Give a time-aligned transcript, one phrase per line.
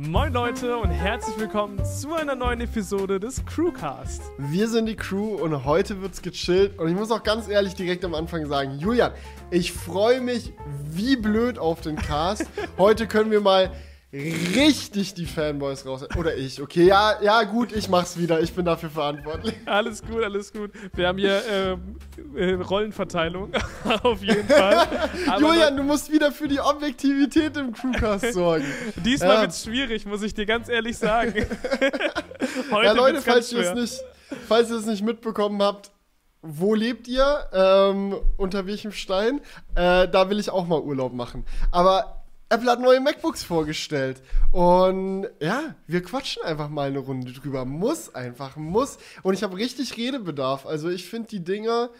[0.00, 4.22] Moin Leute und herzlich willkommen zu einer neuen Episode des Crewcast.
[4.38, 8.04] Wir sind die Crew und heute wird's gechillt und ich muss auch ganz ehrlich direkt
[8.04, 9.10] am Anfang sagen, Julian,
[9.50, 10.52] ich freue mich
[10.84, 12.46] wie blöd auf den Cast.
[12.78, 13.72] heute können wir mal
[14.12, 16.06] richtig die Fanboys raus.
[16.16, 18.40] Oder ich, okay, ja, ja, gut, ich mach's wieder.
[18.40, 19.54] Ich bin dafür verantwortlich.
[19.66, 20.70] Alles gut, alles gut.
[20.94, 21.96] Wir haben hier ähm,
[22.34, 23.52] äh, Rollenverteilung.
[24.02, 24.86] Auf jeden Fall.
[25.38, 28.64] Julian, du musst wieder für die Objektivität im Crewcast sorgen.
[29.04, 29.40] Diesmal ja.
[29.42, 31.34] wird's schwierig, muss ich dir ganz ehrlich sagen.
[32.70, 34.00] Heute ja, Leute, falls ihr, es nicht,
[34.46, 35.90] falls ihr es nicht mitbekommen habt,
[36.40, 37.46] wo lebt ihr?
[37.52, 39.40] Ähm, unter welchem Stein?
[39.74, 41.44] Äh, da will ich auch mal Urlaub machen.
[41.72, 42.17] Aber
[42.50, 44.22] Apple hat neue MacBooks vorgestellt.
[44.52, 47.64] Und ja, wir quatschen einfach mal eine Runde drüber.
[47.64, 48.98] Muss einfach, muss.
[49.22, 50.64] Und ich habe richtig Redebedarf.
[50.64, 51.90] Also ich finde die Dinger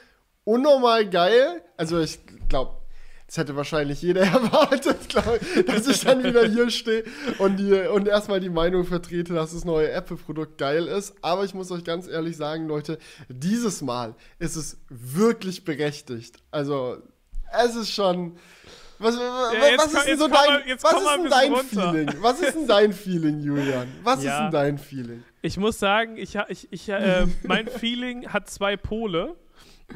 [0.45, 1.63] unnormal geil.
[1.77, 2.79] Also ich glaube,
[3.27, 7.05] das hätte wahrscheinlich jeder erwartet, glaub, dass ich dann wieder hier stehe
[7.39, 11.15] und, und erstmal die Meinung vertrete, dass das neue Apple-Produkt geil ist.
[11.21, 16.37] Aber ich muss euch ganz ehrlich sagen, Leute, dieses Mal ist es wirklich berechtigt.
[16.51, 17.03] Also
[17.53, 18.39] es ist schon
[18.99, 22.15] was, ja, was ist denn so dein, was ist denn dein Feeling?
[22.21, 23.89] Was ist denn dein Feeling, Julian?
[24.03, 24.33] Was ja.
[24.33, 25.23] ist denn dein Feeling?
[25.41, 29.37] Ich muss sagen, ich, ich, ich, äh, mein Feeling hat zwei Pole.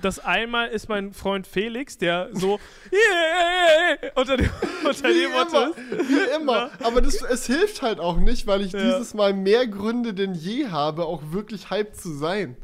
[0.00, 2.58] Das einmal ist mein Freund Felix, der so
[2.92, 4.48] yeah, unter dem,
[4.84, 6.08] unter wie dem Motto ist.
[6.08, 6.70] Wie immer.
[6.82, 8.80] Aber das, es hilft halt auch nicht, weil ich ja.
[8.80, 12.56] dieses Mal mehr Gründe denn je habe, auch wirklich hyped zu sein.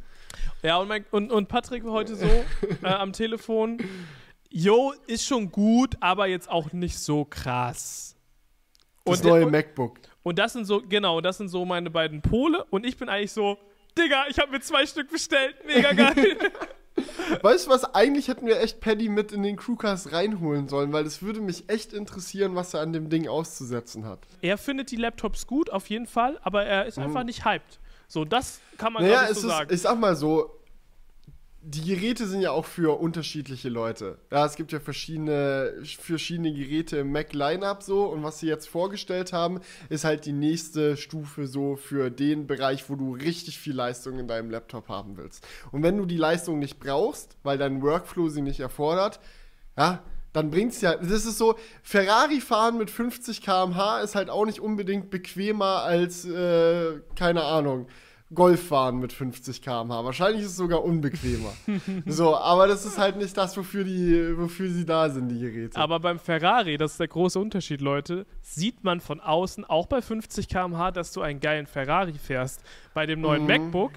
[0.63, 2.27] Ja, und, mein, und, und Patrick war heute so
[2.83, 3.79] äh, am Telefon
[4.51, 8.17] Jo, ist schon gut, aber jetzt auch nicht so krass.
[9.05, 9.99] Das und, neue und, MacBook.
[10.23, 12.65] Und das sind so, genau, das sind so meine beiden Pole.
[12.71, 13.59] Und ich bin eigentlich so,
[13.97, 15.57] Digga, ich habe mir zwei Stück bestellt.
[15.67, 16.39] Mega geil.
[17.43, 17.95] weißt du was?
[17.95, 21.69] Eigentlich hätten wir echt Paddy mit in den Crewcast reinholen sollen, weil es würde mich
[21.69, 24.21] echt interessieren, was er an dem Ding auszusetzen hat.
[24.41, 27.05] Er findet die Laptops gut, auf jeden Fall, aber er ist mhm.
[27.05, 27.79] einfach nicht hyped.
[28.07, 29.75] So, das kann man naja, so ist, sagen.
[29.75, 30.58] Ich sag mal so,
[31.71, 34.17] die Geräte sind ja auch für unterschiedliche Leute.
[34.31, 39.35] Ja, es gibt ja verschiedene, verschiedene Geräte im Mac-Line-Up so und was sie jetzt vorgestellt
[39.35, 39.61] haben,
[39.91, 44.27] ist halt die nächste Stufe so für den Bereich, wo du richtig viel Leistung in
[44.27, 45.47] deinem Laptop haben willst.
[45.71, 49.21] Und wenn du die Leistung nicht brauchst, weil dein Workflow sie nicht erfordert,
[49.77, 54.47] ja, dann bringt's ja, das ist so, Ferrari fahren mit 50 km/h ist halt auch
[54.47, 57.89] nicht unbedingt bequemer als, äh, keine Ahnung,
[58.35, 60.05] Golf fahren mit 50 km/h.
[60.05, 61.53] Wahrscheinlich ist es sogar unbequemer.
[62.07, 65.79] so, aber das ist halt nicht das, wofür, die, wofür sie da sind, die Geräte.
[65.79, 70.03] Aber beim Ferrari, das ist der große Unterschied, Leute, sieht man von außen auch bei
[70.03, 72.63] 50 km/h, dass du einen geilen Ferrari fährst.
[72.93, 73.49] Bei dem neuen mhm.
[73.49, 73.93] MacBook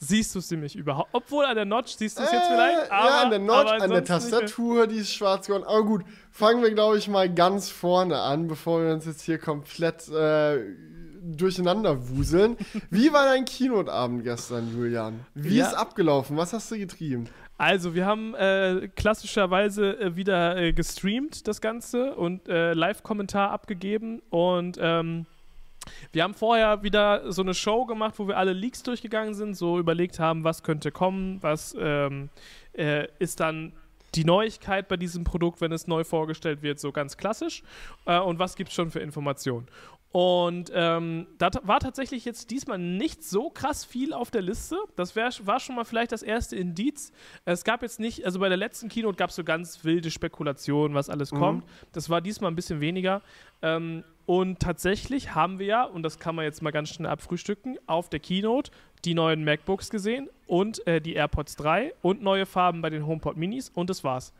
[0.00, 1.10] siehst du es nämlich überhaupt.
[1.12, 2.90] Obwohl an der Notch siehst du es äh, jetzt vielleicht.
[2.90, 5.64] Aber, ja, an der Notch, an der Tastatur, die ist schwarz geworden.
[5.64, 9.38] Aber gut, fangen wir, glaube ich, mal ganz vorne an, bevor wir uns jetzt hier
[9.38, 10.58] komplett äh,
[11.20, 12.56] durcheinander wuseln.
[12.90, 15.20] Wie war dein Keynote-Abend gestern, Julian?
[15.34, 15.66] Wie ja.
[15.66, 16.36] ist abgelaufen?
[16.36, 17.28] Was hast du getrieben?
[17.58, 24.22] Also, wir haben äh, klassischerweise äh, wieder äh, gestreamt, das Ganze, und äh, Live-Kommentar abgegeben.
[24.30, 25.26] Und ähm,
[26.12, 29.78] wir haben vorher wieder so eine Show gemacht, wo wir alle Leaks durchgegangen sind, so
[29.78, 32.30] überlegt haben, was könnte kommen, was ähm,
[32.72, 33.72] äh, ist dann
[34.14, 37.62] die Neuigkeit bei diesem Produkt, wenn es neu vorgestellt wird, so ganz klassisch.
[38.06, 39.68] Äh, und was gibt es schon für Informationen?
[40.12, 44.76] Und ähm, da war tatsächlich jetzt diesmal nicht so krass viel auf der Liste.
[44.96, 47.12] Das wär, war schon mal vielleicht das erste Indiz.
[47.44, 50.96] Es gab jetzt nicht, also bei der letzten Keynote gab es so ganz wilde Spekulationen,
[50.96, 51.38] was alles mhm.
[51.38, 51.64] kommt.
[51.92, 53.22] Das war diesmal ein bisschen weniger.
[53.62, 57.78] Ähm, und tatsächlich haben wir ja, und das kann man jetzt mal ganz schnell abfrühstücken,
[57.86, 58.72] auf der Keynote
[59.04, 63.36] die neuen MacBooks gesehen und äh, die AirPods 3 und neue Farben bei den HomePod
[63.36, 64.32] Minis und das war's.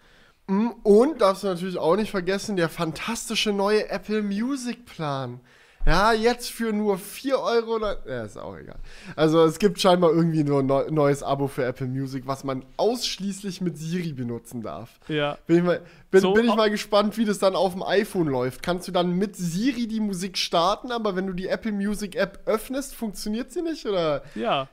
[0.48, 0.74] Mhm.
[0.82, 5.40] Und darfst du natürlich auch nicht vergessen, der fantastische neue Apple Music Plan.
[5.86, 7.78] Ja, jetzt für nur 4 Euro.
[7.80, 8.78] Ja, ist auch egal.
[9.16, 13.60] Also es gibt scheinbar irgendwie nur ein neues Abo für Apple Music, was man ausschließlich
[13.60, 14.90] mit Siri benutzen darf.
[15.08, 15.38] Ja.
[15.46, 15.80] Bin ich mal,
[16.10, 18.62] bin, so, bin ich mal gespannt, wie das dann auf dem iPhone läuft.
[18.62, 22.40] Kannst du dann mit Siri die Musik starten, aber wenn du die Apple Music App
[22.44, 23.86] öffnest, funktioniert sie nicht?
[23.86, 24.22] Oder?
[24.34, 24.68] Ja.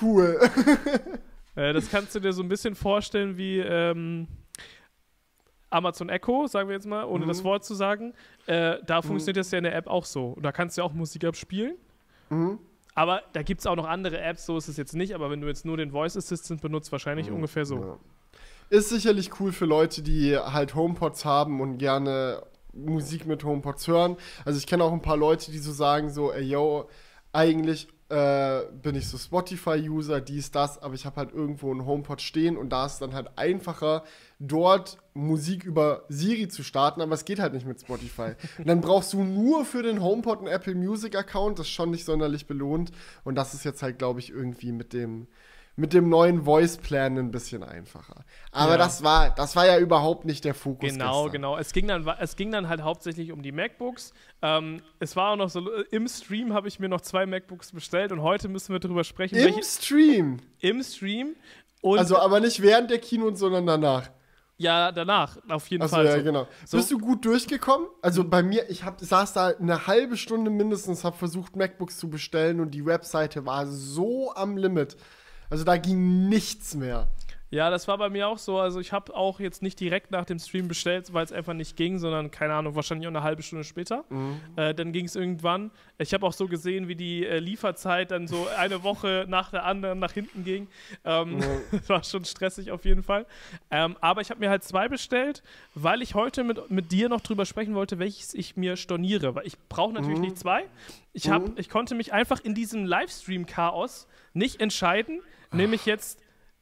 [0.00, 0.38] Cool.
[1.56, 3.58] äh, das kannst du dir so ein bisschen vorstellen wie.
[3.58, 4.28] Ähm
[5.70, 7.28] Amazon Echo, sagen wir jetzt mal, ohne mhm.
[7.28, 8.12] das Wort zu sagen,
[8.46, 9.06] äh, da mhm.
[9.06, 10.28] funktioniert das ja in der App auch so.
[10.30, 11.76] Und da kannst du ja auch Musik abspielen.
[12.28, 12.58] Mhm.
[12.94, 15.14] Aber da gibt es auch noch andere Apps, so ist es jetzt nicht.
[15.14, 17.36] Aber wenn du jetzt nur den Voice Assistant benutzt, wahrscheinlich mhm.
[17.36, 17.76] ungefähr so.
[17.76, 17.98] Ja.
[18.68, 24.16] Ist sicherlich cool für Leute, die halt HomePods haben und gerne Musik mit HomePods hören.
[24.44, 26.88] Also ich kenne auch ein paar Leute, die so sagen so, ey yo,
[27.32, 32.20] eigentlich äh, bin ich so Spotify-User, dies, das, aber ich habe halt irgendwo einen HomePod
[32.20, 34.02] stehen und da ist dann halt einfacher,
[34.40, 38.32] dort Musik über Siri zu starten, aber es geht halt nicht mit Spotify.
[38.58, 42.04] und dann brauchst du nur für den HomePod einen Apple Music-Account, das ist schon nicht
[42.04, 42.90] sonderlich belohnt
[43.22, 45.28] und das ist jetzt halt, glaube ich, irgendwie mit dem
[45.76, 48.24] mit dem neuen Voice Plan ein bisschen einfacher.
[48.52, 48.78] Aber ja.
[48.78, 50.90] das war das war ja überhaupt nicht der Fokus.
[50.90, 51.32] Genau, gestern.
[51.32, 51.56] genau.
[51.56, 54.12] Es ging dann es ging dann halt hauptsächlich um die MacBooks.
[54.42, 58.12] Ähm, es war auch noch so im Stream habe ich mir noch zwei MacBooks bestellt
[58.12, 59.36] und heute müssen wir darüber sprechen.
[59.36, 60.40] Im welche, Stream.
[60.60, 61.36] Im Stream.
[61.80, 64.10] Und also aber nicht während der Kino, sondern danach.
[64.60, 66.04] Ja, danach, auf jeden Achso, Fall.
[66.04, 66.22] Ja, so.
[66.22, 66.46] genau.
[66.66, 66.76] So.
[66.76, 67.88] Bist du gut durchgekommen?
[68.02, 72.10] Also bei mir, ich hab, saß da eine halbe Stunde mindestens, habe versucht, MacBooks zu
[72.10, 74.98] bestellen und die Webseite war so am Limit.
[75.50, 77.08] Also da ging nichts mehr.
[77.52, 78.60] Ja, das war bei mir auch so.
[78.60, 81.76] Also ich habe auch jetzt nicht direkt nach dem Stream bestellt, weil es einfach nicht
[81.76, 84.04] ging, sondern keine Ahnung, wahrscheinlich auch eine halbe Stunde später.
[84.08, 84.36] Mhm.
[84.54, 85.72] Äh, dann ging es irgendwann.
[85.98, 89.64] Ich habe auch so gesehen, wie die äh, Lieferzeit dann so eine Woche nach der
[89.64, 90.68] anderen nach hinten ging.
[91.04, 91.42] Ähm, mhm.
[91.88, 93.26] war schon stressig auf jeden Fall.
[93.72, 95.42] Ähm, aber ich habe mir halt zwei bestellt,
[95.74, 99.34] weil ich heute mit, mit dir noch drüber sprechen wollte, welches ich mir storniere.
[99.34, 100.24] Weil ich brauche natürlich mhm.
[100.24, 100.66] nicht zwei.
[101.12, 101.54] Ich, hab, mhm.
[101.56, 105.20] ich konnte mich einfach in diesem Livestream-Chaos nicht entscheiden,
[105.52, 106.20] nämlich jetzt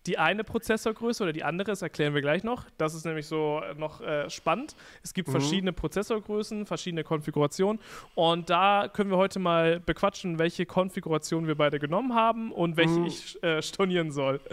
[0.09, 2.65] die eine Prozessorgröße oder die andere, das erklären wir gleich noch.
[2.79, 4.75] Das ist nämlich so noch äh, spannend.
[5.03, 5.33] Es gibt mhm.
[5.33, 7.79] verschiedene Prozessorgrößen, verschiedene Konfigurationen
[8.15, 13.01] und da können wir heute mal bequatschen, welche Konfiguration wir beide genommen haben und welche
[13.01, 13.07] mhm.
[13.07, 14.41] ich äh, stornieren soll.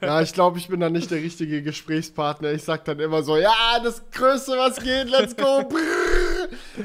[0.00, 2.52] Ja, ich glaube, ich bin da nicht der richtige Gesprächspartner.
[2.52, 5.68] Ich sag dann immer so, ja, das Größte, was geht, let's go.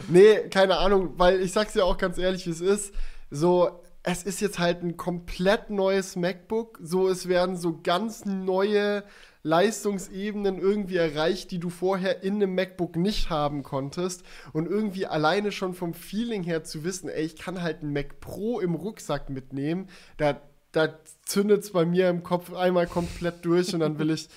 [0.08, 2.94] nee, keine Ahnung, weil ich sag's ja auch ganz ehrlich, wie es ist.
[3.30, 6.80] So, es ist jetzt halt ein komplett neues MacBook.
[6.82, 9.04] So, es werden so ganz neue
[9.44, 14.24] Leistungsebenen irgendwie erreicht, die du vorher in einem MacBook nicht haben konntest.
[14.54, 18.22] Und irgendwie alleine schon vom Feeling her zu wissen, ey, ich kann halt ein Mac
[18.22, 20.40] Pro im Rucksack mitnehmen, da,
[20.72, 24.30] da zündet es bei mir im Kopf einmal komplett durch und dann will ich,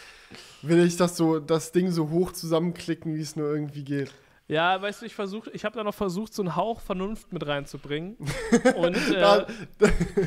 [0.62, 4.12] will ich das so, das Ding so hoch zusammenklicken, wie es nur irgendwie geht.
[4.50, 7.46] Ja, weißt du, ich versuche, ich habe da noch versucht, so einen Hauch Vernunft mit
[7.46, 8.16] reinzubringen.
[8.74, 9.44] Und äh,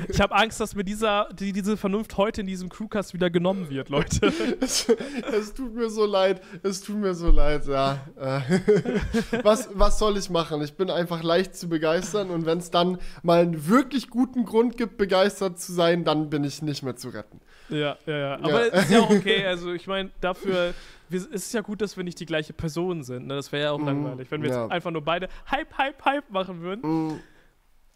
[0.08, 3.70] ich habe Angst, dass mir dieser, die, diese Vernunft heute in diesem Crewcast wieder genommen
[3.70, 4.28] wird, Leute.
[4.62, 8.00] es, es, tut mir so leid, es tut mir so leid, ja.
[8.16, 8.40] Äh.
[9.44, 10.62] was, was soll ich machen?
[10.62, 14.78] Ich bin einfach leicht zu begeistern und wenn es dann mal einen wirklich guten Grund
[14.78, 17.42] gibt, begeistert zu sein, dann bin ich nicht mehr zu retten.
[17.68, 18.34] Ja, ja, ja.
[18.36, 18.74] Aber ja.
[18.74, 19.46] ist ja auch okay.
[19.46, 20.74] Also ich meine, dafür
[21.14, 23.28] es ist ja gut, dass wir nicht die gleiche Person sind.
[23.28, 23.36] Ne?
[23.36, 24.64] Das wäre ja auch mm, langweilig, wenn wir ja.
[24.64, 27.10] jetzt einfach nur beide Hype, Hype, Hype machen würden.
[27.10, 27.20] Mm.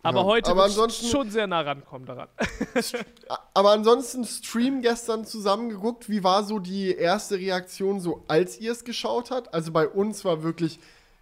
[0.04, 0.26] Aber ja.
[0.26, 2.30] heute aber ansonsten, schon sehr nah rankommen daran.
[3.54, 6.10] aber ansonsten Stream gestern zusammengeguckt.
[6.10, 9.54] Wie war so die erste Reaktion, so als ihr es geschaut habt?
[9.54, 10.80] Also bei uns war wirklich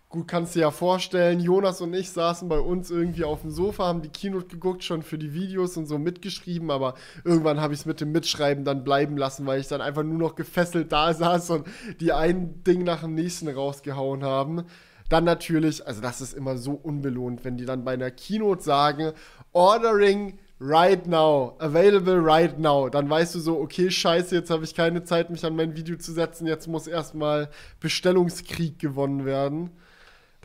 [0.10, 3.52] Gut, kannst du dir ja vorstellen, Jonas und ich saßen bei uns irgendwie auf dem
[3.52, 6.94] Sofa, haben die Keynote geguckt, schon für die Videos und so mitgeschrieben, aber
[7.24, 10.20] irgendwann habe ich es mit dem Mitschreiben dann bleiben lassen, weil ich dann einfach nur
[10.20, 11.68] noch gefesselt da saß und
[12.00, 14.64] die ein Ding nach dem nächsten rausgehauen haben.
[15.10, 19.12] Dann natürlich, also das ist immer so unbelohnt, wenn die dann bei einer Keynote sagen,
[19.54, 22.90] Ordering right now, available right now.
[22.90, 25.98] Dann weißt du so, okay, scheiße, jetzt habe ich keine Zeit, mich an mein Video
[25.98, 27.50] zu setzen, jetzt muss erstmal
[27.80, 29.72] Bestellungskrieg gewonnen werden.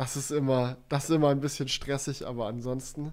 [0.01, 3.13] Das ist immer, das ist immer ein bisschen stressig, aber ansonsten.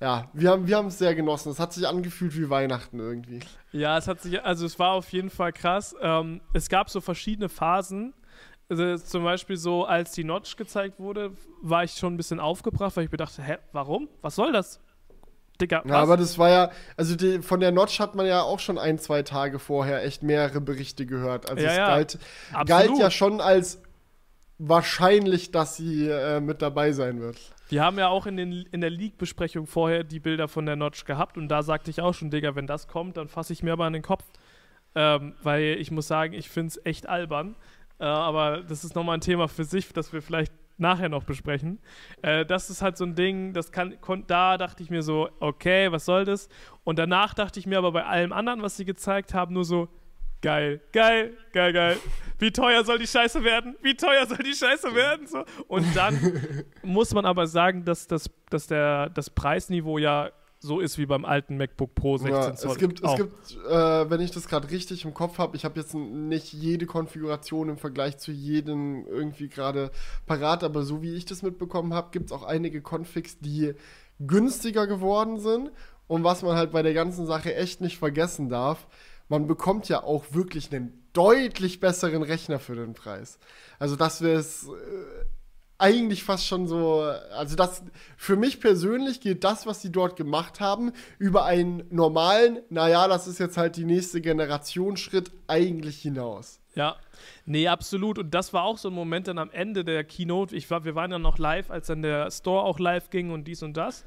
[0.00, 1.52] Ja, wir haben wir es sehr genossen.
[1.52, 3.40] Es hat sich angefühlt wie Weihnachten irgendwie.
[3.72, 5.94] Ja, es hat sich, also es war auf jeden Fall krass.
[6.00, 8.14] Ähm, es gab so verschiedene Phasen.
[8.70, 12.96] Also zum Beispiel so, als die Notch gezeigt wurde, war ich schon ein bisschen aufgebracht,
[12.96, 14.08] weil ich mir dachte, hä, warum?
[14.22, 14.80] Was soll das?
[15.60, 18.58] Digga, ja, aber das war ja, also die, von der Notch hat man ja auch
[18.58, 21.50] schon ein, zwei Tage vorher echt mehrere Berichte gehört.
[21.50, 22.18] Also ja, es ja, galt,
[22.66, 23.82] galt ja schon als
[24.68, 27.38] wahrscheinlich, dass sie äh, mit dabei sein wird.
[27.68, 31.04] Wir haben ja auch in, den, in der League-Besprechung vorher die Bilder von der Notch
[31.04, 33.72] gehabt und da sagte ich auch schon, Digga, wenn das kommt, dann fasse ich mir
[33.72, 34.24] aber an den Kopf.
[34.94, 37.56] Ähm, weil ich muss sagen, ich finde es echt albern.
[37.98, 41.78] Äh, aber das ist nochmal ein Thema für sich, das wir vielleicht nachher noch besprechen.
[42.20, 45.90] Äh, das ist halt so ein Ding, das kann, da dachte ich mir so, okay,
[45.92, 46.48] was soll das?
[46.84, 49.88] Und danach dachte ich mir aber bei allem anderen, was sie gezeigt haben, nur so,
[50.42, 51.96] geil, geil, geil, geil.
[52.38, 53.76] Wie teuer soll die Scheiße werden?
[53.82, 55.26] Wie teuer soll die Scheiße werden?
[55.28, 55.44] So.
[55.68, 60.96] Und dann muss man aber sagen, dass, das, dass der, das Preisniveau ja so ist
[60.96, 62.72] wie beim alten MacBook Pro 16 ja, Zoll.
[62.72, 65.78] Es gibt, es gibt äh, wenn ich das gerade richtig im Kopf habe, ich habe
[65.78, 69.90] jetzt nicht jede Konfiguration im Vergleich zu jedem irgendwie gerade
[70.26, 73.74] parat, aber so wie ich das mitbekommen habe, gibt es auch einige Configs, die
[74.20, 75.70] günstiger geworden sind.
[76.06, 78.86] Und was man halt bei der ganzen Sache echt nicht vergessen darf,
[79.32, 83.38] man bekommt ja auch wirklich einen deutlich besseren Rechner für den Preis.
[83.78, 84.64] Also das wäre es.
[84.64, 85.24] Äh,
[85.78, 87.82] eigentlich fast schon so, also das,
[88.16, 93.26] für mich persönlich geht das, was sie dort gemacht haben, über einen normalen, naja, das
[93.26, 96.60] ist jetzt halt die nächste Generation Schritt eigentlich hinaus.
[96.76, 96.94] Ja,
[97.46, 98.20] nee, absolut.
[98.20, 100.54] Und das war auch so ein Moment dann am Ende der Keynote.
[100.54, 103.48] Ich war, wir waren ja noch live, als dann der Store auch live ging und
[103.48, 104.04] dies und das.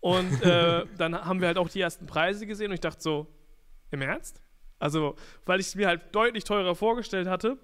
[0.00, 3.26] Und äh, dann haben wir halt auch die ersten Preise gesehen und ich dachte so,
[3.90, 4.40] im Ernst?
[4.78, 5.16] Also,
[5.46, 7.58] weil ich es mir halt deutlich teurer vorgestellt hatte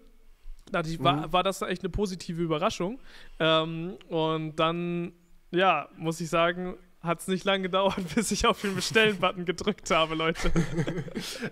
[0.71, 1.33] dachte ich, war, mhm.
[1.33, 3.01] war das echt eine positive Überraschung.
[3.39, 5.13] Ähm, und dann,
[5.51, 9.91] ja, muss ich sagen, hat es nicht lange gedauert, bis ich auf den Bestellen-Button gedrückt
[9.91, 10.51] habe, Leute.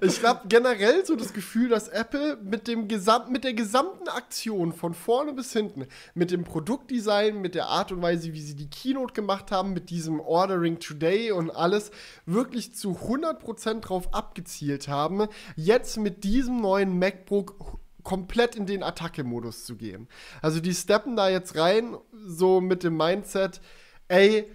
[0.00, 4.72] Ich glaube generell so das Gefühl, dass Apple mit, dem Gesam mit der gesamten Aktion
[4.72, 8.68] von vorne bis hinten, mit dem Produktdesign, mit der Art und Weise, wie sie die
[8.68, 11.90] Keynote gemacht haben, mit diesem Ordering Today und alles,
[12.26, 19.64] wirklich zu 100% drauf abgezielt haben, jetzt mit diesem neuen MacBook komplett in den Attacke-Modus
[19.64, 20.08] zu gehen.
[20.40, 23.60] Also die steppen da jetzt rein, so mit dem Mindset,
[24.08, 24.50] ey,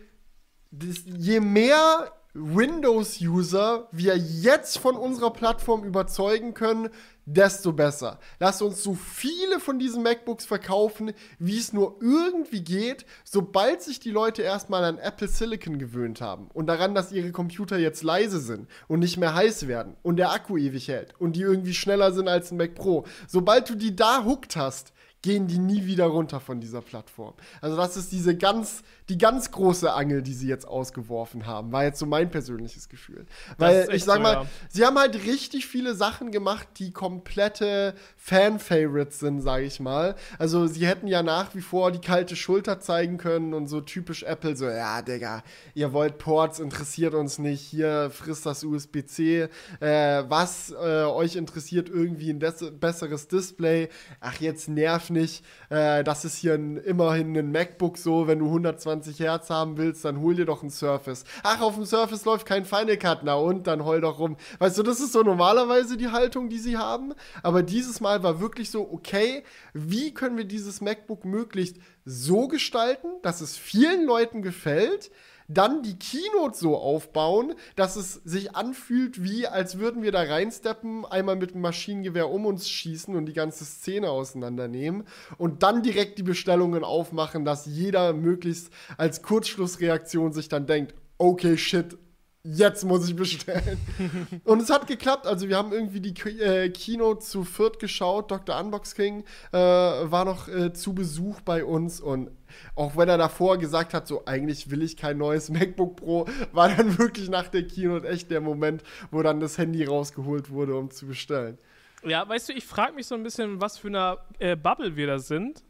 [0.71, 6.89] das, je mehr Windows-User wir jetzt von unserer Plattform überzeugen können,
[7.25, 8.19] desto besser.
[8.39, 13.99] Lass uns so viele von diesen MacBooks verkaufen, wie es nur irgendwie geht, sobald sich
[13.99, 18.39] die Leute erstmal an Apple Silicon gewöhnt haben und daran, dass ihre Computer jetzt leise
[18.39, 22.13] sind und nicht mehr heiß werden und der Akku ewig hält und die irgendwie schneller
[22.13, 23.05] sind als ein Mac Pro.
[23.27, 27.33] Sobald du die da hooked hast, gehen die nie wieder runter von dieser Plattform.
[27.59, 31.85] Also das ist diese ganz, die ganz große Angel, die sie jetzt ausgeworfen haben, war
[31.85, 33.25] jetzt so mein persönliches Gefühl.
[33.57, 34.45] Weil ich sag so, mal, ja.
[34.69, 40.15] sie haben halt richtig viele Sachen gemacht, die komplette Fan-Favorites sind, sage ich mal.
[40.39, 44.23] Also sie hätten ja nach wie vor die kalte Schulter zeigen können und so typisch
[44.23, 49.47] Apple so, ja, Digga, ihr wollt Ports, interessiert uns nicht, hier frisst das USB-C,
[49.79, 53.87] äh, was äh, euch interessiert irgendwie ein besseres Display,
[54.19, 55.45] ach jetzt nervt nicht.
[55.69, 60.05] Äh, das ist hier ein, immerhin ein MacBook so, wenn du 120 Hertz haben willst,
[60.05, 61.23] dann hol dir doch ein Surface.
[61.43, 64.37] Ach, auf dem Surface läuft kein Final Cut, na und, dann heul doch rum.
[64.59, 67.13] Weißt du, das ist so normalerweise die Haltung, die sie haben.
[67.43, 73.07] Aber dieses Mal war wirklich so, okay, wie können wir dieses MacBook möglichst so gestalten,
[73.21, 75.11] dass es vielen Leuten gefällt,
[75.47, 81.05] dann die Keynote so aufbauen, dass es sich anfühlt, wie als würden wir da reinsteppen,
[81.05, 85.05] einmal mit dem Maschinengewehr um uns schießen und die ganze Szene auseinandernehmen
[85.37, 91.57] und dann direkt die Bestellungen aufmachen, dass jeder möglichst als Kurzschlussreaktion sich dann denkt, okay,
[91.57, 91.97] shit,
[92.43, 93.77] jetzt muss ich bestellen.
[94.43, 95.27] und es hat geklappt.
[95.27, 98.31] Also wir haben irgendwie die äh, Keynote zu viert geschaut.
[98.31, 98.59] Dr.
[98.59, 102.31] Unbox King äh, war noch äh, zu Besuch bei uns und
[102.75, 106.69] auch wenn er davor gesagt hat, so eigentlich will ich kein neues MacBook Pro, war
[106.69, 110.91] dann wirklich nach der Keynote echt der Moment, wo dann das Handy rausgeholt wurde, um
[110.91, 111.57] zu bestellen.
[112.03, 115.07] Ja, weißt du, ich frage mich so ein bisschen, was für eine äh, Bubble wir
[115.07, 115.63] da sind.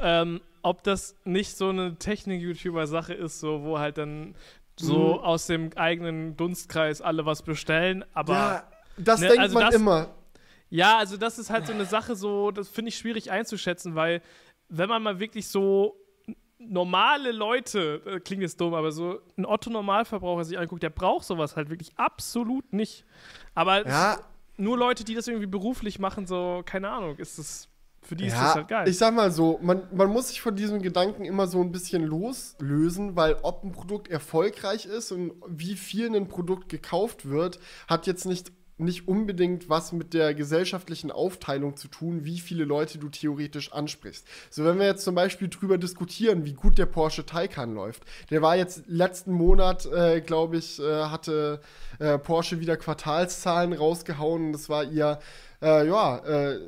[0.00, 4.34] Ähm, ob das nicht so eine Technik-YouTuber-Sache ist, so wo halt dann
[4.78, 5.18] so mhm.
[5.20, 8.34] aus dem eigenen Dunstkreis alle was bestellen, aber.
[8.34, 10.14] Ja, das ne, denkt also man das, immer.
[10.70, 14.22] Ja, also das ist halt so eine Sache, so, das finde ich schwierig einzuschätzen, weil
[14.68, 15.96] wenn man mal wirklich so
[16.68, 21.56] normale Leute, äh, klingt jetzt dumm, aber so ein Otto-Normalverbraucher sich anguckt, der braucht sowas
[21.56, 23.04] halt wirklich absolut nicht.
[23.54, 24.18] Aber ja.
[24.56, 27.68] nur Leute, die das irgendwie beruflich machen, so, keine Ahnung, ist das
[28.02, 28.88] für die ja, ist das halt geil.
[28.88, 32.02] Ich sag mal so, man, man muss sich von diesem Gedanken immer so ein bisschen
[32.02, 38.08] loslösen, weil ob ein Produkt erfolgreich ist und wie viel ein Produkt gekauft wird, hat
[38.08, 38.50] jetzt nicht
[38.82, 44.26] nicht unbedingt was mit der gesellschaftlichen Aufteilung zu tun, wie viele Leute du theoretisch ansprichst.
[44.50, 48.04] So, wenn wir jetzt zum Beispiel drüber diskutieren, wie gut der Porsche Taycan läuft.
[48.30, 51.60] Der war jetzt letzten Monat, äh, glaube ich, äh, hatte
[51.98, 54.52] äh, Porsche wieder Quartalszahlen rausgehauen.
[54.52, 55.18] Das war ihr,
[55.60, 56.58] äh, ja, äh,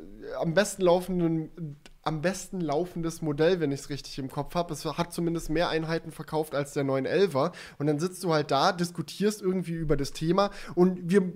[0.41, 4.73] am besten laufenden am besten laufendes Modell, wenn ich es richtig im Kopf habe.
[4.73, 7.53] Es hat zumindest mehr Einheiten verkauft als der 911er.
[7.79, 11.33] Und dann sitzt du halt da, diskutierst irgendwie über das Thema und wir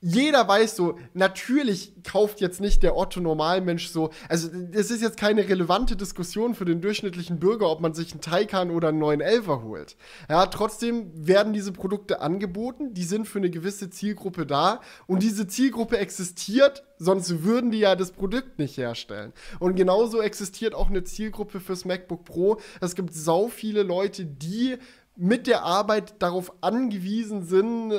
[0.00, 5.18] jeder weiß so, natürlich kauft jetzt nicht der Otto Normalmensch so, also es ist jetzt
[5.18, 9.62] keine relevante Diskussion für den durchschnittlichen Bürger, ob man sich einen Taycan oder einen 911er
[9.62, 9.96] holt.
[10.28, 15.46] Ja, trotzdem werden diese Produkte angeboten, die sind für eine gewisse Zielgruppe da und diese
[15.46, 19.32] Zielgruppe existiert, sonst würden die ja das Produkt nicht herstellen.
[19.58, 22.58] Und genauso existiert auch eine Zielgruppe fürs MacBook Pro.
[22.80, 24.76] Es gibt sau viele Leute, die
[25.16, 27.94] mit der Arbeit darauf angewiesen sind,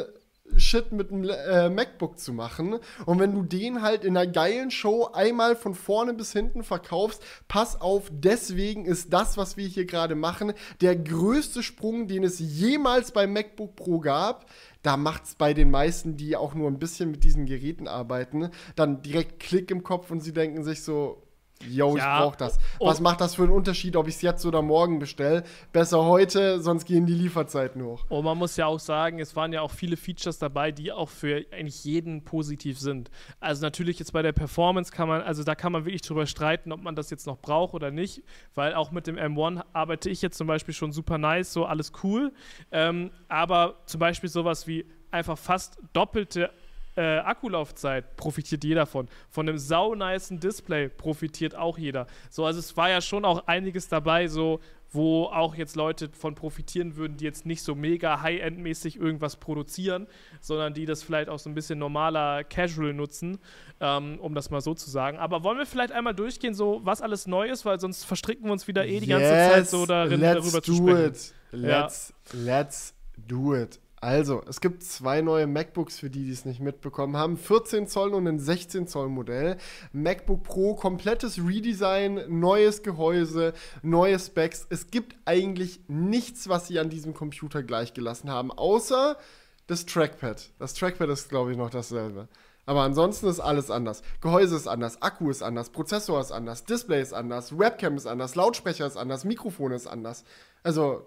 [0.58, 2.80] Shit mit einem äh, MacBook zu machen.
[3.06, 7.24] Und wenn du den halt in einer geilen Show einmal von vorne bis hinten verkaufst,
[7.48, 12.40] pass auf, deswegen ist das, was wir hier gerade machen, der größte Sprung, den es
[12.40, 14.46] jemals beim MacBook Pro gab.
[14.84, 18.50] Da macht es bei den meisten, die auch nur ein bisschen mit diesen Geräten arbeiten,
[18.76, 21.27] dann direkt Klick im Kopf und sie denken sich so,
[21.66, 22.60] yo, ja, ich brauche das.
[22.80, 25.44] Was macht das für einen Unterschied, ob ich es jetzt oder morgen bestelle?
[25.72, 28.06] Besser heute, sonst gehen die Lieferzeiten hoch.
[28.10, 31.10] Und man muss ja auch sagen, es waren ja auch viele Features dabei, die auch
[31.10, 33.10] für eigentlich jeden positiv sind.
[33.40, 36.72] Also natürlich jetzt bei der Performance kann man, also da kann man wirklich drüber streiten,
[36.72, 38.24] ob man das jetzt noch braucht oder nicht,
[38.54, 41.92] weil auch mit dem M1 arbeite ich jetzt zum Beispiel schon super nice, so alles
[42.04, 42.34] cool.
[42.72, 46.52] Ähm, aber zum Beispiel sowas wie einfach fast doppelte
[46.98, 49.08] äh, Akkulaufzeit profitiert jeder von.
[49.30, 52.08] Von einem saunicen Display profitiert auch jeder.
[52.30, 54.60] So, also es war ja schon auch einiges dabei, so
[54.92, 60.08] wo auch jetzt Leute von profitieren würden, die jetzt nicht so mega High-End-mäßig irgendwas produzieren,
[60.42, 63.38] sondern die das vielleicht auch so ein bisschen normaler Casual nutzen,
[63.82, 65.18] ähm, um das mal so zu sagen.
[65.18, 68.54] Aber wollen wir vielleicht einmal durchgehen, so was alles neu ist, weil sonst verstricken wir
[68.54, 71.06] uns wieder eh die ganze yes, Zeit so darin, darüber zu sprechen.
[71.06, 71.34] It.
[71.52, 72.40] Let's, ja.
[72.40, 73.80] let's do it.
[74.00, 77.36] Also, es gibt zwei neue MacBooks für die, die es nicht mitbekommen haben.
[77.36, 79.58] 14 Zoll und ein 16 Zoll Modell.
[79.92, 84.68] MacBook Pro, komplettes Redesign, neues Gehäuse, neue Specs.
[84.70, 89.18] Es gibt eigentlich nichts, was sie an diesem Computer gleichgelassen haben, außer
[89.66, 90.52] das Trackpad.
[90.60, 92.28] Das Trackpad ist, glaube ich, noch dasselbe.
[92.68, 94.04] Aber ansonsten ist alles anders.
[94.22, 98.36] Gehäuse ist anders, Akku ist anders, Prozessor ist anders, Display ist anders, Webcam ist anders,
[98.36, 100.24] Lautsprecher ist anders, Mikrofon ist anders.
[100.62, 101.06] Also,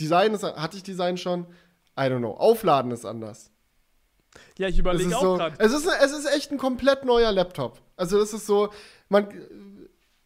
[0.00, 1.46] Design ist, hatte ich Design schon?
[1.98, 2.32] I don't know.
[2.32, 3.50] Aufladen ist anders.
[4.58, 5.56] Ja, ich überlege auch so, gerade.
[5.58, 7.80] Es ist, es ist echt ein komplett neuer Laptop.
[7.96, 8.70] Also es ist so,
[9.08, 9.28] man,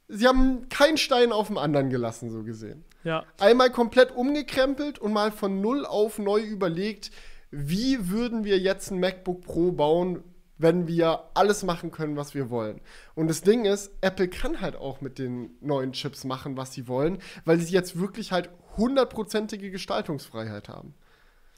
[0.08, 2.84] sie haben keinen Stein auf dem anderen gelassen, so gesehen.
[3.04, 3.24] Ja.
[3.38, 7.10] Einmal komplett umgekrempelt und mal von null auf neu überlegt,
[7.50, 10.22] wie würden wir jetzt ein MacBook Pro bauen,
[10.58, 12.80] wenn wir alles machen können, was wir wollen.
[13.14, 16.86] Und das Ding ist, Apple kann halt auch mit den neuen Chips machen, was sie
[16.86, 20.94] wollen, weil sie jetzt wirklich halt hundertprozentige Gestaltungsfreiheit haben.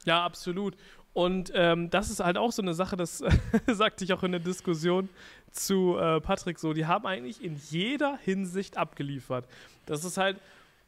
[0.04, 0.76] Ja, absolut.
[1.14, 3.23] Und ähm, das ist halt auch so eine Sache, das
[3.66, 5.09] sagte ich auch in der Diskussion
[5.50, 9.47] zu äh, Patrick so, die haben eigentlich in jeder Hinsicht abgeliefert.
[9.85, 10.38] Das ist halt,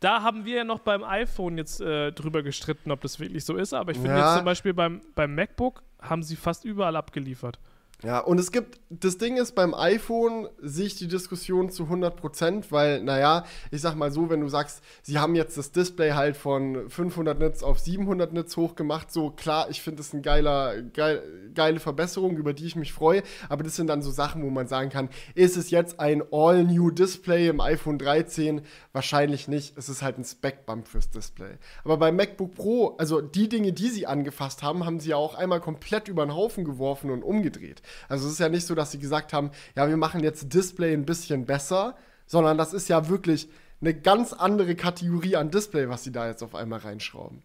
[0.01, 3.57] da haben wir ja noch beim iPhone jetzt äh, drüber gestritten, ob das wirklich so
[3.57, 4.27] ist, aber ich finde ja.
[4.27, 7.59] jetzt zum Beispiel beim, beim MacBook haben sie fast überall abgeliefert.
[8.05, 12.67] Ja, und es gibt, das Ding ist, beim iPhone sehe ich die Diskussion zu 100%,
[12.69, 16.37] weil, naja, ich sag mal so, wenn du sagst, sie haben jetzt das Display halt
[16.37, 21.23] von 500 Nits auf 700 Nits hochgemacht, so klar, ich finde das eine geiler, geil,
[21.55, 24.67] geile Verbesserung, über die ich mich freue, aber das sind dann so Sachen, wo man
[24.67, 28.61] sagen kann, ist es jetzt ein All-New Display im iPhone 13?
[28.93, 31.57] Wahrscheinlich nicht, es ist halt ein Spec-Bump fürs Display.
[31.85, 35.35] Aber beim MacBook Pro, also die Dinge, die sie angefasst haben, haben sie ja auch
[35.37, 37.81] einmal komplett über den Haufen geworfen und umgedreht.
[38.09, 40.93] Also es ist ja nicht so, dass sie gesagt haben, ja, wir machen jetzt Display
[40.93, 43.49] ein bisschen besser, sondern das ist ja wirklich
[43.81, 47.43] eine ganz andere Kategorie an Display, was sie da jetzt auf einmal reinschrauben.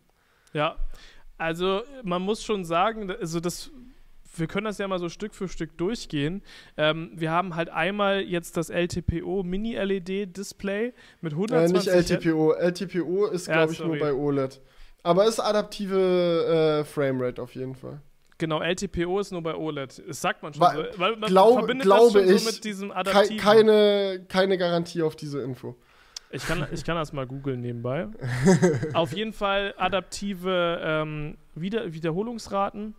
[0.54, 0.78] Ja,
[1.38, 3.72] also man muss schon sagen, also das
[4.36, 6.42] wir können das ja mal so Stück für Stück durchgehen.
[6.78, 12.54] Ähm, wir haben halt einmal jetzt das LTPO Mini-LED-Display mit 120 äh, Nicht LTPO.
[12.54, 14.62] LTPO ist, glaube ja, ich, nur bei OLED.
[15.04, 18.02] Aber ist adaptive äh, Framerate auf jeden Fall.
[18.40, 20.02] Genau, LTPO ist nur bei OLED.
[20.08, 20.64] Das sagt man schon.
[20.64, 23.38] So, weil man glaub, verbindet glaube das schon ich, so mit diesem adaptiven.
[23.38, 25.76] Keine, keine Garantie auf diese Info.
[26.32, 28.08] Ich kann, ich kann das mal googeln nebenbei.
[28.94, 32.88] auf jeden Fall adaptive ähm, Wieder Wiederholungsraten.
[32.88, 32.96] Mhm.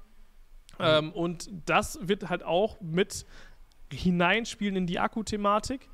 [0.79, 3.25] Ähm, und das wird halt auch mit
[3.91, 5.89] hineinspielen in die Akkuthematik.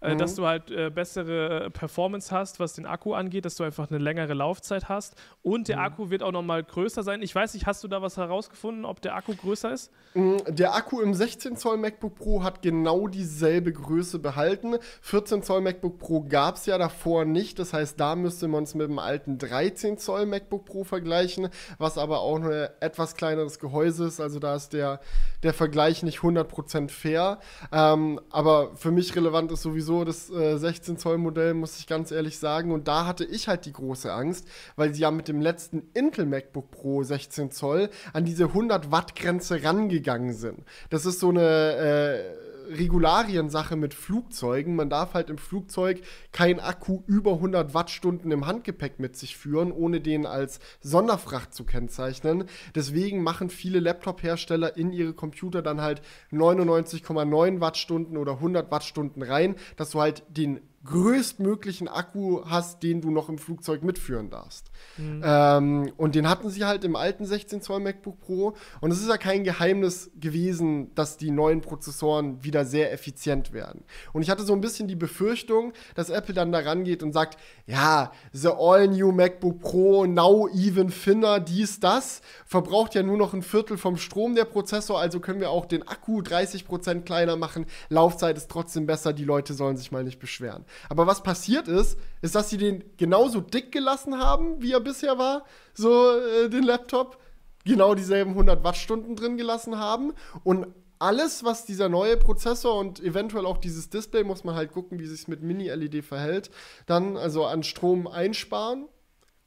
[0.00, 0.18] Äh, mhm.
[0.18, 3.98] dass du halt äh, bessere Performance hast, was den Akku angeht, dass du einfach eine
[3.98, 5.16] längere Laufzeit hast.
[5.42, 5.82] Und der mhm.
[5.82, 7.20] Akku wird auch nochmal größer sein.
[7.20, 9.90] Ich weiß nicht, hast du da was herausgefunden, ob der Akku größer ist?
[10.14, 14.76] Mhm, der Akku im 16 Zoll MacBook Pro hat genau dieselbe Größe behalten.
[15.00, 17.58] 14 Zoll MacBook Pro gab es ja davor nicht.
[17.58, 21.98] Das heißt, da müsste man es mit dem alten 13 Zoll MacBook Pro vergleichen, was
[21.98, 24.20] aber auch ein etwas kleineres Gehäuse ist.
[24.20, 25.00] Also da ist der,
[25.42, 27.40] der Vergleich nicht 100% fair.
[27.72, 31.86] Ähm, aber für mich relevant ist sowieso sowieso das äh, 16 Zoll Modell, muss ich
[31.86, 32.70] ganz ehrlich sagen.
[32.70, 34.46] Und da hatte ich halt die große Angst,
[34.76, 39.16] weil sie ja mit dem letzten Intel MacBook Pro 16 Zoll an diese 100 Watt
[39.16, 40.60] Grenze rangegangen sind.
[40.90, 44.76] Das ist so eine äh, Regulariensache mit Flugzeugen.
[44.76, 46.02] Man darf halt im Flugzeug
[46.32, 51.64] kein Akku über 100 Wattstunden im Handgepäck mit sich führen, ohne den als Sonderfracht zu
[51.64, 52.44] kennzeichnen.
[52.74, 56.02] Deswegen machen viele Laptop-Hersteller in ihre Computer dann halt
[56.32, 63.10] 99,9 Wattstunden oder 100 Wattstunden rein, dass du halt den größtmöglichen Akku hast, den du
[63.10, 64.70] noch im Flugzeug mitführen darfst.
[64.96, 65.22] Mhm.
[65.24, 68.54] Ähm, und den hatten sie halt im alten 16 Zoll MacBook Pro.
[68.80, 73.82] Und es ist ja kein Geheimnis gewesen, dass die neuen Prozessoren wieder sehr effizient werden.
[74.12, 77.38] Und ich hatte so ein bisschen die Befürchtung, dass Apple dann da rangeht und sagt,
[77.66, 83.34] ja, the all new MacBook Pro, now even thinner, dies, das, verbraucht ja nur noch
[83.34, 87.66] ein Viertel vom Strom der Prozessor, also können wir auch den Akku 30% kleiner machen,
[87.88, 90.64] Laufzeit ist trotzdem besser, die Leute sollen sich mal nicht beschweren.
[90.88, 95.18] Aber was passiert ist, ist, dass sie den genauso dick gelassen haben, wie er bisher
[95.18, 97.18] war, so äh, den Laptop,
[97.64, 100.12] genau dieselben 100 Wattstunden drin gelassen haben
[100.44, 104.98] und alles, was dieser neue Prozessor und eventuell auch dieses Display, muss man halt gucken,
[104.98, 106.50] wie sich mit Mini-LED verhält,
[106.86, 108.88] dann also an Strom einsparen,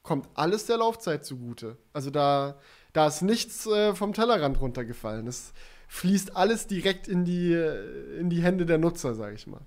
[0.02, 1.76] kommt alles der Laufzeit zugute.
[1.92, 2.58] Also da,
[2.92, 5.26] da ist nichts äh, vom Tellerrand runtergefallen.
[5.26, 5.52] Es
[5.88, 9.60] fließt alles direkt in die, äh, in die Hände der Nutzer, sage ich mal.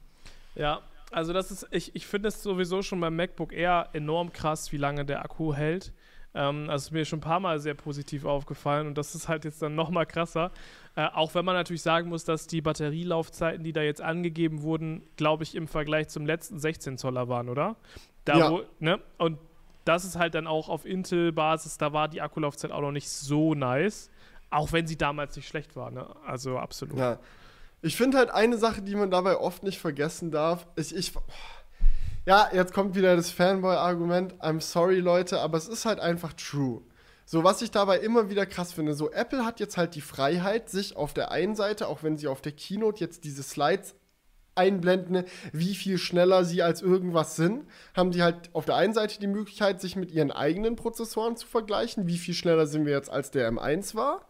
[0.56, 0.82] Ja,
[1.16, 4.78] also das ist, ich, ich finde es sowieso schon beim MacBook Air enorm krass, wie
[4.78, 5.94] lange der Akku hält.
[6.34, 9.46] Ähm, also ist mir schon ein paar Mal sehr positiv aufgefallen und das ist halt
[9.46, 10.52] jetzt dann nochmal krasser.
[10.96, 15.04] Äh, auch wenn man natürlich sagen muss, dass die Batterielaufzeiten, die da jetzt angegeben wurden,
[15.16, 17.78] glaube ich, im Vergleich zum letzten 16 Zoller waren, oder?
[18.26, 18.52] Da ja.
[18.52, 19.00] Wo, ne?
[19.18, 19.40] Und
[19.86, 23.54] das ist halt dann auch auf Intel-Basis, da war die Akkulaufzeit auch noch nicht so
[23.54, 24.12] nice.
[24.50, 26.08] Auch wenn sie damals nicht schlecht war, ne?
[26.26, 26.98] Also absolut.
[26.98, 27.20] Ja.
[27.86, 30.66] Ich finde halt eine Sache, die man dabei oft nicht vergessen darf.
[30.76, 31.14] Ich, ich,
[32.26, 34.42] ja, jetzt kommt wieder das Fanboy-Argument.
[34.42, 36.82] I'm sorry, Leute, aber es ist halt einfach true.
[37.28, 40.68] So, was ich dabei immer wieder krass finde, so Apple hat jetzt halt die Freiheit,
[40.68, 43.94] sich auf der einen Seite, auch wenn sie auf der Keynote jetzt diese Slides
[44.56, 49.20] einblenden, wie viel schneller sie als irgendwas sind, haben die halt auf der einen Seite
[49.20, 53.12] die Möglichkeit, sich mit ihren eigenen Prozessoren zu vergleichen, wie viel schneller sind wir jetzt
[53.12, 54.26] als der M1 war.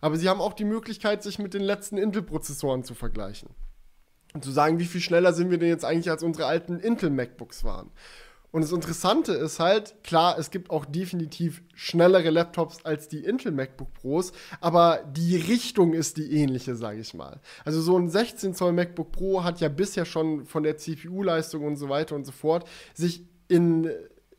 [0.00, 3.50] Aber sie haben auch die Möglichkeit, sich mit den letzten Intel-Prozessoren zu vergleichen.
[4.32, 7.64] Und zu sagen, wie viel schneller sind wir denn jetzt eigentlich als unsere alten Intel-MacBooks
[7.64, 7.90] waren.
[8.52, 13.52] Und das Interessante ist halt, klar, es gibt auch definitiv schnellere Laptops als die Intel
[13.52, 17.40] MacBook Pros, aber die Richtung ist die ähnliche, sage ich mal.
[17.64, 21.76] Also so ein 16 Zoll MacBook Pro hat ja bisher schon von der CPU-Leistung und
[21.76, 23.88] so weiter und so fort sich in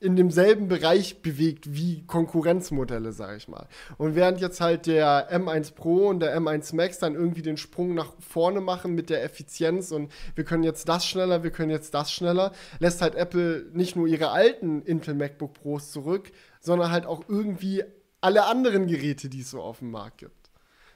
[0.01, 3.67] in demselben Bereich bewegt wie Konkurrenzmodelle, sage ich mal.
[3.97, 7.93] Und während jetzt halt der M1 Pro und der M1 Max dann irgendwie den Sprung
[7.93, 11.93] nach vorne machen mit der Effizienz und wir können jetzt das schneller, wir können jetzt
[11.93, 17.05] das schneller, lässt halt Apple nicht nur ihre alten Intel MacBook Pros zurück, sondern halt
[17.05, 17.83] auch irgendwie
[18.21, 20.49] alle anderen Geräte, die es so auf dem Markt gibt.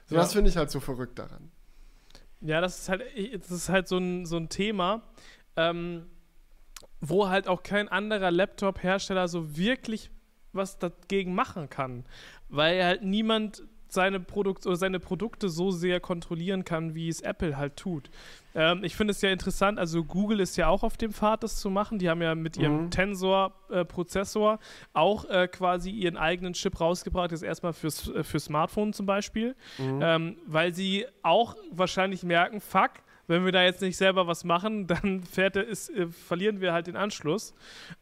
[0.06, 0.20] So, ja.
[0.20, 1.52] Das finde ich halt so verrückt daran.
[2.40, 3.02] Ja, das ist halt,
[3.38, 5.02] das ist halt so ein, so ein Thema.
[5.56, 6.06] Ähm,
[7.00, 10.10] wo halt auch kein anderer Laptop-Hersteller so wirklich
[10.52, 12.04] was dagegen machen kann,
[12.48, 17.56] weil halt niemand seine, Produkt oder seine Produkte so sehr kontrollieren kann, wie es Apple
[17.56, 18.10] halt tut.
[18.54, 21.56] Ähm, ich finde es ja interessant, also Google ist ja auch auf dem Pfad, das
[21.58, 21.98] zu machen.
[21.98, 22.90] Die haben ja mit ihrem mhm.
[22.90, 24.58] Tensor-Prozessor äh,
[24.92, 29.54] auch äh, quasi ihren eigenen Chip rausgebracht, jetzt erstmal fürs, äh, für Smartphone zum Beispiel,
[29.78, 30.00] mhm.
[30.02, 32.90] ähm, weil sie auch wahrscheinlich merken, fuck,
[33.26, 36.86] wenn wir da jetzt nicht selber was machen, dann fährt ist, äh, verlieren wir halt
[36.86, 37.54] den Anschluss.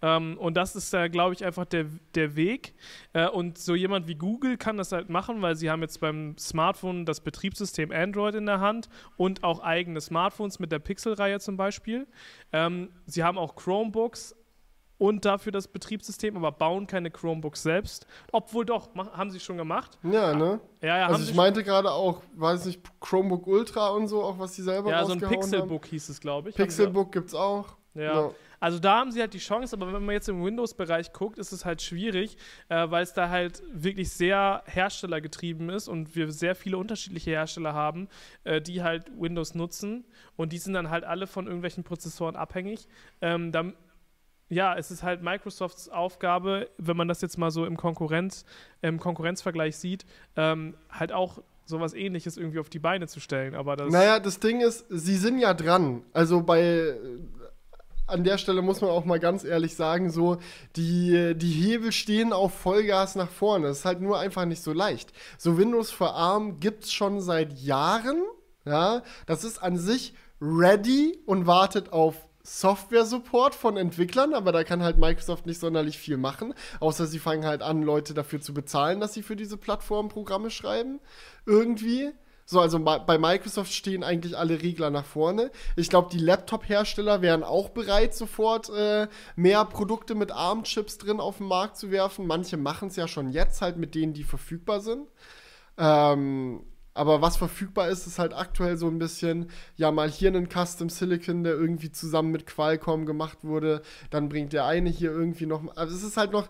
[0.02, 2.74] Ähm, und das ist da, glaube ich, einfach der, der Weg.
[3.12, 6.36] Äh, und so jemand wie Google kann das halt machen, weil sie haben jetzt beim
[6.38, 11.56] Smartphone das Betriebssystem Android in der Hand und auch eigene Smartphones mit der Pixel-Reihe zum
[11.56, 12.06] Beispiel.
[12.52, 14.34] Ähm, sie haben auch Chromebooks,
[14.98, 18.06] und dafür das Betriebssystem, aber bauen keine Chromebooks selbst.
[18.32, 19.98] Obwohl doch, haben sie schon gemacht.
[20.02, 20.60] Ja, ne?
[20.80, 24.54] Ja, ja, also ich meinte gerade auch, weiß nicht, Chromebook Ultra und so, auch was
[24.54, 25.90] sie selber Ja, so ein Pixelbook haben.
[25.90, 26.56] hieß es, glaube ich.
[26.56, 27.76] Pixelbook gibt's auch.
[27.94, 28.02] Ja.
[28.02, 28.30] ja.
[28.60, 31.52] Also da haben sie halt die Chance, aber wenn man jetzt im Windows-Bereich guckt, ist
[31.52, 32.38] es halt schwierig,
[32.70, 37.74] äh, weil es da halt wirklich sehr herstellergetrieben ist und wir sehr viele unterschiedliche Hersteller
[37.74, 38.08] haben,
[38.44, 42.88] äh, die halt Windows nutzen und die sind dann halt alle von irgendwelchen Prozessoren abhängig.
[43.20, 43.72] Ähm, da
[44.48, 48.44] ja, es ist halt Microsofts Aufgabe, wenn man das jetzt mal so im, Konkurrenz,
[48.82, 50.04] im Konkurrenzvergleich sieht,
[50.36, 53.54] ähm, halt auch sowas ähnliches irgendwie auf die Beine zu stellen.
[53.54, 56.02] Aber das naja, das Ding ist, sie sind ja dran.
[56.12, 56.94] Also bei
[58.06, 60.36] an der Stelle muss man auch mal ganz ehrlich sagen, so,
[60.76, 63.68] die, die Hebel stehen auf Vollgas nach vorne.
[63.68, 65.12] Das ist halt nur einfach nicht so leicht.
[65.38, 68.22] So Windows für ARM gibt es schon seit Jahren.
[68.66, 74.82] Ja, das ist an sich ready und wartet auf Software-Support von Entwicklern, aber da kann
[74.82, 79.00] halt Microsoft nicht sonderlich viel machen, außer sie fangen halt an, Leute dafür zu bezahlen,
[79.00, 81.00] dass sie für diese Plattform Programme schreiben.
[81.46, 82.12] Irgendwie.
[82.46, 85.50] So, also bei Microsoft stehen eigentlich alle Regler nach vorne.
[85.76, 91.38] Ich glaube, die Laptop-Hersteller wären auch bereit, sofort äh, mehr Produkte mit ARM-Chips drin auf
[91.38, 92.26] den Markt zu werfen.
[92.26, 95.08] Manche machen es ja schon jetzt halt mit denen, die verfügbar sind.
[95.78, 100.48] Ähm, Aber was verfügbar ist, ist halt aktuell so ein bisschen, ja, mal hier einen
[100.48, 103.82] Custom Silicon, der irgendwie zusammen mit Qualcomm gemacht wurde.
[104.10, 105.76] Dann bringt der eine hier irgendwie noch.
[105.76, 106.48] Also es ist halt noch.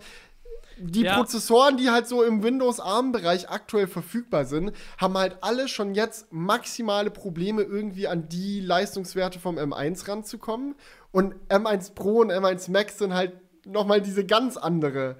[0.77, 1.17] Die ja.
[1.17, 7.13] Prozessoren, die halt so im Windows-ARM-Bereich aktuell verfügbar sind, haben halt alle schon jetzt maximale
[7.13, 10.75] Probleme, irgendwie an die Leistungswerte vom M1 ranzukommen.
[11.13, 15.17] Und M1 Pro und M1 Max sind halt nochmal diese ganz andere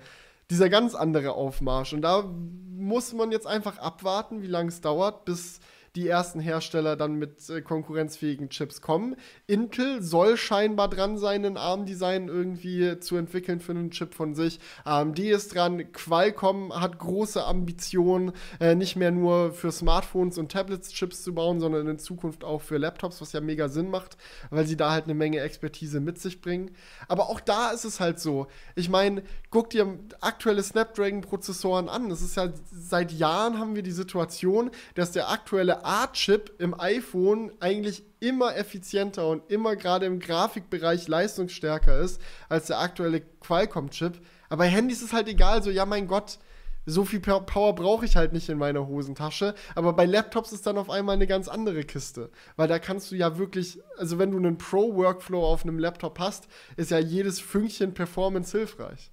[0.51, 1.93] dieser ganz andere Aufmarsch.
[1.93, 5.61] Und da muss man jetzt einfach abwarten, wie lange es dauert, bis
[5.97, 9.15] die ersten Hersteller dann mit äh, konkurrenzfähigen Chips kommen.
[9.47, 14.59] Intel soll scheinbar dran sein, ein ARM-Design irgendwie zu entwickeln für einen Chip von sich.
[14.85, 20.91] AMD ist dran, Qualcomm hat große Ambitionen, äh, nicht mehr nur für Smartphones und Tablets
[20.91, 24.17] Chips zu bauen, sondern in Zukunft auch für Laptops, was ja mega Sinn macht,
[24.51, 26.73] weil sie da halt eine Menge Expertise mit sich bringen.
[27.07, 28.49] Aber auch da ist es halt so.
[28.75, 32.09] Ich meine, guck dir aktuelle Snapdragon-Prozessoren an.
[32.09, 37.53] Das ist ja seit Jahren haben wir die Situation, dass der aktuelle A-Chip im iPhone
[37.61, 44.21] eigentlich immer effizienter und immer gerade im Grafikbereich leistungsstärker ist als der aktuelle Qualcomm-Chip.
[44.49, 46.39] Aber bei Handys ist halt egal, so, ja, mein Gott,
[46.87, 49.55] so viel Power brauche ich halt nicht in meiner Hosentasche.
[49.75, 52.31] Aber bei Laptops ist dann auf einmal eine ganz andere Kiste.
[52.57, 56.47] Weil da kannst du ja wirklich, also wenn du einen Pro-Workflow auf einem Laptop hast,
[56.77, 59.11] ist ja jedes Fünkchen Performance hilfreich.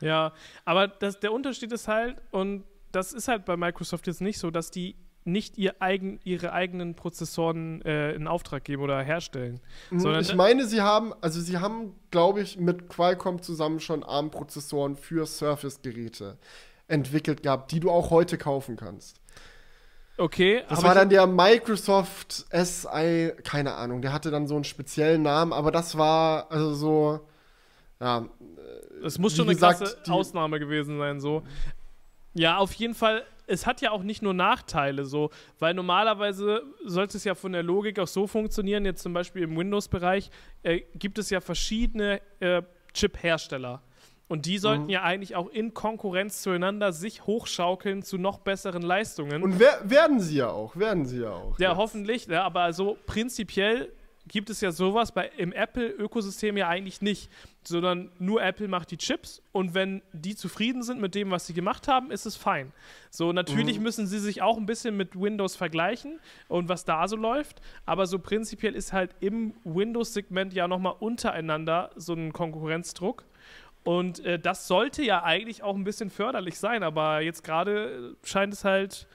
[0.00, 0.32] Ja,
[0.64, 4.50] aber das, der Unterschied ist halt, und das ist halt bei Microsoft jetzt nicht so,
[4.50, 9.60] dass die nicht ihr eigen, ihre eigenen Prozessoren äh, in Auftrag geben oder herstellen.
[9.90, 14.96] Mhm, ich meine, sie haben, also sie haben, glaube ich, mit Qualcomm zusammen schon ARM-Prozessoren
[14.96, 16.38] für Surface-Geräte
[16.88, 19.20] entwickelt gehabt, die du auch heute kaufen kannst.
[20.16, 20.62] Okay.
[20.68, 25.52] Das war dann der Microsoft SI, keine Ahnung, der hatte dann so einen speziellen Namen,
[25.52, 27.20] aber das war also so,
[28.00, 28.26] ja.
[29.02, 31.42] Es muss schon gesagt, eine krasse Ausnahme gewesen sein, so.
[32.34, 37.16] Ja, auf jeden Fall es hat ja auch nicht nur Nachteile, so, weil normalerweise sollte
[37.16, 40.30] es ja von der Logik auch so funktionieren, jetzt zum Beispiel im Windows-Bereich
[40.62, 42.62] äh, gibt es ja verschiedene äh,
[42.94, 43.82] Chip-Hersteller.
[44.28, 44.90] Und die sollten mhm.
[44.90, 49.42] ja eigentlich auch in Konkurrenz zueinander sich hochschaukeln zu noch besseren Leistungen.
[49.42, 51.58] Und wer, werden sie ja auch, werden sie ja auch.
[51.58, 51.78] Ja, jetzt.
[51.78, 53.92] hoffentlich, ja, aber so prinzipiell
[54.30, 57.30] gibt es ja sowas bei, im Apple-Ökosystem ja eigentlich nicht,
[57.64, 61.52] sondern nur Apple macht die Chips und wenn die zufrieden sind mit dem, was sie
[61.52, 62.72] gemacht haben, ist es fein.
[63.10, 63.82] So, natürlich mhm.
[63.82, 68.06] müssen sie sich auch ein bisschen mit Windows vergleichen und was da so läuft, aber
[68.06, 73.24] so prinzipiell ist halt im Windows-Segment ja nochmal untereinander so ein Konkurrenzdruck.
[73.82, 78.52] Und äh, das sollte ja eigentlich auch ein bisschen förderlich sein, aber jetzt gerade scheint
[78.52, 79.08] es halt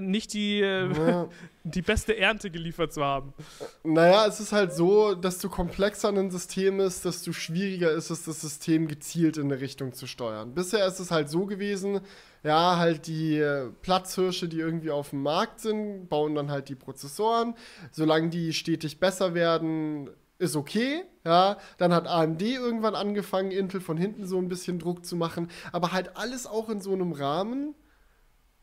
[0.00, 1.26] nicht die, äh,
[1.64, 3.34] die beste Ernte geliefert zu haben.
[3.82, 8.40] Naja, es ist halt so, desto komplexer ein System ist, desto schwieriger ist es, das
[8.40, 10.54] System gezielt in eine Richtung zu steuern.
[10.54, 12.00] Bisher ist es halt so gewesen,
[12.44, 16.74] ja, halt die äh, Platzhirsche, die irgendwie auf dem Markt sind, bauen dann halt die
[16.74, 17.54] Prozessoren.
[17.90, 21.56] Solange die stetig besser werden, ist okay, ja.
[21.78, 25.92] Dann hat AMD irgendwann angefangen, Intel von hinten so ein bisschen Druck zu machen, aber
[25.92, 27.74] halt alles auch in so einem Rahmen,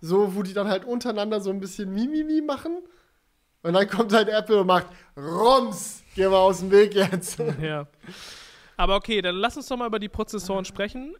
[0.01, 2.79] so, wo die dann halt untereinander so ein bisschen Mimimi machen.
[3.61, 7.39] Und dann kommt halt Apple und macht Roms, geh mal aus dem Weg jetzt.
[7.61, 7.87] Ja.
[8.77, 11.13] Aber okay, dann lass uns doch mal über die Prozessoren sprechen.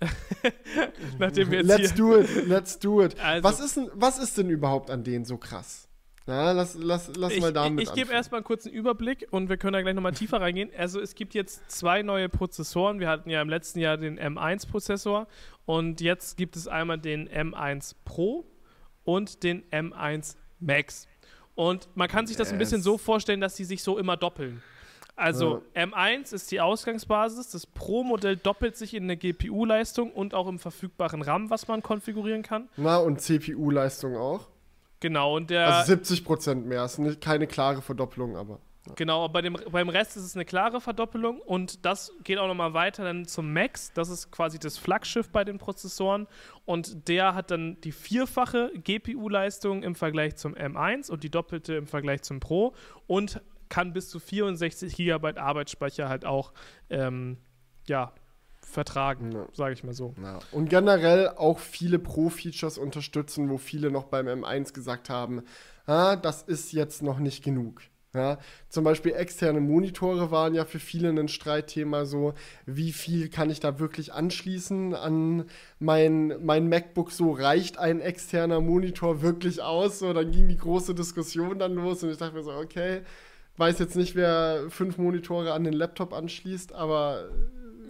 [1.20, 3.20] Nachdem wir jetzt let's do it, let's do it.
[3.20, 3.44] Also.
[3.44, 5.90] Was, ist denn, was ist denn überhaupt an denen so krass?
[6.26, 9.50] Ja, lass, lass, lass ich, mal damit Ich, ich gebe erstmal einen kurzen Überblick und
[9.50, 10.70] wir können da gleich nochmal tiefer reingehen.
[10.78, 13.02] Also es gibt jetzt zwei neue Prozessoren.
[13.02, 15.28] Wir hatten ja im letzten Jahr den M1-Prozessor
[15.66, 18.46] und jetzt gibt es einmal den M1 Pro
[19.16, 21.08] und den M1 Max.
[21.56, 22.54] Und man kann sich das yes.
[22.54, 24.62] ein bisschen so vorstellen, dass sie sich so immer doppeln.
[25.16, 25.84] Also ja.
[25.84, 27.50] M1 ist die Ausgangsbasis.
[27.50, 32.44] Das Pro-Modell doppelt sich in der GPU-Leistung und auch im verfügbaren RAM, was man konfigurieren
[32.44, 32.70] kann.
[32.78, 34.48] Na, und CPU-Leistung auch.
[35.02, 35.68] Genau, und der.
[35.68, 36.86] Also 70 Prozent mehr.
[36.86, 38.60] Ist nicht, keine klare Verdoppelung, aber.
[38.96, 42.74] Genau, bei dem, beim Rest ist es eine klare Verdoppelung und das geht auch nochmal
[42.74, 43.94] weiter dann zum Max.
[43.94, 46.28] Das ist quasi das Flaggschiff bei den Prozessoren
[46.66, 51.88] und der hat dann die vierfache GPU-Leistung im Vergleich zum M1 und die doppelte im
[51.88, 52.74] Vergleich zum Pro
[53.08, 56.54] und kann bis zu 64 GB Arbeitsspeicher halt auch
[56.90, 57.38] ähm,
[57.88, 58.14] ja,
[58.62, 59.48] vertragen, ja.
[59.54, 60.14] sage ich mal so.
[60.22, 60.40] Ja.
[60.52, 65.44] Und generell auch viele Pro-Features unterstützen, wo viele noch beim M1 gesagt haben,
[65.86, 67.82] ah, das ist jetzt noch nicht genug.
[68.16, 72.34] Ja, zum Beispiel externe Monitore waren ja für viele ein Streitthema so,
[72.66, 75.46] wie viel kann ich da wirklich anschließen an
[75.78, 80.00] mein, mein MacBook so, reicht ein externer Monitor wirklich aus?
[80.00, 83.02] So, dann ging die große Diskussion dann los und ich dachte mir so, okay,
[83.58, 87.30] weiß jetzt nicht, wer fünf Monitore an den Laptop anschließt, aber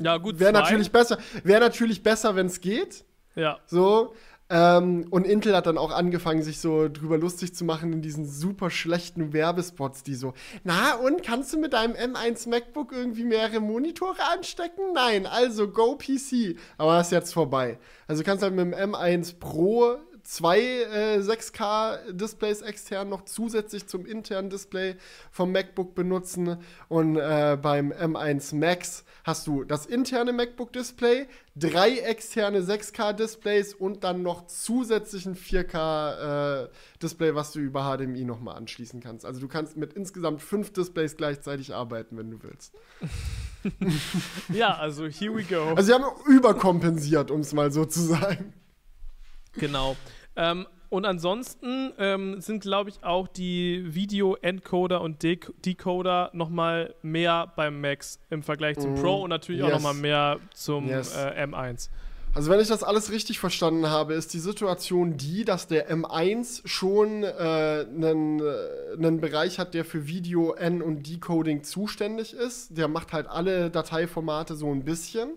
[0.02, 3.06] ja, wäre natürlich besser, wäre natürlich besser, wenn es geht.
[3.36, 3.60] Ja.
[3.68, 4.16] So,
[4.52, 8.28] Ähm, und Intel hat dann auch angefangen, sich so drüber lustig zu machen in diesen
[8.28, 10.34] super schlechten Werbespots, die so,
[10.64, 14.94] na und kannst du mit deinem M1 MacBook irgendwie mehrere Monitore anstecken?
[14.94, 16.58] Nein, also Go PC.
[16.78, 17.78] Aber das ist jetzt vorbei.
[18.08, 19.98] Also du kannst halt mit dem M1 Pro
[20.30, 24.96] zwei äh, 6K-Displays extern noch zusätzlich zum internen Display
[25.32, 26.58] vom MacBook benutzen.
[26.88, 34.22] Und äh, beim M1 Max hast du das interne MacBook-Display, drei externe 6K-Displays und dann
[34.22, 39.26] noch zusätzlich ein 4K-Display, äh, was du über HDMI nochmal anschließen kannst.
[39.26, 42.76] Also du kannst mit insgesamt fünf Displays gleichzeitig arbeiten, wenn du willst.
[44.50, 45.70] ja, also here we go.
[45.70, 48.54] Also sie haben überkompensiert, um es mal so zu sagen.
[49.54, 49.98] Genau.
[50.40, 57.52] Ähm, und ansonsten ähm, sind, glaube ich, auch die Video-Encoder und De Decoder nochmal mehr
[57.56, 59.70] beim Max im Vergleich zum mm, Pro und natürlich yes.
[59.70, 61.16] auch nochmal mehr zum yes.
[61.16, 61.90] äh, M1.
[62.34, 66.62] Also wenn ich das alles richtig verstanden habe, ist die Situation die, dass der M1
[66.66, 72.78] schon einen äh, äh Bereich hat, der für Video N und Decoding zuständig ist.
[72.78, 75.32] Der macht halt alle Dateiformate so ein bisschen.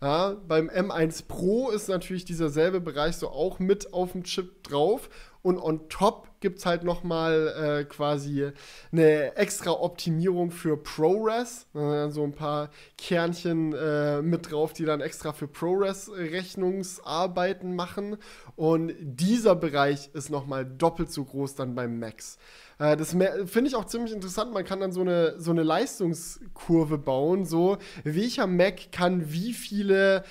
[0.00, 4.62] Ja, beim M1 Pro ist natürlich dieser selbe Bereich so auch mit auf dem Chip
[4.62, 5.10] drauf.
[5.48, 8.50] Und on top gibt es halt nochmal äh, quasi
[8.92, 11.66] eine extra Optimierung für ProRes.
[11.72, 18.18] So ein paar Kernchen äh, mit drauf, die dann extra für ProRes-Rechnungsarbeiten machen.
[18.56, 22.36] Und dieser Bereich ist nochmal doppelt so groß dann beim Max.
[22.78, 24.52] Äh, das finde ich auch ziemlich interessant.
[24.52, 27.46] Man kann dann so eine, so eine Leistungskurve bauen.
[27.46, 30.24] So, welcher Mac kann wie viele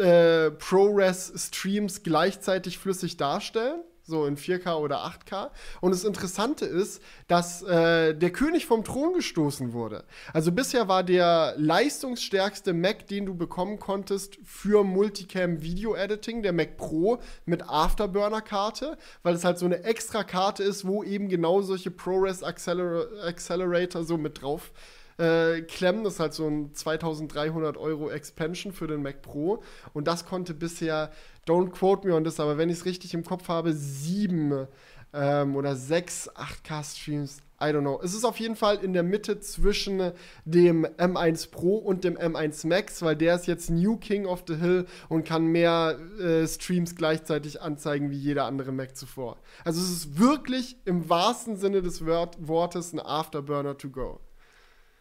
[0.00, 3.84] äh, ProRes-Streams gleichzeitig flüssig darstellen?
[4.04, 5.50] So in 4K oder 8K.
[5.80, 10.04] Und das Interessante ist, dass äh, der König vom Thron gestoßen wurde.
[10.32, 16.52] Also bisher war der leistungsstärkste Mac, den du bekommen konntest für Multicam Video Editing, der
[16.52, 21.62] Mac Pro mit Afterburner-Karte, weil es halt so eine extra Karte ist, wo eben genau
[21.62, 26.04] solche ProRes Acceler Accelerator so mit drauf äh, klemmen.
[26.04, 29.62] Das ist halt so ein 2300 Euro Expansion für den Mac Pro.
[29.92, 31.10] Und das konnte bisher,
[31.46, 34.66] don't quote me on this, aber wenn ich es richtig im Kopf habe, sieben
[35.14, 37.38] ähm, oder sechs 8K-Streams.
[37.60, 38.00] I don't know.
[38.02, 40.12] Es ist auf jeden Fall in der Mitte zwischen
[40.44, 44.56] dem M1 Pro und dem M1 Max, weil der ist jetzt New King of the
[44.56, 49.38] Hill und kann mehr äh, Streams gleichzeitig anzeigen wie jeder andere Mac zuvor.
[49.64, 54.20] Also es ist wirklich im wahrsten Sinne des Wort Wortes ein Afterburner to go.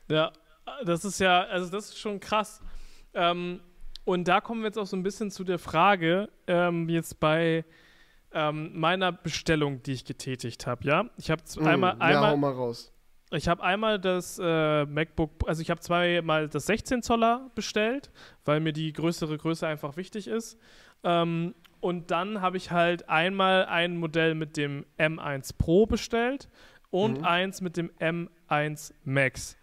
[0.09, 0.31] Ja,
[0.85, 2.61] das ist ja, also das ist schon krass.
[3.13, 3.61] Ähm,
[4.05, 7.63] und da kommen wir jetzt auch so ein bisschen zu der Frage, ähm, jetzt bei
[8.33, 11.05] ähm, meiner Bestellung, die ich getätigt habe, ja?
[11.17, 12.11] Ich habe mm, einmal, einmal.
[12.11, 12.91] Ja, hau mal raus.
[13.31, 18.11] Ich habe einmal das äh, MacBook, also ich habe zweimal das 16 Zoller bestellt,
[18.45, 20.59] weil mir die größere Größe einfach wichtig ist.
[21.03, 26.47] Ähm, und dann habe ich halt einmal ein Modell mit dem M1 Pro bestellt
[26.91, 27.25] und mhm.
[27.25, 29.57] eins mit dem M1 Max.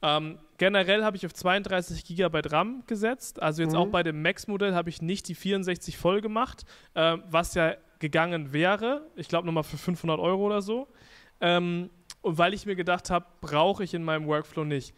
[0.00, 3.42] Ähm, generell habe ich auf 32 GB RAM gesetzt.
[3.42, 3.78] Also jetzt mhm.
[3.78, 8.52] auch bei dem Max-Modell habe ich nicht die 64 voll gemacht, äh, was ja gegangen
[8.52, 9.06] wäre.
[9.16, 10.88] Ich glaube nochmal für 500 Euro oder so.
[11.40, 14.94] Ähm, und weil ich mir gedacht habe, brauche ich in meinem Workflow nicht.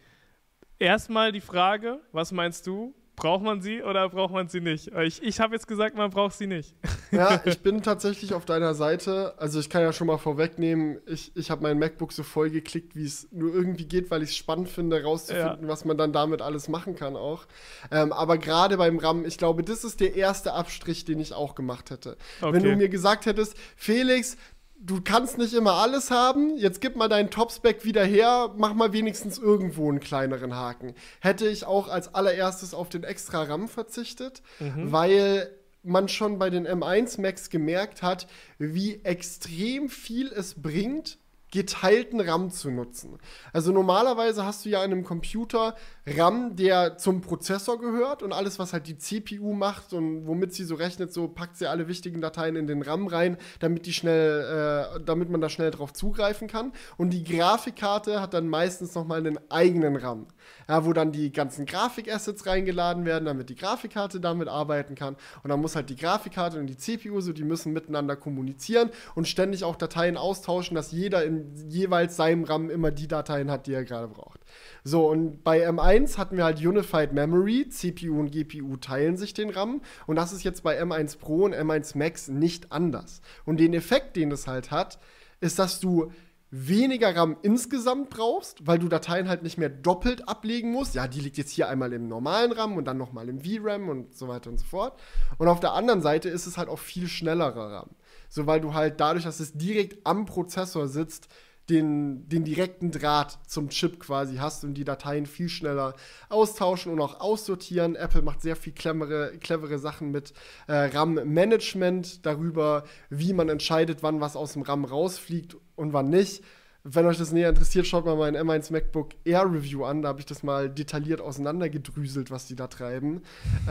[0.79, 2.93] Erstmal die Frage, was meinst du?
[3.21, 4.87] Braucht man sie oder braucht man sie nicht?
[4.87, 6.75] Ich, ich habe jetzt gesagt, man braucht sie nicht.
[7.13, 9.33] Ja, ich bin tatsächlich auf deiner Seite.
[9.37, 12.95] Also ich kann ja schon mal vorwegnehmen, ich, ich habe mein MacBook so voll geklickt,
[12.95, 15.67] wie es nur irgendwie geht, weil ich es spannend finde, rauszufinden, ja.
[15.67, 17.47] was man dann damit alles machen kann auch.
[17.91, 21.53] Ähm, aber gerade beim RAM, ich glaube, das ist der erste Abstrich, den ich auch
[21.53, 22.15] gemacht hätte.
[22.39, 22.53] Okay.
[22.53, 24.37] Wenn du mir gesagt hättest, Felix,
[24.81, 26.57] du kannst nicht immer alles haben.
[26.57, 30.95] Jetzt gib mal deinen Topspec wieder her, mach mal wenigstens irgendwo einen kleineren Haken.
[31.19, 34.91] Hätte ich auch als allererstes auf den extra RAM verzichtet, mhm.
[34.91, 35.51] weil
[35.83, 38.27] man schon bei den M1 Max gemerkt hat,
[38.59, 41.17] wie extrem viel es bringt,
[41.51, 43.19] geteilten RAM zu nutzen.
[43.51, 45.75] Also normalerweise hast du ja in einem Computer
[46.07, 50.63] RAM, der zum Prozessor gehört und alles, was halt die CPU macht und womit sie
[50.63, 54.97] so rechnet, so packt sie alle wichtigen Dateien in den RAM rein, damit die schnell,
[54.97, 56.73] äh, damit man da schnell drauf zugreifen kann.
[56.97, 60.27] Und die Grafikkarte hat dann meistens nochmal einen eigenen RAM
[60.67, 65.15] ja, wo dann die ganzen Grafikassets reingeladen werden, damit die Grafikkarte damit arbeiten kann.
[65.43, 69.27] Und dann muss halt die Grafikkarte und die CPU, so die müssen miteinander kommunizieren und
[69.27, 73.73] ständig auch Dateien austauschen, dass jeder in jeweils seinem RAM immer die Dateien hat, die
[73.73, 74.40] er gerade braucht.
[74.83, 79.49] So, und bei M1 hatten wir halt Unified Memory, CPU und GPU teilen sich den
[79.49, 83.21] RAM und das ist jetzt bei M1 Pro und M1 Max nicht anders.
[83.45, 84.99] Und den Effekt, den es halt hat,
[85.39, 86.11] ist, dass du
[86.51, 90.95] weniger RAM insgesamt brauchst, weil du Dateien halt nicht mehr doppelt ablegen musst.
[90.95, 94.13] Ja, die liegt jetzt hier einmal im normalen RAM und dann nochmal im VRAM und
[94.13, 94.99] so weiter und so fort.
[95.37, 97.89] Und auf der anderen Seite ist es halt auch viel schnellerer RAM.
[98.27, 101.29] So, weil du halt dadurch, dass es direkt am Prozessor sitzt,
[101.71, 105.95] den, den direkten Draht zum Chip quasi hast und die Dateien viel schneller
[106.29, 107.95] austauschen und auch aussortieren.
[107.95, 110.33] Apple macht sehr viel clevere, clevere Sachen mit
[110.67, 116.43] äh, RAM-Management darüber, wie man entscheidet, wann was aus dem RAM rausfliegt und wann nicht.
[116.83, 120.01] Wenn euch das näher interessiert, schaut mal mein M1 MacBook Air Review an.
[120.01, 123.21] Da habe ich das mal detailliert auseinandergedrüselt, was die da treiben.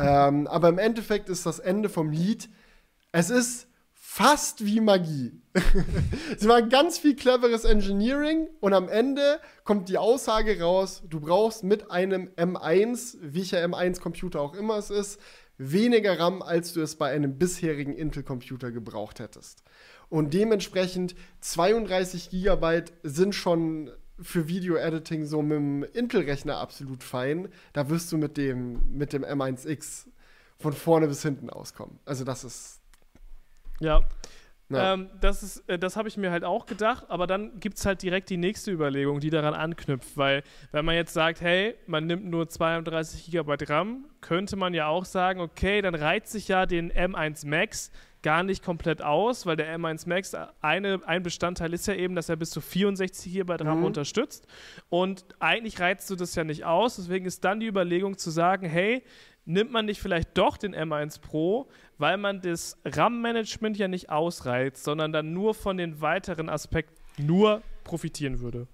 [0.00, 2.48] ähm, aber im Endeffekt ist das Ende vom Lied.
[3.12, 3.66] Es ist
[4.12, 5.40] fast wie Magie.
[6.36, 11.62] Sie machen ganz viel cleveres Engineering und am Ende kommt die Aussage raus, du brauchst
[11.62, 15.20] mit einem M1, welcher M1-Computer auch immer es ist,
[15.58, 19.62] weniger RAM, als du es bei einem bisherigen Intel-Computer gebraucht hättest.
[20.08, 27.48] Und dementsprechend 32 GB sind schon für Video-Editing so mit dem Intel-Rechner absolut fein.
[27.74, 30.06] Da wirst du mit dem, mit dem M1X
[30.58, 32.00] von vorne bis hinten auskommen.
[32.04, 32.79] Also das ist
[33.80, 34.02] ja.
[34.70, 34.94] Ja.
[34.94, 38.02] Ähm, das äh, das habe ich mir halt auch gedacht, aber dann gibt es halt
[38.02, 42.24] direkt die nächste Überlegung, die daran anknüpft, weil wenn man jetzt sagt, hey, man nimmt
[42.24, 46.92] nur 32 GB RAM, könnte man ja auch sagen, okay, dann reizt sich ja den
[46.92, 47.90] M1 Max
[48.22, 52.28] gar nicht komplett aus, weil der M1 Max, eine, ein Bestandteil ist ja eben, dass
[52.28, 53.84] er bis zu 64 GB RAM mhm.
[53.86, 54.46] unterstützt
[54.88, 58.66] und eigentlich reizt du das ja nicht aus, deswegen ist dann die Überlegung zu sagen,
[58.66, 59.02] hey,
[59.52, 64.84] nimmt man nicht vielleicht doch den M1 Pro, weil man das RAM-Management ja nicht ausreizt,
[64.84, 68.66] sondern dann nur von den weiteren Aspekten nur profitieren würde.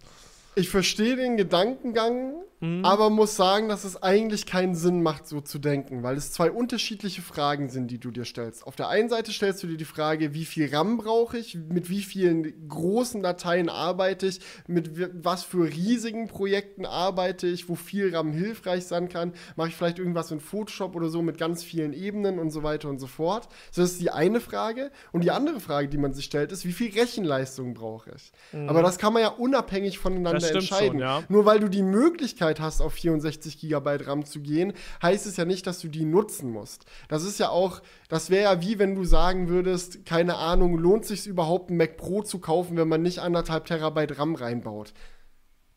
[0.55, 2.85] Ich verstehe den Gedankengang, mhm.
[2.85, 6.51] aber muss sagen, dass es eigentlich keinen Sinn macht, so zu denken, weil es zwei
[6.51, 8.67] unterschiedliche Fragen sind, die du dir stellst.
[8.67, 11.91] Auf der einen Seite stellst du dir die Frage, wie viel RAM brauche ich, mit
[11.91, 14.91] wie vielen großen Dateien arbeite ich, mit
[15.25, 19.99] was für riesigen Projekten arbeite ich, wo viel RAM hilfreich sein kann, mache ich vielleicht
[19.99, 23.49] irgendwas in Photoshop oder so mit ganz vielen Ebenen und so weiter und so fort.
[23.71, 24.91] So, das ist die eine Frage.
[25.13, 28.33] Und die andere Frage, die man sich stellt, ist, wie viel Rechenleistung brauche ich?
[28.53, 28.69] Mhm.
[28.69, 30.93] Aber das kann man ja unabhängig voneinander entscheiden.
[30.93, 31.23] Schon, ja.
[31.29, 34.73] Nur weil du die Möglichkeit hast, auf 64 GB RAM zu gehen,
[35.03, 36.87] heißt es ja nicht, dass du die nutzen musst.
[37.09, 41.05] Das ist ja auch, das wäre ja wie wenn du sagen würdest, keine Ahnung, lohnt
[41.05, 44.93] sich überhaupt ein Mac Pro zu kaufen, wenn man nicht anderthalb Terabyte RAM reinbaut?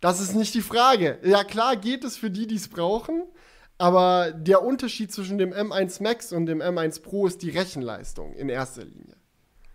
[0.01, 1.20] Das ist nicht die Frage.
[1.24, 3.24] Ja, klar geht es für die, die es brauchen.
[3.78, 8.49] Aber der Unterschied zwischen dem M1 Max und dem M1 Pro ist die Rechenleistung in
[8.49, 9.15] erster Linie.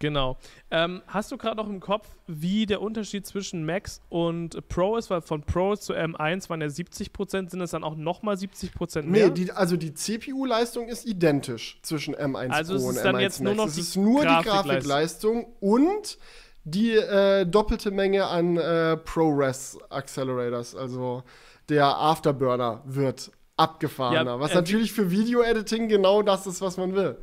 [0.05, 0.37] Genau.
[0.71, 5.09] Ähm, hast du gerade noch im Kopf, wie der Unterschied zwischen Max und Pro ist?
[5.09, 9.29] Weil von Pro zu M1 waren ja 70%, sind es dann auch nochmal 70% mehr?
[9.29, 13.41] Nee, die, also die CPU-Leistung ist identisch zwischen M1 also Pro und M1 Max.
[13.41, 16.19] Nur es ist nur die Grafikleistung und
[16.65, 21.23] die äh, doppelte Menge an äh, ProRes Accelerators, also
[21.71, 26.95] der Afterburner wird abgefahrener, ja, was äh, natürlich für Video-Editing genau das ist, was man
[26.95, 27.17] will.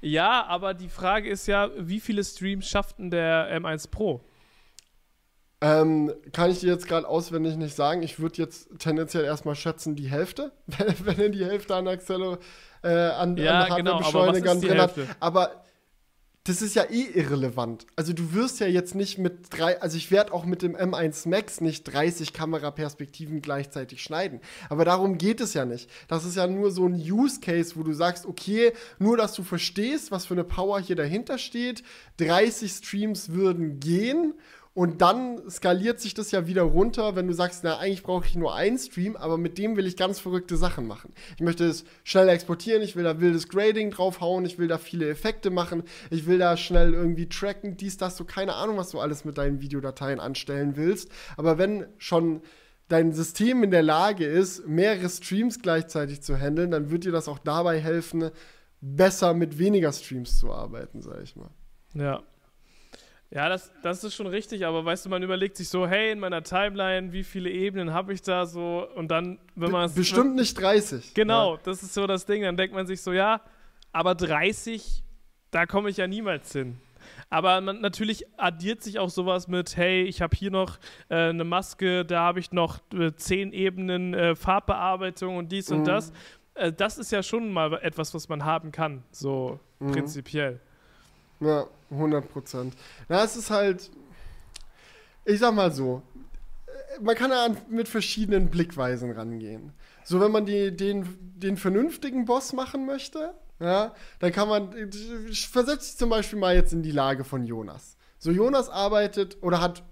[0.00, 4.20] Ja, aber die Frage ist ja, wie viele Streams schafft denn der M1 Pro?
[5.62, 8.02] Ähm, kann ich dir jetzt gerade auswendig nicht sagen.
[8.02, 12.38] Ich würde jetzt tendenziell erstmal schätzen, die Hälfte, wenn, wenn er die Hälfte an Accelo,
[12.82, 15.16] äh, an, ja, an Hardware-Beschleunigern genau, drin hat.
[15.18, 15.64] Aber
[16.46, 17.86] das ist ja eh irrelevant.
[17.96, 21.28] Also du wirst ja jetzt nicht mit drei, also ich werde auch mit dem M1
[21.28, 24.40] Max nicht 30 Kameraperspektiven gleichzeitig schneiden.
[24.68, 25.90] Aber darum geht es ja nicht.
[26.06, 29.42] Das ist ja nur so ein Use Case, wo du sagst, okay, nur dass du
[29.42, 31.82] verstehst, was für eine Power hier dahinter steht.
[32.18, 34.34] 30 Streams würden gehen
[34.76, 38.36] und dann skaliert sich das ja wieder runter, wenn du sagst, na, eigentlich brauche ich
[38.36, 41.14] nur einen Stream, aber mit dem will ich ganz verrückte Sachen machen.
[41.36, 45.08] Ich möchte es schnell exportieren, ich will da wildes Grading draufhauen, ich will da viele
[45.08, 49.00] Effekte machen, ich will da schnell irgendwie tracken, dies, das, so keine Ahnung, was du
[49.00, 51.10] alles mit deinen Videodateien anstellen willst.
[51.38, 52.42] Aber wenn schon
[52.88, 57.28] dein System in der Lage ist, mehrere Streams gleichzeitig zu handeln, dann wird dir das
[57.28, 58.30] auch dabei helfen,
[58.82, 61.48] besser mit weniger Streams zu arbeiten, sag ich mal.
[61.94, 62.22] Ja,
[63.30, 66.20] ja, das, das ist schon richtig, aber weißt du, man überlegt sich so, hey, in
[66.20, 69.94] meiner Timeline, wie viele Ebenen habe ich da so und dann, wenn man es.
[69.94, 71.12] Bestimmt nicht 30.
[71.14, 71.60] Genau, ja.
[71.64, 72.42] das ist so das Ding.
[72.42, 73.40] Dann denkt man sich so, ja,
[73.92, 75.02] aber 30,
[75.50, 76.78] da komme ich ja niemals hin.
[77.28, 81.44] Aber man, natürlich addiert sich auch sowas mit, hey, ich habe hier noch äh, eine
[81.44, 85.78] Maske, da habe ich noch äh, zehn Ebenen äh, Farbbearbeitung und dies mhm.
[85.78, 86.12] und das.
[86.54, 89.92] Äh, das ist ja schon mal etwas, was man haben kann, so mhm.
[89.92, 90.60] prinzipiell.
[91.40, 92.74] Ja, 100 Prozent.
[93.08, 93.90] Na, es ist halt,
[95.24, 96.02] ich sag mal so,
[97.00, 99.72] man kann ja mit verschiedenen Blickweisen rangehen.
[100.04, 101.06] So, wenn man die, den,
[101.36, 104.72] den vernünftigen Boss machen möchte, ja, dann kann man,
[105.32, 107.96] versetzt sich zum Beispiel mal jetzt in die Lage von Jonas.
[108.18, 109.82] So, Jonas arbeitet oder hat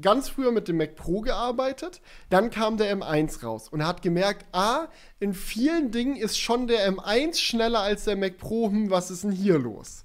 [0.00, 2.00] ganz früher mit dem Mac Pro gearbeitet,
[2.30, 4.88] dann kam der M1 raus und er hat gemerkt, ah,
[5.20, 9.24] in vielen Dingen ist schon der M1 schneller als der Mac Pro, hm, was ist
[9.24, 10.01] denn hier los?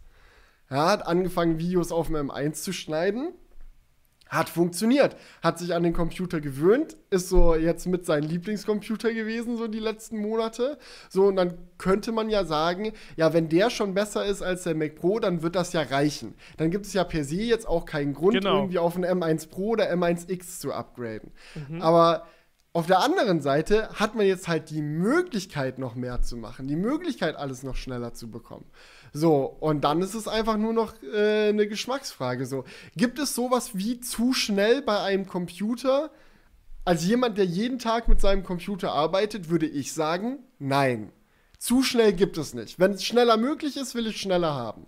[0.69, 3.33] Er hat angefangen, Videos auf dem M1 zu schneiden
[4.29, 9.57] hat funktioniert, hat sich an den Computer gewöhnt, ist so jetzt mit seinem Lieblingscomputer gewesen,
[9.57, 10.77] so die letzten Monate.
[11.09, 14.75] So, und dann könnte man ja sagen, ja, wenn der schon besser ist als der
[14.75, 16.35] Mac Pro, dann wird das ja reichen.
[16.57, 18.57] Dann gibt es ja per se jetzt auch keinen Grund, genau.
[18.57, 21.31] irgendwie auf einen M1 Pro oder M1X zu upgraden.
[21.69, 21.81] Mhm.
[21.81, 22.27] Aber
[22.73, 26.75] auf der anderen Seite hat man jetzt halt die Möglichkeit, noch mehr zu machen, die
[26.75, 28.65] Möglichkeit, alles noch schneller zu bekommen.
[29.13, 32.45] So, und dann ist es einfach nur noch äh, eine Geschmacksfrage.
[32.45, 36.11] So, gibt es sowas wie zu schnell bei einem Computer?
[36.85, 41.11] Als jemand, der jeden Tag mit seinem Computer arbeitet, würde ich sagen, nein.
[41.59, 42.79] Zu schnell gibt es nicht.
[42.79, 44.87] Wenn es schneller möglich ist, will ich schneller haben.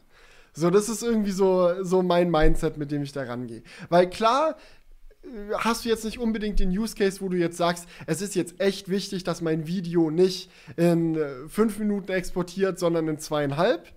[0.54, 3.64] So, das ist irgendwie so, so mein Mindset, mit dem ich da rangehe.
[3.90, 4.56] Weil klar,
[5.58, 8.60] hast du jetzt nicht unbedingt den Use Case, wo du jetzt sagst, es ist jetzt
[8.60, 13.92] echt wichtig, dass mein Video nicht in äh, fünf Minuten exportiert, sondern in zweieinhalb.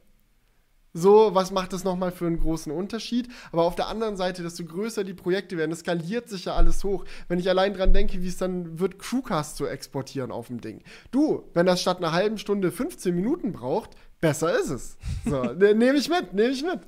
[0.95, 3.29] So, was macht das nochmal für einen großen Unterschied?
[3.51, 6.85] Aber auf der anderen Seite, desto größer die Projekte werden, das skaliert sich ja alles
[6.85, 7.05] hoch.
[7.29, 10.83] Wenn ich allein dran denke, wie es dann wird, Crewcast zu exportieren auf dem Ding.
[11.11, 13.91] Du, wenn das statt einer halben Stunde 15 Minuten braucht,
[14.21, 14.99] besser ist es.
[15.25, 16.81] So, ne, nehme ich mit, nehme ich mit.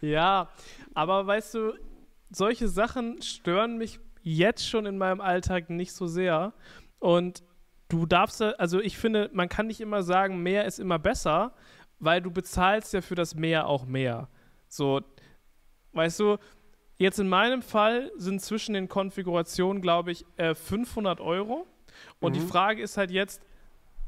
[0.00, 0.48] Ja,
[0.94, 1.74] aber weißt du,
[2.30, 6.52] solche Sachen stören mich jetzt schon in meinem Alltag nicht so sehr.
[6.98, 7.44] Und
[7.88, 11.54] du darfst, also ich finde, man kann nicht immer sagen, mehr ist immer besser,
[11.98, 14.28] weil du bezahlst ja für das mehr auch mehr.
[14.68, 15.00] So,
[15.92, 16.38] weißt du,
[16.98, 21.66] jetzt in meinem Fall sind zwischen den Konfigurationen, glaube ich, äh, 500 Euro.
[22.20, 22.40] Und mhm.
[22.40, 23.42] die Frage ist halt jetzt,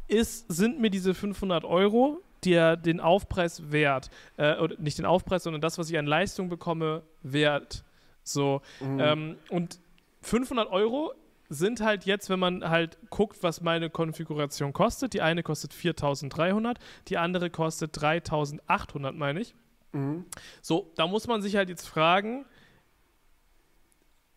[0.09, 4.11] ist, sind mir diese 500 Euro dir den Aufpreis wert?
[4.37, 7.85] Äh, oder nicht den Aufpreis, sondern das, was ich an Leistung bekomme, wert?
[8.23, 9.01] So, mhm.
[9.01, 9.81] ähm, und
[10.23, 11.15] 500 Euro
[11.51, 15.13] sind halt jetzt, wenn man halt guckt, was meine Konfiguration kostet.
[15.13, 16.79] Die eine kostet 4300,
[17.09, 19.55] die andere kostet 3800, meine ich.
[19.93, 20.25] Mhm.
[20.63, 22.47] So, da muss man sich halt jetzt fragen,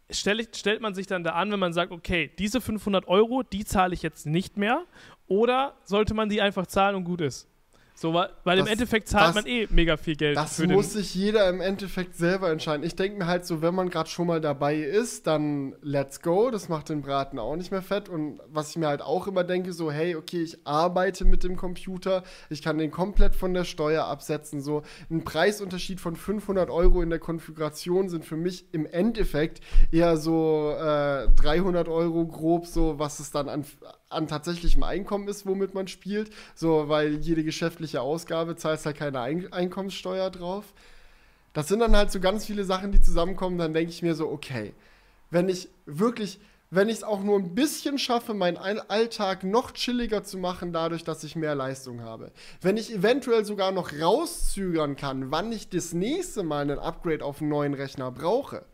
[0.10, 3.64] stell, stellt man sich dann da an, wenn man sagt, okay, diese 500 Euro, die
[3.64, 4.84] zahle ich jetzt nicht mehr,
[5.28, 7.48] oder sollte man die einfach zahlen und gut ist?
[7.96, 10.36] So, weil, das, im Endeffekt zahlt das, man eh mega viel Geld.
[10.36, 12.84] Das muss sich jeder im Endeffekt selber entscheiden.
[12.84, 16.50] Ich denke mir halt so, wenn man gerade schon mal dabei ist, dann let's go.
[16.50, 18.10] Das macht den Braten auch nicht mehr fett.
[18.10, 21.56] Und was ich mir halt auch immer denke, so, hey, okay, ich arbeite mit dem
[21.56, 24.62] Computer, ich kann den komplett von der Steuer absetzen.
[24.62, 24.82] So,
[25.12, 30.72] ein Preisunterschied von 500 Euro in der Konfiguration sind für mich im Endeffekt eher so
[30.72, 33.66] äh, 300 Euro grob, so was es dann an
[34.14, 36.32] an tatsächlichem Einkommen ist, womit man spielt.
[36.56, 40.74] So, weil jede geschäftliche Ausgabe zahlt halt keine Ein Einkommenssteuer drauf.
[41.54, 43.58] Das sind dann halt so ganz viele Sachen, die zusammenkommen.
[43.58, 44.74] Dann denke ich mir so, okay,
[45.30, 46.40] wenn ich wirklich,
[46.72, 51.04] wenn ich es auch nur ein bisschen schaffe, meinen Alltag noch chilliger zu machen, dadurch,
[51.04, 52.32] dass ich mehr Leistung habe.
[52.62, 57.42] Wenn ich eventuell sogar noch rauszögern kann, wann ich das nächste Mal einen Upgrade auf
[57.42, 58.66] einen neuen Rechner brauche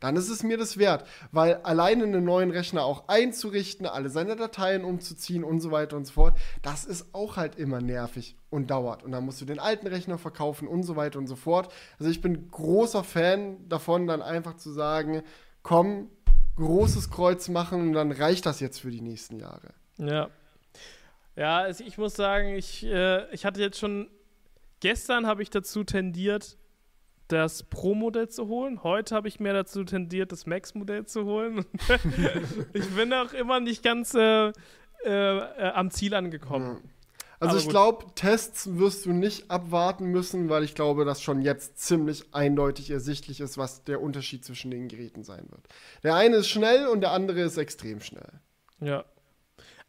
[0.00, 4.36] dann ist es mir das wert, weil alleine einen neuen Rechner auch einzurichten, alle seine
[4.36, 8.70] Dateien umzuziehen und so weiter und so fort, das ist auch halt immer nervig und
[8.70, 9.02] dauert.
[9.02, 11.72] Und dann musst du den alten Rechner verkaufen und so weiter und so fort.
[11.98, 15.22] Also ich bin großer Fan davon, dann einfach zu sagen,
[15.62, 16.10] komm,
[16.56, 19.74] großes Kreuz machen und dann reicht das jetzt für die nächsten Jahre.
[19.98, 20.30] Ja.
[21.36, 24.10] Ja, also ich muss sagen, ich, äh, ich hatte jetzt schon,
[24.80, 26.56] gestern habe ich dazu tendiert,
[27.28, 28.82] das Pro-Modell zu holen.
[28.82, 31.64] Heute habe ich mehr dazu tendiert, das Max-Modell zu holen.
[32.72, 34.52] ich bin auch immer nicht ganz äh,
[35.04, 35.40] äh,
[35.74, 36.78] am Ziel angekommen.
[37.40, 41.40] Also Aber ich glaube, Tests wirst du nicht abwarten müssen, weil ich glaube, dass schon
[41.40, 45.68] jetzt ziemlich eindeutig ersichtlich ist, was der Unterschied zwischen den Geräten sein wird.
[46.02, 48.40] Der eine ist schnell und der andere ist extrem schnell.
[48.80, 49.04] Ja,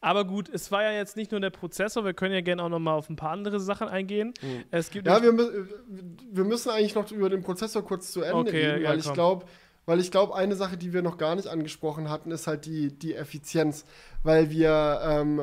[0.01, 2.69] aber gut, es war ja jetzt nicht nur der Prozessor, wir können ja gerne auch
[2.69, 4.33] noch mal auf ein paar andere Sachen eingehen.
[4.41, 4.63] Mhm.
[4.71, 8.65] Es gibt ja, wir, wir müssen eigentlich noch über den Prozessor kurz zu Ende okay,
[8.65, 9.45] reden, weil ja, ich glaube,
[9.85, 12.97] weil ich glaube, eine Sache, die wir noch gar nicht angesprochen hatten, ist halt die,
[12.97, 13.85] die Effizienz,
[14.23, 15.41] weil wir ähm,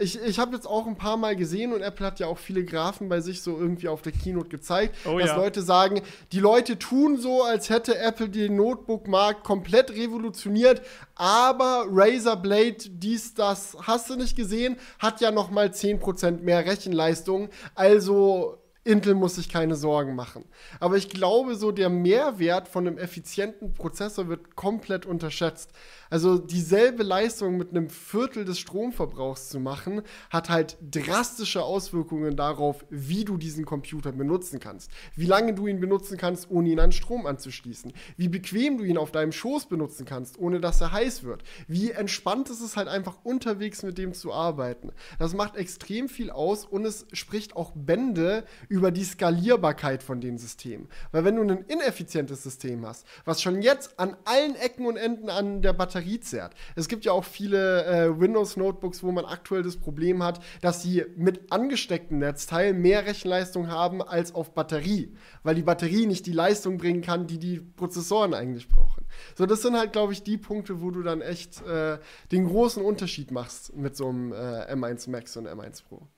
[0.00, 2.64] ich, ich habe jetzt auch ein paar Mal gesehen und Apple hat ja auch viele
[2.64, 5.36] Graphen bei sich so irgendwie auf der Keynote gezeigt, oh, dass ja.
[5.36, 10.82] Leute sagen, die Leute tun so, als hätte Apple den Notebook-Markt komplett revolutioniert,
[11.14, 16.64] aber Razer Blade, dies, das, hast du nicht gesehen, hat ja noch mal 10% mehr
[16.64, 17.48] Rechenleistung.
[17.74, 20.44] Also Intel muss sich keine Sorgen machen.
[20.78, 25.70] Aber ich glaube, so der Mehrwert von einem effizienten Prozessor wird komplett unterschätzt.
[26.10, 32.84] Also dieselbe Leistung mit einem Viertel des Stromverbrauchs zu machen, hat halt drastische Auswirkungen darauf,
[32.90, 34.90] wie du diesen Computer benutzen kannst.
[35.16, 37.92] Wie lange du ihn benutzen kannst, ohne ihn an Strom anzuschließen.
[38.16, 41.42] Wie bequem du ihn auf deinem Schoß benutzen kannst, ohne dass er heiß wird.
[41.66, 44.92] Wie entspannt ist es halt einfach unterwegs mit dem zu arbeiten.
[45.18, 50.38] Das macht extrem viel aus und es spricht auch Bände über die Skalierbarkeit von den
[50.38, 50.88] Systemen.
[51.12, 55.28] Weil wenn du ein ineffizientes System hast, was schon jetzt an allen Ecken und Enden
[55.30, 56.54] an der Batterie Batterie zerrt.
[56.74, 61.04] Es gibt ja auch viele äh, Windows-Notebooks, wo man aktuell das Problem hat, dass sie
[61.16, 65.14] mit angestecktem Netzteil mehr Rechenleistung haben als auf Batterie,
[65.44, 69.06] weil die Batterie nicht die Leistung bringen kann, die die Prozessoren eigentlich brauchen.
[69.36, 71.98] So, das sind halt, glaube ich, die Punkte, wo du dann echt äh,
[72.32, 76.08] den großen Unterschied machst mit so einem äh, M1 Max und M1 Pro.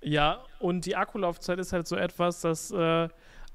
[0.00, 3.08] Ja, und die Akkulaufzeit ist halt so etwas, das äh,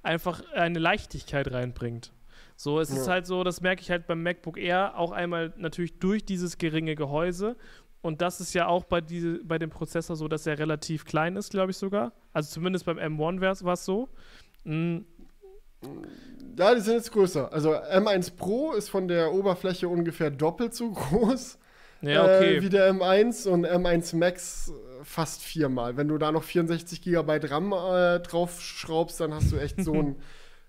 [0.03, 2.11] einfach eine Leichtigkeit reinbringt.
[2.55, 2.97] So, es ja.
[2.97, 6.57] ist halt so, das merke ich halt beim MacBook Air auch einmal natürlich durch dieses
[6.57, 7.55] geringe Gehäuse.
[8.01, 11.35] Und das ist ja auch bei, diese, bei dem Prozessor so, dass er relativ klein
[11.35, 12.11] ist, glaube ich sogar.
[12.33, 14.09] Also zumindest beim M1 war es so.
[14.65, 15.05] Mhm.
[16.57, 17.51] Ja, die sind jetzt größer.
[17.51, 21.57] Also M1 Pro ist von der Oberfläche ungefähr doppelt so groß
[22.03, 22.57] ja, okay.
[22.57, 24.73] äh, wie der M1 und M1 Max
[25.03, 25.95] fast viermal.
[25.95, 29.93] Wenn du da noch 64 GB RAM äh, drauf schraubst, dann hast du echt so
[29.99, 30.15] ein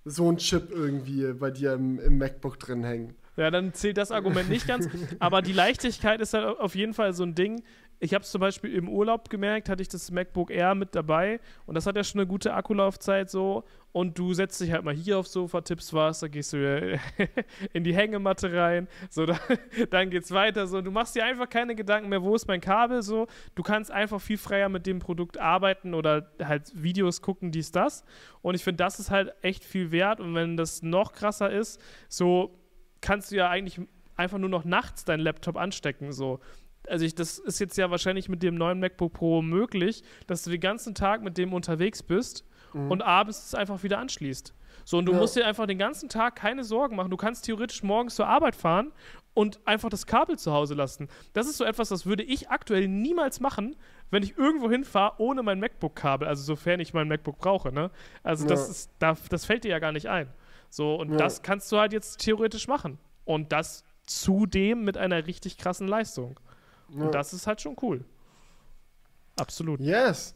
[0.04, 3.14] so ein Chip irgendwie bei dir im, im MacBook drin hängen.
[3.36, 4.88] Ja, dann zählt das Argument nicht ganz.
[5.18, 7.64] aber die Leichtigkeit ist halt auf jeden Fall so ein Ding.
[8.00, 11.40] Ich habe es zum Beispiel im Urlaub gemerkt, hatte ich das MacBook Air mit dabei
[11.66, 13.64] und das hat ja schon eine gute Akkulaufzeit so.
[13.92, 16.98] Und du setzt dich halt mal hier aufs Sofa, tippst was, dann gehst du
[17.72, 19.38] in die Hängematte rein, so, dann,
[19.90, 20.80] dann geht's weiter, so.
[20.80, 23.28] Du machst dir einfach keine Gedanken mehr, wo ist mein Kabel, so.
[23.54, 28.04] Du kannst einfach viel freier mit dem Produkt arbeiten oder halt Videos gucken, dies, das.
[28.42, 30.20] Und ich finde, das ist halt echt viel wert.
[30.20, 32.58] Und wenn das noch krasser ist, so
[33.00, 33.80] kannst du ja eigentlich
[34.16, 36.40] einfach nur noch nachts deinen Laptop anstecken, so
[36.88, 40.50] also ich, das ist jetzt ja wahrscheinlich mit dem neuen MacBook Pro möglich, dass du
[40.50, 42.90] den ganzen Tag mit dem unterwegs bist mhm.
[42.90, 44.54] und abends es einfach wieder anschließt.
[44.84, 45.18] So, und du ja.
[45.18, 47.10] musst dir einfach den ganzen Tag keine Sorgen machen.
[47.10, 48.92] Du kannst theoretisch morgens zur Arbeit fahren
[49.32, 51.08] und einfach das Kabel zu Hause lassen.
[51.32, 53.76] Das ist so etwas, das würde ich aktuell niemals machen,
[54.10, 57.90] wenn ich irgendwo hinfahre ohne mein MacBook-Kabel, also sofern ich mein MacBook brauche, ne?
[58.22, 58.50] Also ja.
[58.50, 60.28] das ist, da, das fällt dir ja gar nicht ein.
[60.68, 61.16] So, und ja.
[61.16, 62.98] das kannst du halt jetzt theoretisch machen.
[63.24, 66.38] Und das zudem mit einer richtig krassen Leistung.
[66.90, 67.04] Ja.
[67.04, 68.04] Und das ist halt schon cool.
[69.36, 69.80] Absolut.
[69.80, 70.34] Yes.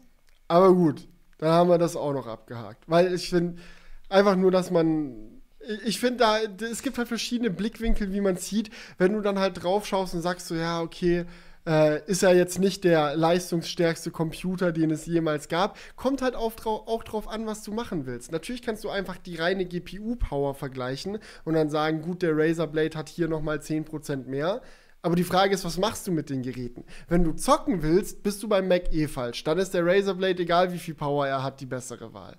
[0.48, 1.06] Aber gut,
[1.38, 2.84] dann haben wir das auch noch abgehakt.
[2.86, 3.60] Weil ich finde,
[4.08, 5.40] einfach nur, dass man.
[5.84, 8.70] Ich finde da, es gibt halt verschiedene Blickwinkel, wie man sieht.
[8.96, 11.26] Wenn du dann halt drauf schaust und sagst so, ja, okay,
[11.68, 15.76] äh, ist ja jetzt nicht der leistungsstärkste Computer, den es jemals gab.
[15.96, 18.32] Kommt halt auch, auch drauf an, was du machen willst.
[18.32, 22.96] Natürlich kannst du einfach die reine GPU-Power vergleichen und dann sagen, gut, der Razer Blade
[22.96, 24.62] hat hier nochmal 10% mehr.
[25.02, 26.84] Aber die Frage ist, was machst du mit den Geräten?
[27.08, 29.44] Wenn du zocken willst, bist du beim Mac eh falsch.
[29.44, 32.36] Dann ist der Razer Blade, egal wie viel Power er hat, die bessere Wahl.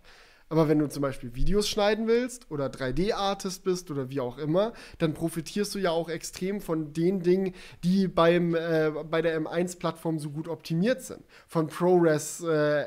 [0.49, 4.73] Aber wenn du zum Beispiel Videos schneiden willst oder 3D-Artist bist oder wie auch immer,
[4.97, 10.17] dann profitierst du ja auch extrem von den Dingen, die beim, äh, bei der M1-Plattform
[10.17, 11.23] so gut optimiert sind.
[11.47, 12.85] Von ProRes äh,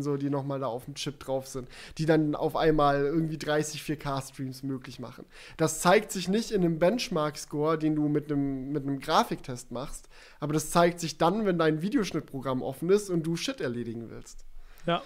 [0.00, 3.82] so, die nochmal da auf dem Chip drauf sind, die dann auf einmal irgendwie 30
[3.82, 5.26] 4K-Streams möglich machen.
[5.56, 10.08] Das zeigt sich nicht in einem Benchmark-Score, den du mit einem, mit einem Grafiktest machst,
[10.40, 14.44] aber das zeigt sich dann, wenn dein Videoschnittprogramm offen ist und du Shit erledigen willst.
[14.86, 15.02] Ja,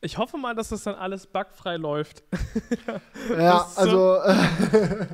[0.00, 2.22] ich hoffe mal, dass das dann alles bugfrei läuft.
[3.38, 4.34] ja, also äh,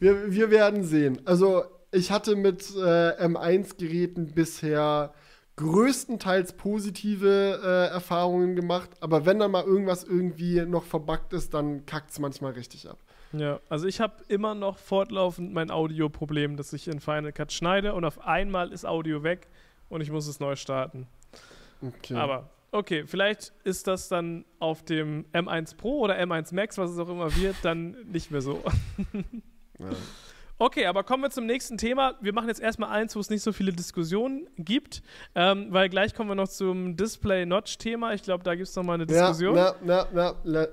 [0.00, 1.20] wir, wir werden sehen.
[1.24, 5.12] Also ich hatte mit äh, M1-Geräten bisher
[5.56, 11.84] größtenteils positive äh, Erfahrungen gemacht, aber wenn dann mal irgendwas irgendwie noch verbuggt ist, dann
[11.84, 12.98] kackt es manchmal richtig ab.
[13.32, 17.94] Ja, also ich habe immer noch fortlaufend mein Audio-Problem, dass ich in Final Cut schneide
[17.94, 19.48] und auf einmal ist Audio weg
[19.88, 21.06] und ich muss es neu starten.
[21.82, 22.14] Okay.
[22.14, 26.98] Aber Okay, vielleicht ist das dann auf dem M1 Pro oder M1 Max, was es
[26.98, 28.62] auch immer wird, dann nicht mehr so.
[29.78, 29.90] ja.
[30.56, 32.14] Okay, aber kommen wir zum nächsten Thema.
[32.22, 35.02] Wir machen jetzt erstmal eins, wo es nicht so viele Diskussionen gibt,
[35.34, 38.14] ähm, weil gleich kommen wir noch zum Display-Notch-Thema.
[38.14, 39.54] Ich glaube, da gibt es nochmal eine Diskussion.
[39.54, 40.68] Ja, ja, ja, ja.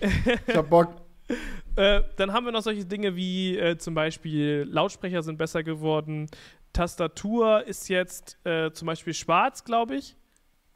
[0.46, 0.94] ich hab Bock.
[1.76, 6.28] äh, dann haben wir noch solche Dinge wie äh, zum Beispiel Lautsprecher sind besser geworden,
[6.72, 10.16] Tastatur ist jetzt äh, zum Beispiel schwarz, glaube ich.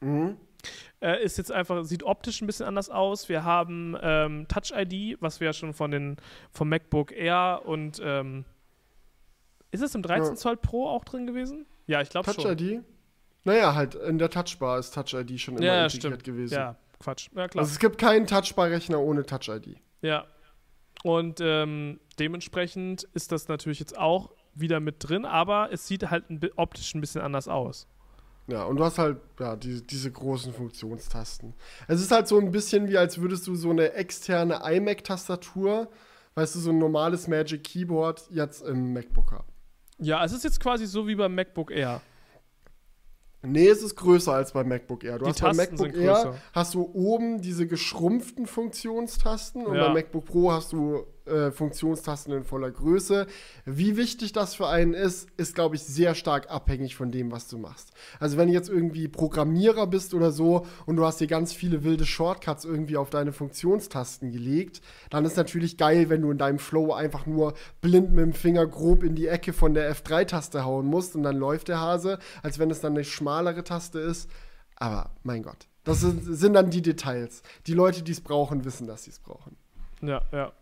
[0.01, 0.37] Mhm.
[1.01, 3.29] Äh, ist jetzt einfach, sieht optisch ein bisschen anders aus.
[3.29, 6.17] Wir haben ähm, Touch ID, was wir ja schon von den,
[6.51, 8.45] vom MacBook Air und ähm,
[9.71, 10.35] ist es im 13 ja.
[10.35, 11.67] Zoll Pro auch drin gewesen?
[11.87, 12.43] Ja, ich glaube schon.
[12.43, 12.83] Touch ID?
[13.45, 16.25] Naja, halt in der Touchbar ist Touch ID schon immer ja, integriert stimmt.
[16.25, 16.55] gewesen.
[16.55, 17.29] Ja, Quatsch.
[17.35, 17.63] Ja, klar.
[17.63, 19.77] Also es gibt keinen Touchbar-Rechner ohne Touch ID.
[20.03, 20.27] Ja.
[21.05, 26.25] Und ähm, dementsprechend ist das natürlich jetzt auch wieder mit drin, aber es sieht halt
[26.57, 27.87] optisch ein bisschen anders aus.
[28.49, 31.53] Ja, und du hast halt, ja, die, diese großen Funktionstasten.
[31.87, 35.89] Es ist halt so ein bisschen wie, als würdest du so eine externe iMac-Tastatur,
[36.35, 39.49] weißt du, so ein normales Magic Keyboard jetzt im MacBook haben.
[39.99, 42.01] Ja, es ist jetzt quasi so wie beim MacBook Air.
[43.43, 45.19] Nee, es ist größer als beim MacBook Air.
[45.19, 49.77] Du Die hast beim Tasten MacBook sind Air hast du oben diese geschrumpften Funktionstasten und
[49.77, 49.85] Ja.
[49.87, 53.27] beim MacBook Pro hast du äh, Funktionstasten in voller Größe.
[53.65, 57.49] Wie wichtig das für einen ist, ist, glaube ich, sehr stark abhängig von dem, was
[57.49, 57.93] du machst.
[58.19, 61.85] Also wenn du jetzt irgendwie Programmierer bist oder so und du hast dir ganz viele
[61.85, 66.59] wilde Shortcuts irgendwie auf deine Funktionstasten gelegt, dann ist natürlich geil, wenn du in deinem
[66.59, 70.87] Flow einfach nur blind mit dem Finger grob in die Ecke von der F3-Taste hauen
[70.87, 74.31] musst und dann läuft der Hase, als wenn es dann eine schmalere Taste ist.
[74.77, 77.43] Aber mein Gott, das sind, sind dann die Details.
[77.67, 79.57] Die Leute, die es brauchen, wissen, dass sie es brauchen.
[80.03, 80.53] Ja, ja.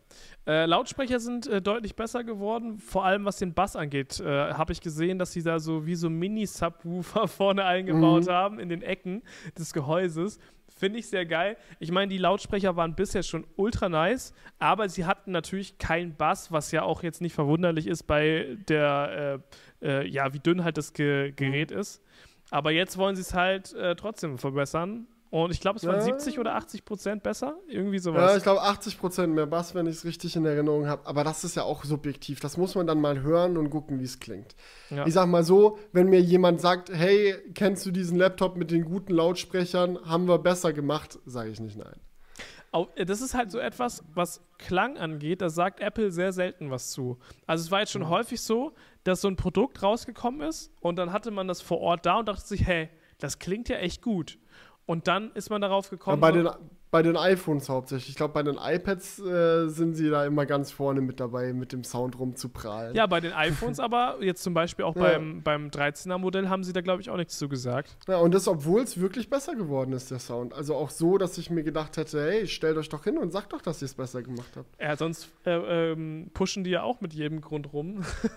[0.47, 4.21] Äh, Lautsprecher sind äh, deutlich besser geworden, vor allem was den Bass angeht.
[4.21, 8.31] Äh, Habe ich gesehen, dass sie da so wie so Mini-Subwoofer vorne eingebaut Mhm.
[8.31, 9.23] haben in den Ecken
[9.59, 10.39] des Gehäuses.
[10.79, 11.57] Finde ich sehr geil.
[11.81, 16.53] Ich meine, die Lautsprecher waren bisher schon ultra nice, aber sie hatten natürlich keinen Bass,
[16.53, 19.41] was ja auch jetzt nicht verwunderlich ist bei der,
[19.83, 22.03] äh, äh, ja, wie dünn halt das Ge Gerät ist.
[22.51, 25.07] Aber jetzt wollen sie es halt äh, trotzdem verbessern.
[25.31, 26.01] Und ich glaube, es waren Ja.
[26.03, 27.57] 70 oder 80 Prozent besser.
[27.69, 28.31] Irgendwie sowas.
[28.31, 31.07] Ja, ich glaube 80% mehr Bass, wenn ich es richtig in Erinnerung habe.
[31.07, 32.41] Aber das ist ja auch subjektiv.
[32.41, 34.55] Das muss man dann mal hören und gucken, wie es klingt.
[34.91, 35.05] Ja.
[35.07, 38.85] Ich sag mal so, wenn mir jemand sagt, hey, kennst du diesen Laptop mit den
[38.85, 39.99] guten Lautsprechern?
[40.05, 42.01] Haben wir besser gemacht, sage ich nicht nein.
[42.95, 46.91] Äh, Das ist halt so etwas, was Klang angeht, da sagt Apple sehr selten was
[46.91, 47.19] zu.
[47.47, 48.75] Also es war jetzt schon häufig so,
[49.05, 52.29] dass so ein Produkt rausgekommen ist und dann hatte man das vor Ort da und
[52.29, 54.39] dachte sich, hey, das klingt ja echt gut.
[54.87, 56.21] Und dann ist man darauf Ja, gekommen.
[56.21, 56.49] bei, so- den,
[56.93, 58.11] bei den iPhones hauptsächlich.
[58.11, 61.73] Ich glaube, bei den iPads äh, sind sie da immer ganz vorne mit dabei, mit
[61.73, 62.95] dem Sound rumzuprahlen.
[62.95, 65.03] ja, bei den iPhones aber, jetzt zum Beispiel auch Ja.
[65.03, 67.97] beim, beim 13er Modell, haben sie da, glaube ich, auch nichts zu gesagt.
[68.07, 70.55] Ja, und das, obwohl es wirklich besser geworden ist, der Sound.
[70.55, 73.53] Also auch so, dass ich mir gedacht hätte, hey, stellt euch doch hin und sagt
[73.53, 74.69] doch, dass ihr es besser gemacht habt.
[74.81, 78.05] Ja, sonst äh, ähm, pushen die ja auch mit jedem Grund rum.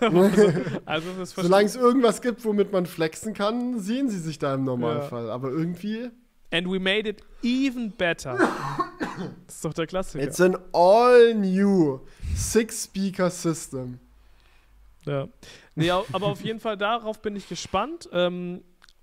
[0.84, 4.64] also das Solange es irgendwas gibt, womit man flexen kann, sehen sie sich da im
[4.64, 5.30] Normalfall.
[5.30, 6.10] Aber irgendwie,
[6.50, 8.36] And we made it even better.
[9.46, 10.24] das ist doch der Klassiker.
[10.24, 12.00] it's an all new
[12.34, 14.00] Six-Speaker System.
[15.04, 15.28] Ja.
[15.74, 18.62] Nee, aber auf jeden Fall darauf bin ich gespannt, ähm,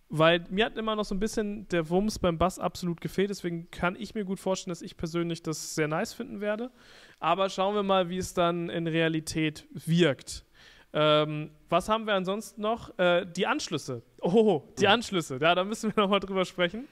[0.10, 3.30] weil mir hat immer noch so ein bisschen der Wumms beim Bass absolut gefehlt.
[3.30, 6.72] Deswegen kann ich mir gut vorstellen, dass ich persönlich das sehr nice finden werde.
[7.20, 10.46] Aber schauen wir mal, wie es dann in Realität wirkt.
[10.94, 12.98] Ähm, was haben wir ansonsten noch?
[12.98, 14.02] Äh, die Anschlüsse.
[14.22, 15.38] Oh, die Anschlüsse.
[15.42, 16.88] Ja, da müssen wir nochmal drüber sprechen.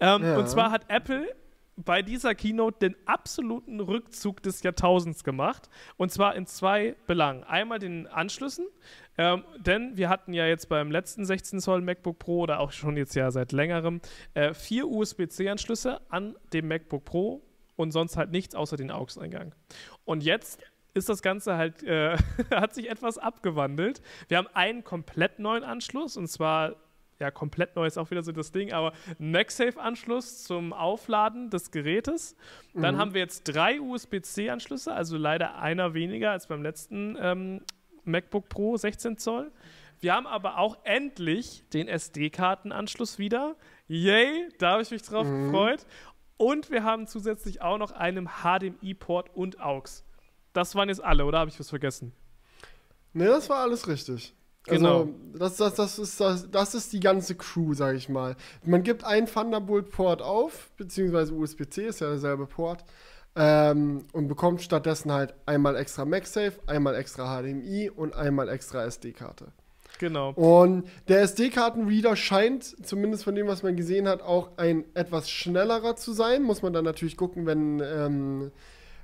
[0.00, 0.38] Ähm, Ja.
[0.38, 1.26] Und zwar hat Apple
[1.76, 5.68] bei dieser Keynote den absoluten Rückzug des Jahrtausends gemacht.
[5.96, 7.44] Und zwar in zwei Belangen.
[7.44, 8.66] Einmal den Anschlüssen,
[9.16, 12.96] ähm, denn wir hatten ja jetzt beim letzten 16 Zoll MacBook Pro oder auch schon
[12.96, 14.00] jetzt ja seit längerem
[14.34, 17.42] äh, vier USB-C-Anschlüsse an dem MacBook Pro
[17.76, 19.54] und sonst halt nichts außer den AUX-Eingang.
[20.04, 20.60] Und jetzt
[20.94, 22.16] ist das Ganze halt, äh,
[22.50, 24.02] hat sich etwas abgewandelt.
[24.26, 26.74] Wir haben einen komplett neuen Anschluss und zwar,
[27.20, 32.36] ja, komplett neu ist auch wieder so das Ding, aber MagSafe-Anschluss zum Aufladen des Gerätes.
[32.74, 37.62] Dann haben wir jetzt drei USB-C-Anschlüsse, also leider einer weniger als beim letzten ähm,
[38.04, 39.50] MacBook Pro 16 Zoll.
[40.00, 43.56] Wir haben aber auch endlich den SD-Kartenanschluss wieder.
[43.88, 45.86] Yay, da habe ich mich drauf gefreut.
[46.36, 50.04] Und wir haben zusätzlich auch noch einen HDMI-Port und AUX.
[50.52, 52.12] Das waren jetzt alle, oder habe ich was vergessen?
[53.12, 54.34] Ne, das war alles richtig.
[54.68, 55.00] Genau.
[55.00, 58.36] Also, das, das, das, ist, das, das ist die ganze Crew, sag ich mal.
[58.64, 62.84] Man gibt einen Thunderbolt-Port auf, beziehungsweise USB-C ist ja derselbe Port,
[63.36, 69.52] ähm, und bekommt stattdessen halt einmal extra MagSafe, einmal extra HDMI und einmal extra SD-Karte.
[69.98, 70.30] Genau.
[70.32, 75.96] Und der SD-Kartenreader scheint, zumindest von dem, was man gesehen hat, auch ein etwas schnellerer
[75.96, 76.42] zu sein.
[76.42, 78.50] Muss man dann natürlich gucken, wenn, ähm,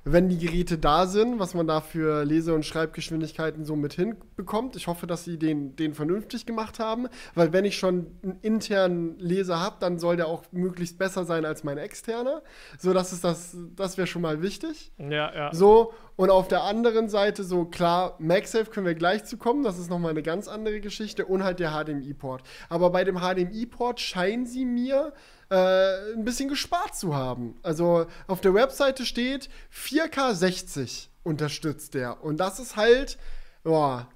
[0.07, 4.75] wenn die Geräte da sind, was man da für Lese- und Schreibgeschwindigkeiten so mit hinbekommt.
[4.75, 9.17] Ich hoffe, dass sie den, den vernünftig gemacht haben, weil wenn ich schon einen internen
[9.17, 12.43] Leser habe, dann soll der auch möglichst besser sein als mein externer.
[12.77, 14.91] So, das ist das, das wäre schon mal wichtig.
[14.99, 15.53] Ja, ja.
[15.53, 19.79] So, und auf der anderen Seite, so klar, MagSafe können wir gleich zu kommen, das
[19.79, 22.43] ist nochmal eine ganz andere Geschichte und halt der HDMI-Port.
[22.69, 25.13] Aber bei dem HDMI-Port scheinen sie mir
[25.55, 27.55] äh, ein bisschen gespart zu haben.
[27.63, 32.23] Also auf der Webseite steht 4K 60 unterstützt der.
[32.23, 33.17] Und das ist halt,
[33.63, 34.09] boah,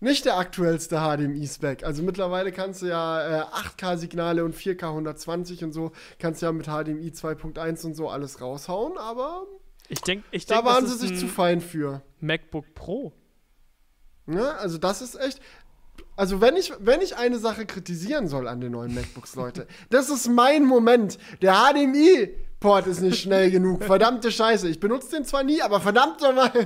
[0.00, 1.84] nicht der aktuellste HDMI-Spec.
[1.84, 6.52] Also mittlerweile kannst du ja äh, 8K-Signale und 4K 120 und so, kannst du ja
[6.52, 9.46] mit HDMI 2.1 und so alles raushauen, aber
[9.88, 12.02] ich denk, ich da denk, waren sie sich zu fein für.
[12.20, 13.12] MacBook Pro.
[14.26, 14.54] Ne?
[14.58, 15.40] Also das ist echt.
[16.16, 20.10] Also wenn ich, wenn ich eine Sache kritisieren soll an den neuen MacBooks, Leute, das
[20.10, 21.18] ist mein Moment.
[21.40, 23.82] Der HDMI-Port ist nicht schnell genug.
[23.84, 24.68] Verdammte Scheiße.
[24.68, 26.52] Ich benutze den zwar nie, aber verdammt nochmal.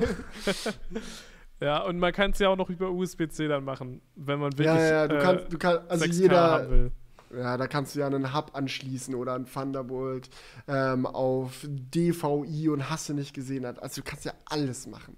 [1.58, 4.66] Ja, und man kann es ja auch noch über USB-C dann machen, wenn man wirklich.
[4.66, 6.90] Ja, ja, du kannst, du kannst also jeder.
[7.34, 10.28] Ja, da kannst du ja einen Hub anschließen oder einen Thunderbolt
[10.68, 13.64] ähm, auf DVI und hast du nicht gesehen.
[13.64, 15.16] Also du kannst ja alles machen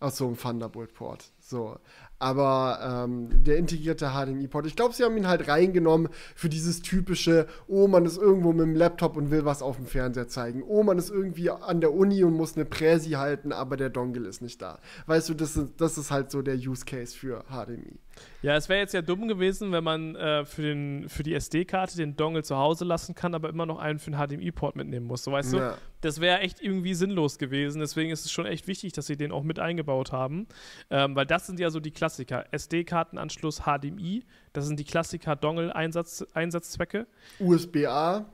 [0.00, 1.30] aus so einem Thunderbolt-Port.
[1.40, 1.78] So.
[2.20, 7.46] Aber ähm, der integrierte HDMI-Port, ich glaube, sie haben ihn halt reingenommen für dieses typische,
[7.66, 10.62] oh, man ist irgendwo mit dem Laptop und will was auf dem Fernseher zeigen.
[10.62, 14.28] Oh, man ist irgendwie an der Uni und muss eine Präsi halten, aber der Dongle
[14.28, 14.80] ist nicht da.
[15.06, 17.98] Weißt du, das ist, das ist halt so der Use Case für HDMI.
[18.42, 21.96] Ja, es wäre jetzt ja dumm gewesen, wenn man äh, für, den, für die SD-Karte
[21.96, 25.24] den Dongle zu Hause lassen kann, aber immer noch einen für den HDMI-Port mitnehmen muss.
[25.24, 25.70] So weißt ja.
[25.70, 27.80] du, das wäre echt irgendwie sinnlos gewesen.
[27.80, 30.46] Deswegen ist es schon echt wichtig, dass sie den auch mit eingebaut haben.
[30.90, 32.46] Ähm, weil das sind ja so die Klassiker.
[32.52, 37.06] SD-Kartenanschluss, HDMI, das sind die Klassiker Dongle-Einsatzzwecke.
[37.38, 38.26] USB-A.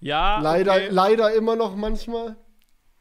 [0.00, 0.40] Ja.
[0.40, 0.88] Leider, okay.
[0.90, 2.36] leider immer noch manchmal.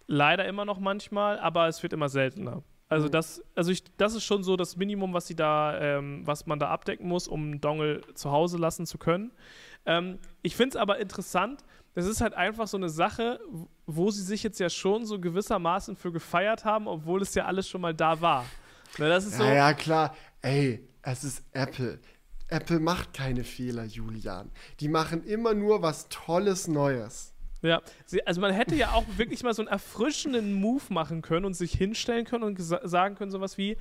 [0.08, 2.64] Leider immer noch manchmal, aber es wird immer seltener.
[2.92, 3.12] Also mhm.
[3.12, 6.60] das, also ich, das ist schon so das Minimum, was sie da, ähm, was man
[6.60, 9.32] da abdecken muss, um einen Dongle zu Hause lassen zu können.
[9.86, 11.64] Ähm, ich finde es aber interessant.
[11.94, 13.40] Das ist halt einfach so eine Sache,
[13.86, 17.68] wo sie sich jetzt ja schon so gewissermaßen für gefeiert haben, obwohl es ja alles
[17.68, 18.46] schon mal da war.
[18.98, 19.44] Na, das ist so.
[19.44, 20.16] Ja, ja, klar.
[20.42, 22.00] Ey, es ist Apple.
[22.48, 24.52] Apple macht keine Fehler, Julian.
[24.80, 27.34] Die machen immer nur was Tolles Neues.
[27.62, 27.82] Ja,
[28.26, 31.74] also man hätte ja auch wirklich mal so einen erfrischenden Move machen können und sich
[31.74, 33.78] hinstellen können und sagen können, sowas wie,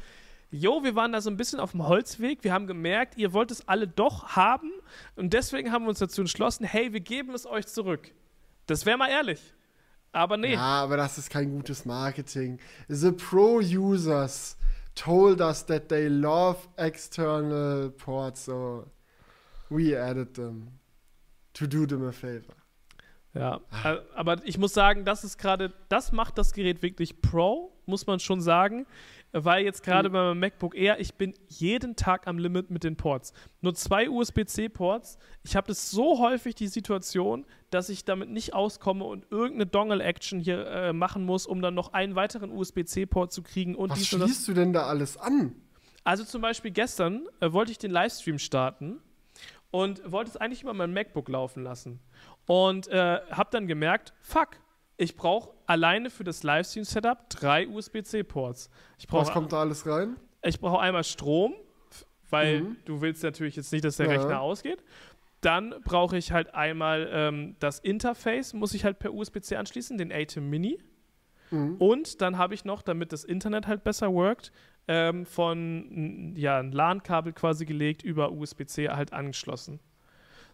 [0.53, 2.43] Jo, wir waren da so ein bisschen auf dem Holzweg.
[2.43, 4.73] Wir haben gemerkt, ihr wollt es alle doch haben.
[5.15, 8.13] Und deswegen haben wir uns dazu entschlossen, hey, wir geben es euch zurück.
[8.67, 9.41] Das wäre mal ehrlich.
[10.13, 10.55] Aber nee.
[10.55, 12.59] Ja, aber das ist kein gutes Marketing.
[12.89, 14.57] The Pro-Users
[14.97, 18.87] told us that they love external ports, so
[19.69, 20.73] we added them
[21.55, 22.55] to do them a favor.
[23.35, 23.99] Ja, ah.
[24.17, 28.19] Aber ich muss sagen, das ist gerade, das macht das Gerät wirklich Pro, muss man
[28.19, 28.87] schon sagen,
[29.33, 30.12] weil jetzt gerade mhm.
[30.12, 33.33] bei meinem MacBook Air, ich bin jeden Tag am Limit mit den Ports.
[33.61, 35.18] Nur zwei USB-C-Ports.
[35.45, 40.41] Ich habe das so häufig die Situation, dass ich damit nicht auskomme und irgendeine Dongle-Action
[40.41, 43.74] hier äh, machen muss, um dann noch einen weiteren USB-C-Port zu kriegen.
[43.74, 45.55] Und Was schließt du denn da alles an?
[46.03, 49.01] Also zum Beispiel gestern äh, wollte ich den Livestream starten
[49.70, 52.01] und wollte es eigentlich über mein MacBook laufen lassen.
[52.47, 54.57] Und äh, habe dann gemerkt, fuck,
[54.97, 58.71] ich brauche alleine für das Livestream-Setup drei USB-C-Ports.
[59.09, 60.16] Was kommt da alles rein?
[60.43, 61.55] Ich brauche einmal Strom,
[62.29, 62.77] weil mhm.
[62.85, 64.12] du willst natürlich jetzt nicht, dass der ja.
[64.12, 64.83] Rechner ausgeht.
[65.43, 70.12] Dann brauche ich halt einmal ähm, das Interface, muss ich halt per USB-C anschließen, den
[70.12, 70.79] ATEM Mini.
[71.53, 71.77] Mhm.
[71.77, 74.51] Und dann habe ich noch, damit das Internet halt besser workt,
[74.89, 79.79] ähm, von ja, ein LAN-Kabel quasi gelegt, über USB-C halt angeschlossen.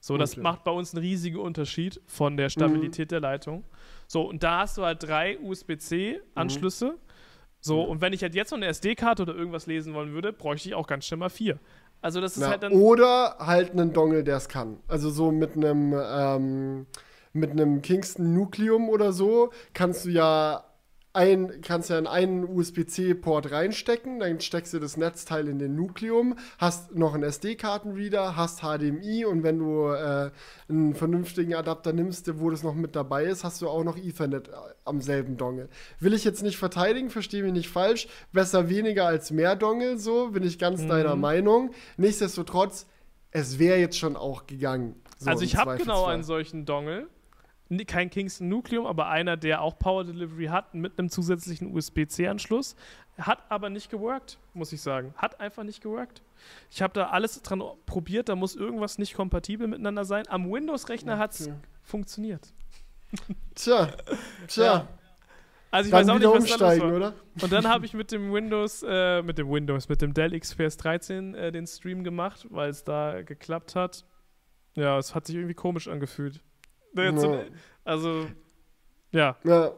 [0.00, 0.42] So, das okay.
[0.42, 3.10] macht bei uns einen riesigen Unterschied von der Stabilität mhm.
[3.10, 3.64] der Leitung.
[4.06, 6.92] So, und da hast du halt drei USB-C-Anschlüsse.
[6.92, 6.98] Mhm.
[7.60, 10.68] So, und wenn ich halt jetzt noch eine SD-Karte oder irgendwas lesen wollen würde, bräuchte
[10.68, 11.58] ich auch ganz schnell mal vier.
[12.00, 12.72] Also das ist ja, halt dann.
[12.72, 14.78] Oder halt einen Dongle, der es kann.
[14.86, 16.86] Also so mit einem ähm,
[17.32, 20.64] mit einem Kingston Nucleum oder so kannst du ja
[21.16, 26.36] ein, kannst ja in einen USB-C-Port reinstecken, dann steckst du das Netzteil in den Nucleum,
[26.58, 30.30] hast noch einen SD-Kartenreader, hast HDMI und wenn du äh,
[30.68, 34.48] einen vernünftigen Adapter nimmst, wo das noch mit dabei ist, hast du auch noch Ethernet
[34.48, 34.52] äh,
[34.84, 35.68] am selben Dongle.
[35.98, 38.08] Will ich jetzt nicht verteidigen, verstehe mich nicht falsch.
[38.32, 40.88] Besser weniger als mehr Dongle, so bin ich ganz mhm.
[40.88, 41.70] deiner Meinung.
[41.96, 42.86] Nichtsdestotrotz,
[43.30, 44.94] es wäre jetzt schon auch gegangen.
[45.18, 47.08] So also ich habe genau einen solchen Dongle
[47.86, 52.76] kein Kingston Nucleum, aber einer, der auch Power Delivery hat mit einem zusätzlichen USB-C-Anschluss.
[53.18, 55.14] Hat aber nicht geworkt, muss ich sagen.
[55.16, 56.22] Hat einfach nicht geworkt.
[56.70, 60.28] Ich habe da alles dran probiert, da muss irgendwas nicht kompatibel miteinander sein.
[60.28, 61.22] Am Windows-Rechner okay.
[61.22, 61.50] hat es
[61.82, 62.52] funktioniert.
[63.54, 63.88] Tja,
[64.48, 64.64] tja.
[64.64, 64.88] Ja.
[65.70, 67.14] Also ich dann weiß auch nicht, was umsteigen, oder?
[67.40, 70.76] Und dann habe ich mit dem Windows, äh, mit dem Windows, mit dem Dell XPS
[70.78, 74.04] 13 äh, den Stream gemacht, weil es da geklappt hat.
[74.74, 76.40] Ja, es hat sich irgendwie komisch angefühlt.
[76.96, 77.44] Ja.
[77.84, 78.26] Also,
[79.12, 79.36] ja.
[79.44, 79.72] Ja,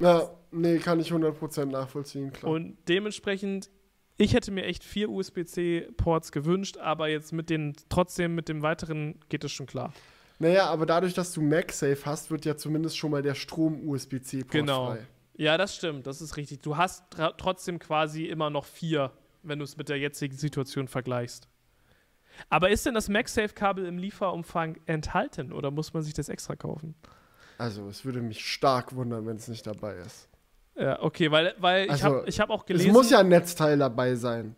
[0.00, 2.52] ja, nee, kann ich 100% nachvollziehen, klar.
[2.52, 3.70] Und dementsprechend,
[4.16, 9.20] ich hätte mir echt vier USB-C-Ports gewünscht, aber jetzt mit den, trotzdem mit dem weiteren
[9.28, 9.92] geht es schon klar.
[10.38, 14.92] Naja, aber dadurch, dass du MagSafe hast, wird ja zumindest schon mal der Strom-USB-C-Port genau.
[14.92, 15.06] frei.
[15.34, 16.60] Ja, das stimmt, das ist richtig.
[16.62, 17.04] Du hast
[17.38, 19.12] trotzdem quasi immer noch vier
[19.42, 21.48] wenn du es mit der jetzigen Situation vergleichst.
[22.48, 26.94] Aber ist denn das MagSafe-Kabel im Lieferumfang enthalten oder muss man sich das extra kaufen?
[27.58, 30.28] Also, es würde mich stark wundern, wenn es nicht dabei ist.
[30.76, 32.90] Ja, okay, weil, weil also, ich habe hab auch gelesen.
[32.90, 34.54] Es muss ja ein Netzteil dabei sein.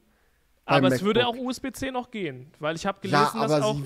[0.67, 3.81] Aber es würde auch USB-C noch gehen, weil ich habe gelesen, ja, dass, auch,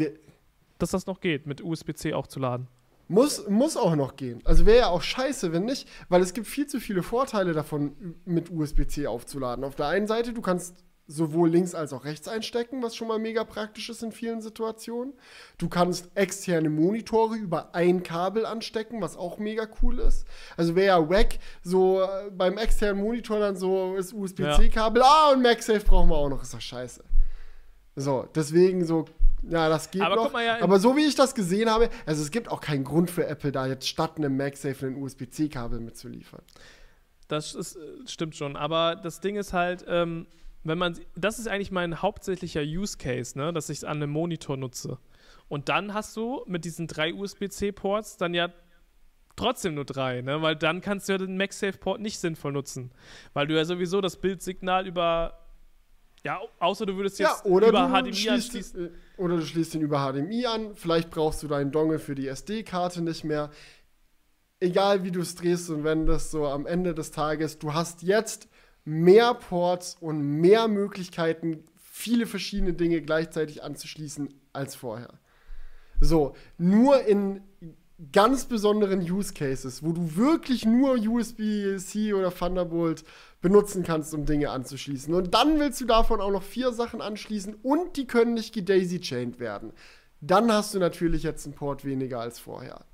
[0.78, 2.66] dass das noch geht, mit USB-C auch zu laden.
[3.08, 4.40] Muss, muss auch noch gehen.
[4.44, 8.16] Also wäre ja auch scheiße, wenn nicht, weil es gibt viel zu viele Vorteile davon,
[8.24, 9.64] mit USB-C aufzuladen.
[9.64, 13.18] Auf der einen Seite, du kannst sowohl links als auch rechts einstecken, was schon mal
[13.18, 15.12] mega praktisch ist in vielen Situationen.
[15.58, 20.26] Du kannst externe Monitore über ein Kabel anstecken, was auch mega cool ist.
[20.56, 25.08] Also wäre ja wack, so äh, beim externen Monitor dann so ist USB-C-Kabel, ja.
[25.08, 27.04] ah, und MagSafe brauchen wir auch noch, ist doch scheiße.
[27.96, 29.04] So, deswegen so,
[29.42, 30.40] ja, das geht aber noch.
[30.40, 33.26] Ja aber so wie ich das gesehen habe, also es gibt auch keinen Grund für
[33.26, 36.42] Apple, da jetzt statt einem MagSafe ein USB-C-Kabel mitzuliefern.
[37.28, 40.26] Das ist, äh, stimmt schon, aber das Ding ist halt, ähm,
[40.64, 44.10] wenn man, das ist eigentlich mein hauptsächlicher Use Case, ne, dass ich es an einem
[44.10, 44.98] Monitor nutze.
[45.48, 48.48] Und dann hast du mit diesen drei USB-C-Ports dann ja
[49.36, 50.40] trotzdem nur drei, ne?
[50.42, 52.92] Weil dann kannst du ja den MagSafe-Port nicht sinnvoll nutzen.
[53.32, 55.40] Weil du ja sowieso das Bildsignal über.
[56.24, 58.86] Ja, außer du würdest jetzt ja, oder über HDMI anschließen.
[58.86, 60.74] Äh, oder du schließt ihn über HDMI an.
[60.74, 63.50] Vielleicht brauchst du deinen Dongle für die SD-Karte nicht mehr.
[64.60, 68.02] Egal wie du es drehst und wenn das so am Ende des Tages, du hast
[68.02, 68.48] jetzt
[68.84, 75.14] mehr Ports und mehr Möglichkeiten, viele verschiedene Dinge gleichzeitig anzuschließen als vorher.
[76.00, 77.40] So, nur in
[78.12, 83.04] ganz besonderen Use Cases, wo du wirklich nur USB-C oder Thunderbolt
[83.40, 85.14] benutzen kannst, um Dinge anzuschließen.
[85.14, 89.38] Und dann willst du davon auch noch vier Sachen anschließen und die können nicht gedaisy-chained
[89.38, 89.72] werden.
[90.20, 92.84] Dann hast du natürlich jetzt einen Port weniger als vorher.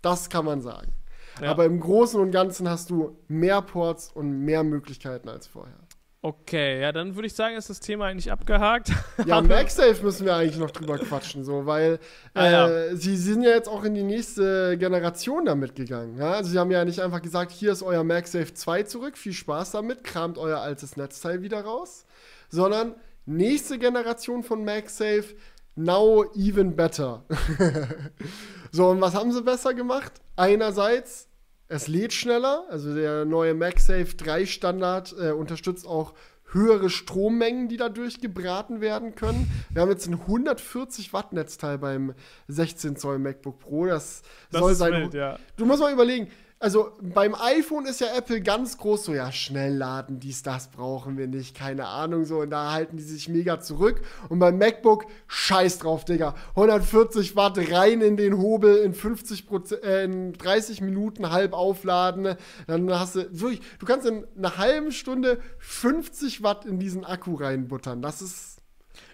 [0.00, 0.92] Das kann man sagen.
[1.40, 1.50] Ja.
[1.50, 5.86] Aber im Großen und Ganzen hast du mehr Ports und mehr Möglichkeiten als vorher.
[6.26, 8.90] Okay, ja, dann würde ich sagen, ist das Thema eigentlich abgehakt.
[9.26, 12.00] Ja, MagSafe müssen wir eigentlich noch drüber quatschen, so, weil
[12.34, 12.50] ah, äh,
[12.90, 12.96] ja.
[12.96, 16.18] sie sind ja jetzt auch in die nächste Generation damit gegangen.
[16.18, 16.32] Ja?
[16.32, 19.70] Also sie haben ja nicht einfach gesagt, hier ist euer MagSafe 2 zurück, viel Spaß
[19.70, 22.06] damit, kramt euer altes Netzteil wieder raus,
[22.48, 25.36] sondern nächste Generation von MagSafe,
[25.76, 27.22] now even better.
[28.72, 30.12] so, und was haben sie besser gemacht?
[30.34, 31.28] Einerseits,
[31.68, 36.14] es lädt schneller, also der neue MagSafe 3 Standard äh, unterstützt auch
[36.52, 39.50] höhere Strommengen, die dadurch gebraten werden können.
[39.70, 42.14] Wir haben jetzt ein 140 Watt Netzteil beim
[42.48, 43.86] 16 Zoll MacBook Pro.
[43.86, 44.92] Das, das soll sein.
[44.92, 45.38] Wild, ja.
[45.56, 46.28] Du musst mal überlegen,
[46.58, 51.18] also beim iPhone ist ja Apple ganz groß so, ja, schnell laden, dies, das brauchen
[51.18, 54.00] wir nicht, keine Ahnung, so, und da halten die sich mega zurück.
[54.30, 56.34] Und beim MacBook, scheiß drauf, Digga.
[56.50, 59.46] 140 Watt rein in den Hobel in 50
[59.82, 62.36] äh, in 30 Minuten halb aufladen.
[62.66, 67.34] Dann hast du, wirklich, du kannst in einer halben Stunde 50 Watt in diesen Akku
[67.34, 68.00] reinbuttern.
[68.00, 68.62] Das ist,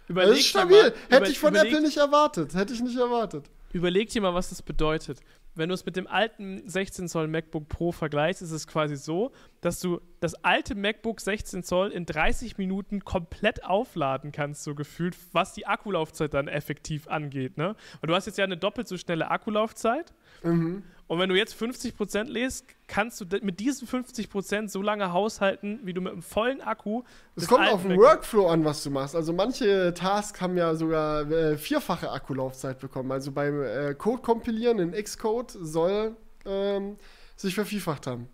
[0.06, 0.80] überleg das ist stabil.
[0.80, 2.54] Mal, Hätte ich von Apple nicht erwartet.
[2.54, 3.50] Hätte ich nicht erwartet.
[3.72, 5.18] Überleg dir mal, was das bedeutet
[5.54, 9.32] wenn du es mit dem alten 16 Zoll MacBook Pro vergleichst, ist es quasi so,
[9.60, 15.16] dass du das alte MacBook 16 Zoll in 30 Minuten komplett aufladen kannst, so gefühlt,
[15.32, 17.58] was die Akkulaufzeit dann effektiv angeht.
[17.58, 17.76] Ne?
[18.00, 20.12] Und du hast jetzt ja eine doppelt so schnelle Akkulaufzeit.
[20.42, 20.82] Mhm.
[21.06, 25.92] Und wenn du jetzt 50% lässt, kannst du mit diesen 50% so lange haushalten, wie
[25.92, 27.02] du mit einem vollen Akku.
[27.36, 29.14] Es kommt auf den Workflow an, was du machst.
[29.14, 33.12] Also manche Tasks haben ja sogar äh, vierfache Akkulaufzeit bekommen.
[33.12, 36.96] Also beim äh, Code kompilieren in Xcode soll ähm,
[37.36, 38.28] sich vervielfacht haben.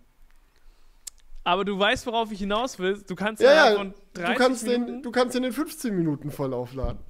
[1.49, 3.03] Aber du weißt, worauf ich hinaus will.
[3.07, 5.95] Du kannst ja, ja von 30 du kannst Minuten den, du kannst den in 15
[5.95, 6.99] Minuten voll aufladen.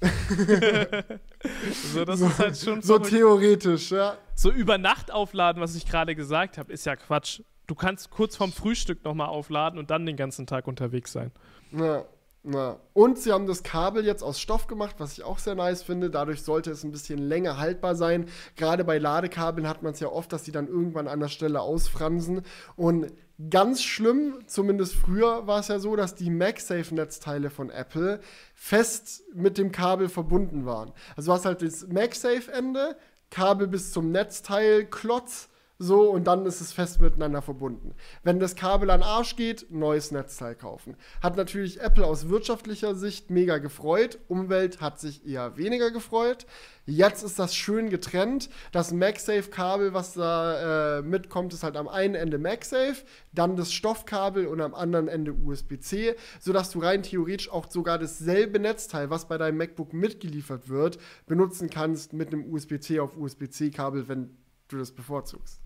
[1.92, 4.16] so, das so, ist halt schon so theoretisch, ja.
[4.34, 7.42] So über Nacht aufladen, was ich gerade gesagt habe, ist ja Quatsch.
[7.66, 11.32] Du kannst kurz vorm Frühstück nochmal aufladen und dann den ganzen Tag unterwegs sein.
[11.72, 12.06] Ja.
[12.42, 12.80] Ja.
[12.94, 16.08] Und sie haben das Kabel jetzt aus Stoff gemacht, was ich auch sehr nice finde.
[16.08, 18.30] Dadurch sollte es ein bisschen länger haltbar sein.
[18.56, 21.60] Gerade bei Ladekabeln hat man es ja oft, dass sie dann irgendwann an der Stelle
[21.60, 22.40] ausfransen.
[22.76, 23.12] Und
[23.48, 28.20] Ganz schlimm, zumindest früher war es ja so, dass die MagSafe-Netzteile von Apple
[28.54, 30.92] fest mit dem Kabel verbunden waren.
[31.16, 32.96] Also du hast halt das MagSafe-Ende,
[33.30, 35.48] Kabel bis zum Netzteil, Klotz
[35.82, 37.94] so und dann ist es fest miteinander verbunden.
[38.22, 40.94] Wenn das Kabel an Arsch geht, neues Netzteil kaufen.
[41.22, 46.46] Hat natürlich Apple aus wirtschaftlicher Sicht mega gefreut, Umwelt hat sich eher weniger gefreut.
[46.84, 48.50] Jetzt ist das schön getrennt.
[48.72, 54.46] Das MagSafe-Kabel, was da äh, mitkommt, ist halt am einen Ende MagSafe, dann das Stoffkabel
[54.46, 59.38] und am anderen Ende USB-C, sodass du rein theoretisch auch sogar dasselbe Netzteil, was bei
[59.38, 64.36] deinem MacBook mitgeliefert wird, benutzen kannst mit einem USB-C auf USB-C-Kabel, wenn
[64.68, 65.60] du das bevorzugst.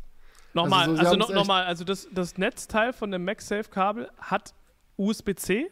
[0.55, 4.55] Nochmal, also, so, also no, nochmal, also das, das Netzteil von dem MagSafe-Kabel hat
[4.97, 5.71] USB-C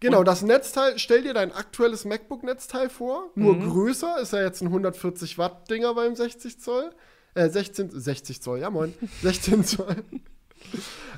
[0.00, 3.70] Genau, das Netzteil, stell dir dein aktuelles MacBook-Netzteil vor, nur mhm.
[3.70, 6.90] größer, ist ja jetzt ein 140 Watt-Dinger beim 60 Zoll.
[7.34, 8.94] Äh, 16, 60 Zoll, ja moin.
[9.22, 9.96] 16 Zoll.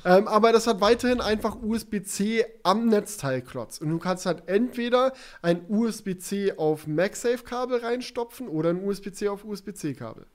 [0.05, 3.79] ähm, aber das hat weiterhin einfach USB-C am Netzteilklotz.
[3.79, 10.25] Und du kannst halt entweder ein USB-C auf MagSafe-Kabel reinstopfen oder ein USB-C auf USB-C-Kabel.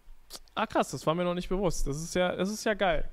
[0.55, 1.87] Ah, krass, das war mir noch nicht bewusst.
[1.87, 3.09] Das ist ja, das ist ja geil.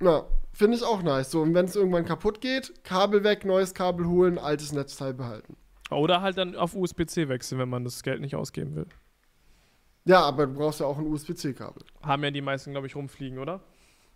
[0.00, 1.30] Ja, finde ich auch nice.
[1.30, 5.56] So, und wenn es irgendwann kaputt geht, Kabel weg, neues Kabel holen, altes Netzteil behalten.
[5.90, 8.86] Oder halt dann auf USB-C wechseln, wenn man das Geld nicht ausgeben will.
[10.04, 11.82] Ja, aber du brauchst ja auch ein USB-C-Kabel.
[12.02, 13.60] Haben ja die meisten, glaube ich, rumfliegen, oder?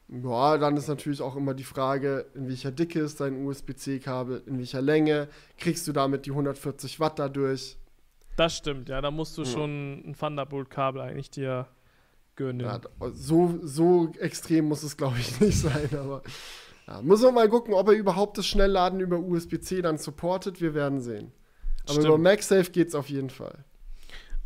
[0.08, 4.58] Ja, dann ist natürlich auch immer die Frage, in welcher Dicke ist dein USB-C-Kabel, in
[4.58, 5.28] welcher Länge,
[5.58, 7.76] kriegst du damit die 140 Watt dadurch?
[8.36, 9.48] Das stimmt, ja, da musst du ja.
[9.48, 11.66] schon ein Thunderbolt-Kabel eigentlich dir
[12.42, 12.60] gönnen.
[12.60, 12.80] Ja,
[13.12, 16.22] so, so extrem muss es, glaube ich, nicht sein, aber
[16.86, 20.60] ja, muss man mal gucken, ob er überhaupt das Schnellladen über USB-C dann supportet.
[20.60, 21.32] Wir werden sehen.
[21.84, 22.06] Aber Stimmt.
[22.06, 23.64] über MagSafe geht es auf jeden Fall.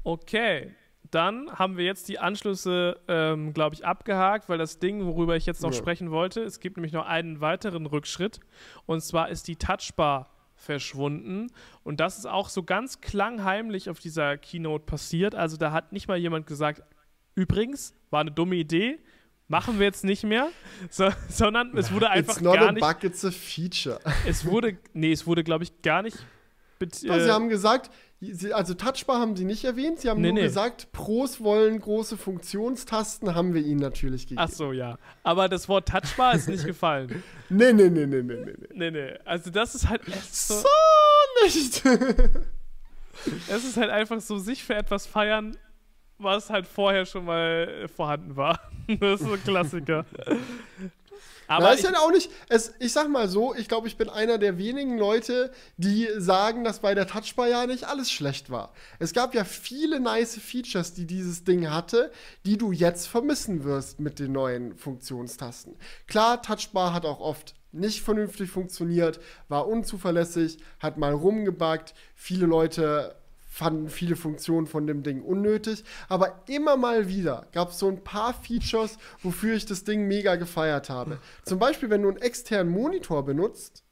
[0.04, 0.74] Okay,
[1.10, 5.46] dann haben wir jetzt die Anschlüsse, ähm, glaube ich, abgehakt, weil das Ding, worüber ich
[5.46, 5.78] jetzt noch ja.
[5.78, 8.40] sprechen wollte, es gibt nämlich noch einen weiteren Rückschritt.
[8.86, 11.48] Und zwar ist die Touchbar verschwunden.
[11.84, 15.34] Und das ist auch so ganz klangheimlich auf dieser Keynote passiert.
[15.34, 16.82] Also da hat nicht mal jemand gesagt,
[17.36, 18.98] übrigens, war eine dumme Idee,
[19.46, 20.48] machen wir jetzt nicht mehr,
[20.90, 22.82] so, sondern es wurde einfach it's not gar a nicht.
[22.82, 24.00] Bug, it's a feature.
[24.26, 26.16] Es wurde, nee, es wurde, glaube ich, gar nicht.
[26.80, 27.90] Äh, sie haben gesagt,
[28.52, 30.42] also Touchbar haben sie nicht erwähnt, sie haben nee, nur nee.
[30.42, 34.40] gesagt, Pros wollen große Funktionstasten, haben wir ihnen natürlich gegeben.
[34.40, 34.98] Ach so, ja.
[35.22, 37.22] Aber das Wort Touchbar ist nicht gefallen.
[37.48, 38.68] nee, nee, nee, nee, nee, nee.
[38.74, 39.14] Nee, nee.
[39.24, 40.68] Also das ist halt so, so
[41.44, 41.82] nicht.
[43.48, 45.56] es ist halt einfach so, sich für etwas feiern,
[46.18, 48.60] was halt vorher schon mal vorhanden war.
[49.00, 50.04] das ist so ein Klassiker.
[51.48, 54.38] Aber ist ja auch nicht, es, ich sag mal so, ich glaube, ich bin einer
[54.38, 58.72] der wenigen Leute, die sagen, dass bei der Touchbar ja nicht alles schlecht war.
[58.98, 62.10] Es gab ja viele nice Features, die dieses Ding hatte,
[62.44, 65.76] die du jetzt vermissen wirst mit den neuen Funktionstasten.
[66.06, 73.14] Klar, Touchbar hat auch oft nicht vernünftig funktioniert, war unzuverlässig, hat mal rumgebackt, viele Leute
[73.56, 75.82] fanden viele Funktionen von dem Ding unnötig.
[76.10, 80.36] Aber immer mal wieder gab es so ein paar Features, wofür ich das Ding mega
[80.36, 81.18] gefeiert habe.
[81.42, 83.82] Zum Beispiel, wenn du einen externen Monitor benutzt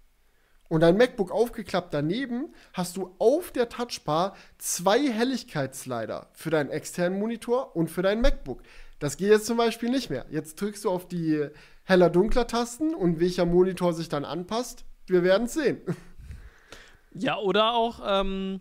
[0.69, 7.19] und dein MacBook aufgeklappt daneben, hast du auf der Touchbar zwei Helligkeitsslider für deinen externen
[7.19, 8.62] Monitor und für dein MacBook.
[8.99, 10.27] Das geht jetzt zum Beispiel nicht mehr.
[10.31, 11.49] Jetzt drückst du auf die
[11.85, 15.81] heller-dunkler Tasten und welcher Monitor sich dann anpasst, wir werden es sehen.
[17.15, 18.61] Ja, oder auch, ähm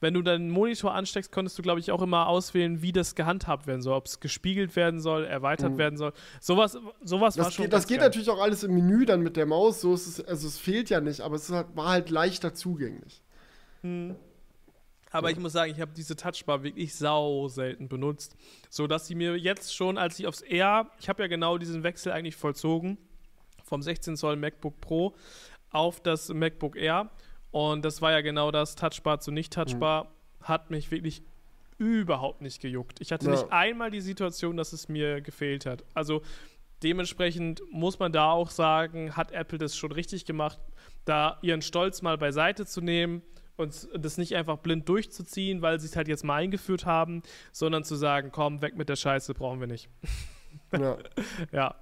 [0.00, 3.66] wenn du deinen Monitor ansteckst, konntest du, glaube ich, auch immer auswählen, wie das gehandhabt
[3.66, 3.94] werden soll.
[3.94, 5.78] Ob es gespiegelt werden soll, erweitert mhm.
[5.78, 6.12] werden soll.
[6.40, 7.64] Sowas, sowas das war schon.
[7.64, 8.08] Geht, das geht geil.
[8.08, 9.80] natürlich auch alles im Menü dann mit der Maus.
[9.80, 13.22] So ist es, also es fehlt ja nicht, aber es halt, war halt leichter zugänglich.
[13.82, 14.16] Mhm.
[15.10, 15.36] Aber ja.
[15.36, 18.36] ich muss sagen, ich habe diese Touchbar wirklich sau selten benutzt.
[18.68, 21.82] So dass sie mir jetzt schon, als ich aufs R, ich habe ja genau diesen
[21.82, 22.98] Wechsel eigentlich vollzogen,
[23.64, 25.14] vom 16 Zoll MacBook Pro
[25.70, 27.10] auf das MacBook Air
[27.50, 30.44] und das war ja genau das, touchbar zu nicht touchbar, mhm.
[30.44, 31.22] hat mich wirklich
[31.78, 33.00] überhaupt nicht gejuckt.
[33.00, 33.32] Ich hatte ja.
[33.32, 35.84] nicht einmal die Situation, dass es mir gefehlt hat.
[35.94, 36.22] Also
[36.82, 40.58] dementsprechend muss man da auch sagen, hat Apple das schon richtig gemacht,
[41.04, 43.22] da ihren Stolz mal beiseite zu nehmen
[43.56, 47.22] und das nicht einfach blind durchzuziehen, weil sie es halt jetzt mal eingeführt haben,
[47.52, 49.88] sondern zu sagen, komm, weg mit der Scheiße, brauchen wir nicht.
[50.72, 50.98] Ja.
[51.52, 51.74] ja.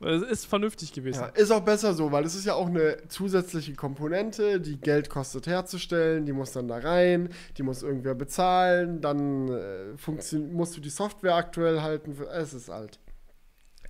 [0.00, 1.20] Es ist vernünftig gewesen.
[1.20, 5.08] Ja, ist auch besser so, weil es ist ja auch eine zusätzliche Komponente, die Geld
[5.08, 10.80] kostet herzustellen, die muss dann da rein, die muss irgendwer bezahlen, dann äh, musst du
[10.80, 12.16] die Software aktuell halten.
[12.32, 12.98] Es ist halt.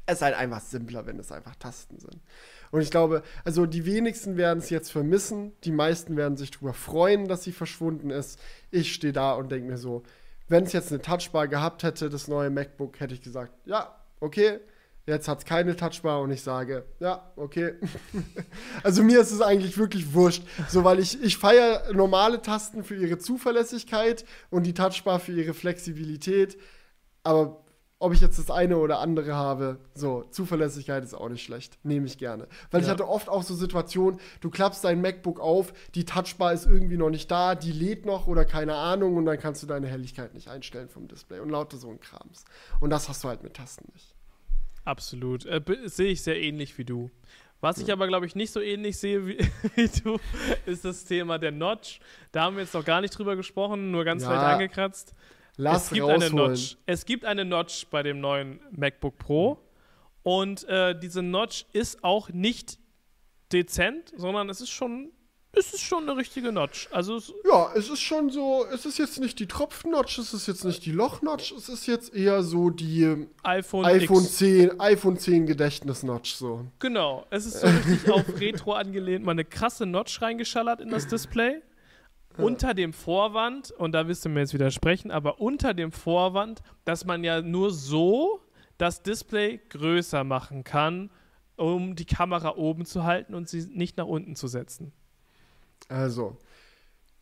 [0.06, 2.20] Es ist halt einfach simpler, wenn es einfach Tasten sind.
[2.70, 6.74] Und ich glaube, also die wenigsten werden es jetzt vermissen, die meisten werden sich darüber
[6.74, 8.38] freuen, dass sie verschwunden ist.
[8.70, 10.02] Ich stehe da und denke mir so,
[10.48, 14.60] wenn es jetzt eine Touchbar gehabt hätte, das neue MacBook, hätte ich gesagt, ja, okay,
[15.06, 17.74] Jetzt hat es keine Touchbar und ich sage, ja, okay.
[18.82, 20.42] also mir ist es eigentlich wirklich wurscht.
[20.68, 25.52] So, weil ich, ich feiere normale Tasten für ihre Zuverlässigkeit und die Touchbar für ihre
[25.52, 26.56] Flexibilität.
[27.22, 27.64] Aber
[27.98, 31.78] ob ich jetzt das eine oder andere habe, so, Zuverlässigkeit ist auch nicht schlecht.
[31.84, 32.48] Nehme ich gerne.
[32.70, 32.86] Weil ja.
[32.86, 36.96] ich hatte oft auch so Situationen, du klappst dein MacBook auf, die Touchbar ist irgendwie
[36.96, 40.34] noch nicht da, die lädt noch oder keine Ahnung und dann kannst du deine Helligkeit
[40.34, 42.44] nicht einstellen vom Display und lauter so ein Krams.
[42.80, 44.13] Und das hast du halt mit Tasten nicht.
[44.84, 45.46] Absolut.
[45.46, 47.10] Äh, sehe ich sehr ähnlich wie du.
[47.60, 49.38] Was ich aber, glaube ich, nicht so ähnlich sehe wie,
[49.74, 50.18] wie, du,
[50.66, 51.98] ist das Thema der Notch.
[52.30, 55.14] Da haben wir jetzt noch gar nicht drüber gesprochen, nur ganz ja, leicht angekratzt.
[55.56, 56.22] Lass es gibt rausholen.
[56.22, 56.76] eine Notch.
[56.84, 59.58] Es gibt eine Notch bei dem neuen MacBook Pro.
[60.22, 62.78] Und äh, diese Notch ist auch nicht
[63.52, 65.12] dezent, sondern es ist schon
[65.56, 66.88] ist es schon eine richtige Notch.
[66.90, 70.64] Also ja, es ist schon so, es ist jetzt nicht die Tropfen-Notch, es ist jetzt
[70.64, 76.34] nicht die Loch-Notch, es ist jetzt eher so die iPhone, iPhone 10, iPhone 10 Gedächtnis-Notch
[76.34, 76.66] so.
[76.78, 81.06] Genau, es ist so richtig auf Retro angelehnt, mal eine krasse Notch reingeschallert in das
[81.06, 81.62] Display.
[82.36, 82.44] Ja.
[82.44, 87.04] Unter dem Vorwand, und da wirst du mir jetzt widersprechen, aber unter dem Vorwand, dass
[87.04, 88.40] man ja nur so
[88.76, 91.10] das Display größer machen kann,
[91.56, 94.92] um die Kamera oben zu halten und sie nicht nach unten zu setzen.
[95.88, 96.38] Also,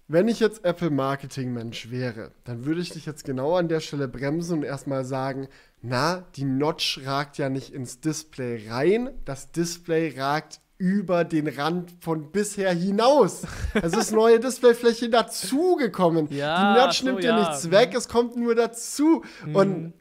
[0.09, 4.59] wenn ich jetzt Apple-Marketing-Mensch wäre, dann würde ich dich jetzt genau an der Stelle bremsen
[4.59, 5.49] und erstmal sagen,
[5.81, 11.93] na, die Notch ragt ja nicht ins Display rein, das Display ragt über den Rand
[12.01, 13.43] von bisher hinaus.
[13.75, 16.27] Es ist neue Displayfläche dazugekommen.
[16.31, 17.39] Ja, die Notch so, nimmt dir ja.
[17.39, 19.23] nichts weg, es kommt nur dazu.
[19.47, 19.57] Mhm.
[19.57, 19.93] Und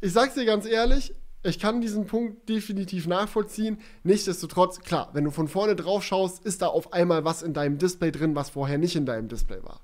[0.00, 3.78] ich sag's dir ganz ehrlich, ich kann diesen Punkt definitiv nachvollziehen.
[4.04, 7.78] Nichtsdestotrotz, klar, wenn du von vorne drauf schaust, ist da auf einmal was in deinem
[7.78, 9.80] Display drin, was vorher nicht in deinem Display war.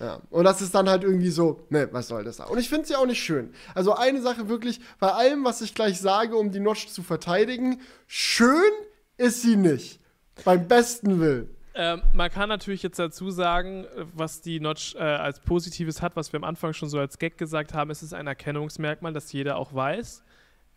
[0.00, 2.44] Ja, und das ist dann halt irgendwie so, ne, was soll das da?
[2.44, 3.52] Und ich finde sie auch nicht schön.
[3.74, 7.80] Also eine Sache wirklich, bei allem, was ich gleich sage, um die Notch zu verteidigen,
[8.06, 8.70] schön
[9.16, 10.00] ist sie nicht.
[10.44, 11.50] Beim besten Willen.
[11.74, 16.32] Ähm, man kann natürlich jetzt dazu sagen, was die Notch äh, als Positives hat, was
[16.32, 19.56] wir am Anfang schon so als Gag gesagt haben, es ist ein Erkennungsmerkmal, das jeder
[19.56, 20.22] auch weiß.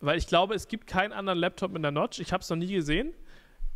[0.01, 2.57] Weil ich glaube, es gibt keinen anderen Laptop mit einer Notch, ich habe es noch
[2.57, 3.13] nie gesehen,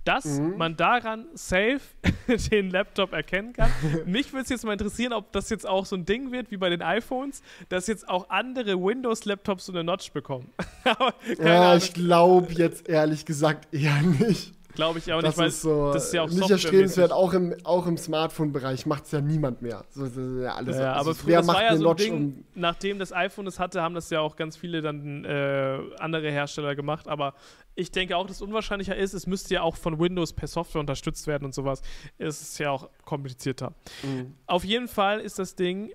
[0.06, 0.57] dass mhm.
[0.57, 1.81] man daran safe
[2.52, 3.72] den Laptop erkennen kann.
[4.06, 6.57] Mich würde es jetzt mal interessieren, ob das jetzt auch so ein Ding wird, wie
[6.57, 10.53] bei den iPhones, dass jetzt auch andere Windows-Laptops so eine Notch bekommen.
[11.39, 11.77] ja, Ahnung.
[11.77, 14.55] ich glaube jetzt ehrlich gesagt eher nicht.
[14.76, 17.11] Glaube ich auch nicht, weil so das ist ja auch nicht erstrebenswert.
[17.11, 19.85] Auch im, auch im Smartphone-Bereich macht es ja niemand mehr.
[19.89, 22.45] So, das ist ja alles ja, aber wer das macht war ja so ein Ding,
[22.53, 26.76] nachdem das iPhone es hatte, haben das ja auch ganz viele dann äh, andere Hersteller
[26.76, 27.07] gemacht.
[27.07, 27.34] Aber
[27.76, 30.80] ich denke auch, dass es unwahrscheinlicher ist, es müsste ja auch von Windows per Software
[30.80, 31.81] unterstützt werden und sowas.
[32.18, 33.73] Es ist ja auch komplizierter.
[34.03, 34.35] Mhm.
[34.47, 35.93] Auf jeden Fall ist das Ding,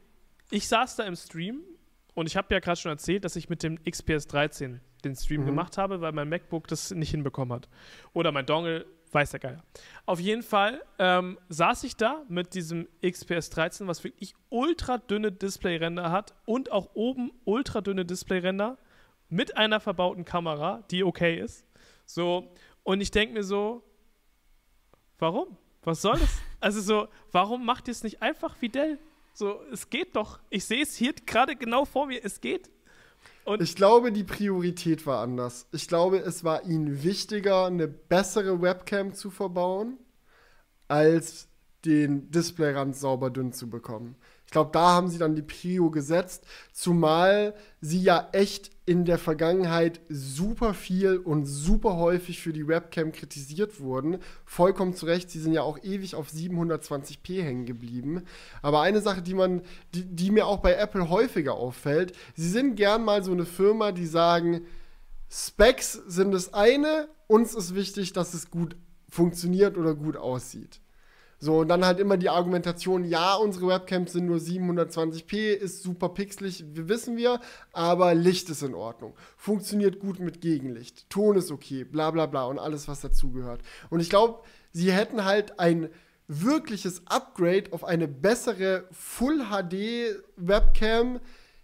[0.51, 1.61] ich saß da im Stream
[2.15, 5.43] und ich habe ja gerade schon erzählt, dass ich mit dem XPS 13 den Stream
[5.43, 5.47] mhm.
[5.47, 7.69] gemacht habe, weil mein MacBook das nicht hinbekommen hat.
[8.13, 9.63] Oder mein Dongle, weiß der Geier.
[10.07, 15.33] Auf jeden Fall ähm, saß ich da mit diesem XPS 13, was wirklich ultra dünne
[15.33, 18.79] Displayränder hat und auch oben ultra dünne Displayränder
[19.29, 21.67] mit einer verbauten Kamera, die okay ist.
[22.05, 22.53] So,
[22.83, 23.83] und ich denke mir so,
[25.19, 25.57] warum?
[25.83, 26.39] Was soll das?
[26.63, 28.99] Also so, warum macht ihr es nicht einfach wie Dell?
[29.33, 30.41] So, es geht doch.
[30.51, 32.71] Ich sehe es hier gerade genau vor mir, es geht.
[33.51, 35.67] Und ich glaube, die Priorität war anders.
[35.73, 39.99] Ich glaube, es war ihnen wichtiger, eine bessere Webcam zu verbauen,
[40.87, 41.49] als
[41.85, 44.15] den Displayrand sauber dünn zu bekommen.
[44.51, 49.17] Ich glaube, da haben sie dann die Prio gesetzt, zumal sie ja echt in der
[49.17, 54.19] Vergangenheit super viel und super häufig für die Webcam kritisiert wurden.
[54.45, 58.25] Vollkommen zu Recht, sie sind ja auch ewig auf 720p hängen geblieben.
[58.61, 59.63] Aber eine Sache, die man,
[59.95, 63.93] die, die mir auch bei Apple häufiger auffällt, sie sind gern mal so eine Firma,
[63.93, 64.63] die sagen,
[65.31, 68.75] Specs sind das eine, uns ist wichtig, dass es gut
[69.09, 70.81] funktioniert oder gut aussieht.
[71.43, 76.11] So, und dann halt immer die Argumentation, ja, unsere Webcams sind nur 720p, ist super
[76.11, 77.41] pixelig, wissen wir,
[77.73, 79.15] aber Licht ist in Ordnung.
[79.39, 81.09] Funktioniert gut mit Gegenlicht.
[81.09, 83.63] Ton ist okay, bla bla bla und alles, was dazugehört.
[83.89, 84.41] Und ich glaube,
[84.73, 85.89] sie hätten halt ein
[86.29, 91.21] wirkliches Upgrade auf eine bessere Full HD Webcam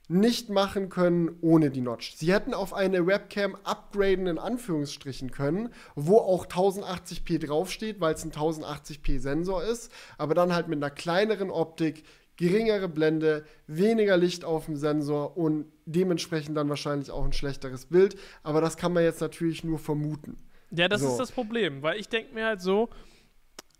[0.09, 2.15] nicht machen können ohne die Notch.
[2.17, 8.25] Sie hätten auf eine Webcam upgraden in Anführungsstrichen können, wo auch 1080p draufsteht, weil es
[8.25, 12.05] ein 1080p Sensor ist, aber dann halt mit einer kleineren Optik,
[12.37, 18.17] geringere Blende, weniger Licht auf dem Sensor und dementsprechend dann wahrscheinlich auch ein schlechteres Bild,
[18.43, 20.39] aber das kann man jetzt natürlich nur vermuten.
[20.71, 21.09] Ja, das so.
[21.09, 22.91] ist das Problem, weil ich denke mir halt so,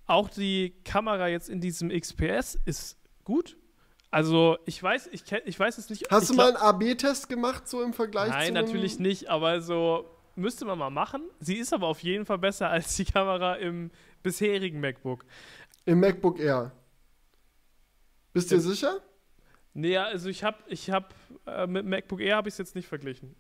[0.07, 3.57] auch die Kamera jetzt in diesem XPS ist gut,
[4.11, 6.11] also, ich weiß, ich, ich weiß es nicht.
[6.11, 10.09] Hast du mal einen AB-Test gemacht, so im Vergleich Nein, zu natürlich nicht, aber so
[10.37, 11.23] müsste man mal machen.
[11.41, 13.91] Sie ist aber auf jeden Fall besser als die Kamera im
[14.23, 15.25] bisherigen MacBook.
[15.85, 16.73] Im MacBook Air.
[18.33, 19.01] Bist du dir sicher?
[19.73, 21.15] Nee, also ich habe ich hab,
[21.47, 23.35] äh, mit MacBook Air habe ich es jetzt nicht verglichen.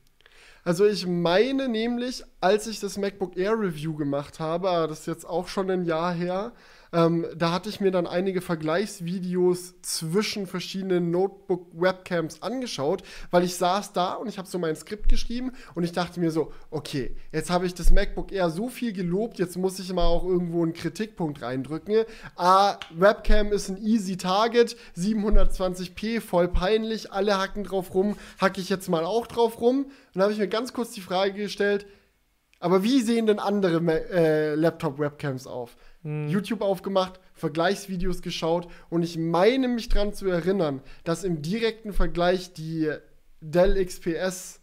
[0.64, 5.24] Also ich meine nämlich, als ich das MacBook Air Review gemacht habe, das ist jetzt
[5.24, 6.52] auch schon ein Jahr her,
[6.92, 13.92] ähm, da hatte ich mir dann einige Vergleichsvideos zwischen verschiedenen Notebook-Webcams angeschaut, weil ich saß
[13.92, 17.50] da und ich habe so mein Skript geschrieben und ich dachte mir so, okay, jetzt
[17.50, 20.72] habe ich das MacBook Air so viel gelobt, jetzt muss ich mal auch irgendwo einen
[20.72, 22.04] Kritikpunkt reindrücken.
[22.36, 28.68] Ah, Webcam ist ein easy Target, 720p, voll peinlich, alle hacken drauf rum, hacke ich
[28.68, 29.84] jetzt mal auch drauf rum.
[29.84, 31.86] Und dann habe ich mir ganz kurz die Frage gestellt,
[32.58, 33.80] Aber wie sehen denn andere
[34.10, 35.76] äh, Laptop-Webcams auf?
[36.06, 36.28] Hm.
[36.28, 42.52] YouTube aufgemacht, Vergleichsvideos geschaut und ich meine mich daran zu erinnern, dass im direkten Vergleich
[42.52, 42.92] die
[43.40, 44.60] Dell XPS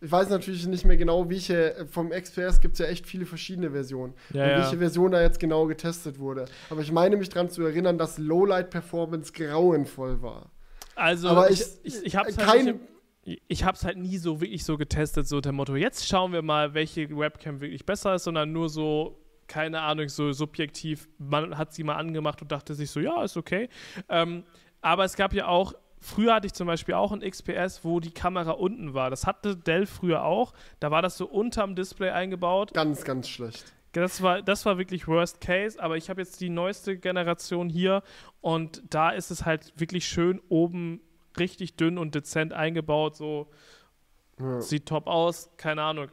[0.00, 3.72] ich weiß natürlich nicht mehr genau, welche, vom XPS gibt es ja echt viele verschiedene
[3.72, 4.14] Versionen.
[4.32, 4.78] Ja, und welche ja.
[4.78, 6.44] Version da jetzt genau getestet wurde.
[6.70, 10.52] Aber ich meine mich daran zu erinnern, dass Lowlight-Performance grauenvoll war.
[10.94, 12.76] Also, Aber ich, ich, ich, ich habe es halt,
[13.24, 16.74] ich hab's halt nie so wirklich so getestet, so der Motto, jetzt schauen wir mal,
[16.74, 21.82] welche Webcam wirklich besser ist, sondern nur so, keine Ahnung, so subjektiv, man hat sie
[21.82, 23.68] mal angemacht und dachte sich so, ja, ist okay.
[24.08, 24.44] Ähm,
[24.80, 28.12] aber es gab ja auch Früher hatte ich zum Beispiel auch ein XPS, wo die
[28.12, 29.10] Kamera unten war.
[29.10, 30.52] Das hatte Dell früher auch.
[30.80, 32.72] Da war das so unterm Display eingebaut.
[32.72, 33.72] Ganz, ganz schlecht.
[33.92, 38.02] Das war, das war wirklich Worst Case, aber ich habe jetzt die neueste Generation hier
[38.40, 41.00] und da ist es halt wirklich schön oben
[41.38, 43.16] richtig dünn und dezent eingebaut.
[43.16, 43.48] So
[44.38, 44.60] ja.
[44.60, 46.08] sieht top aus, keine Ahnung.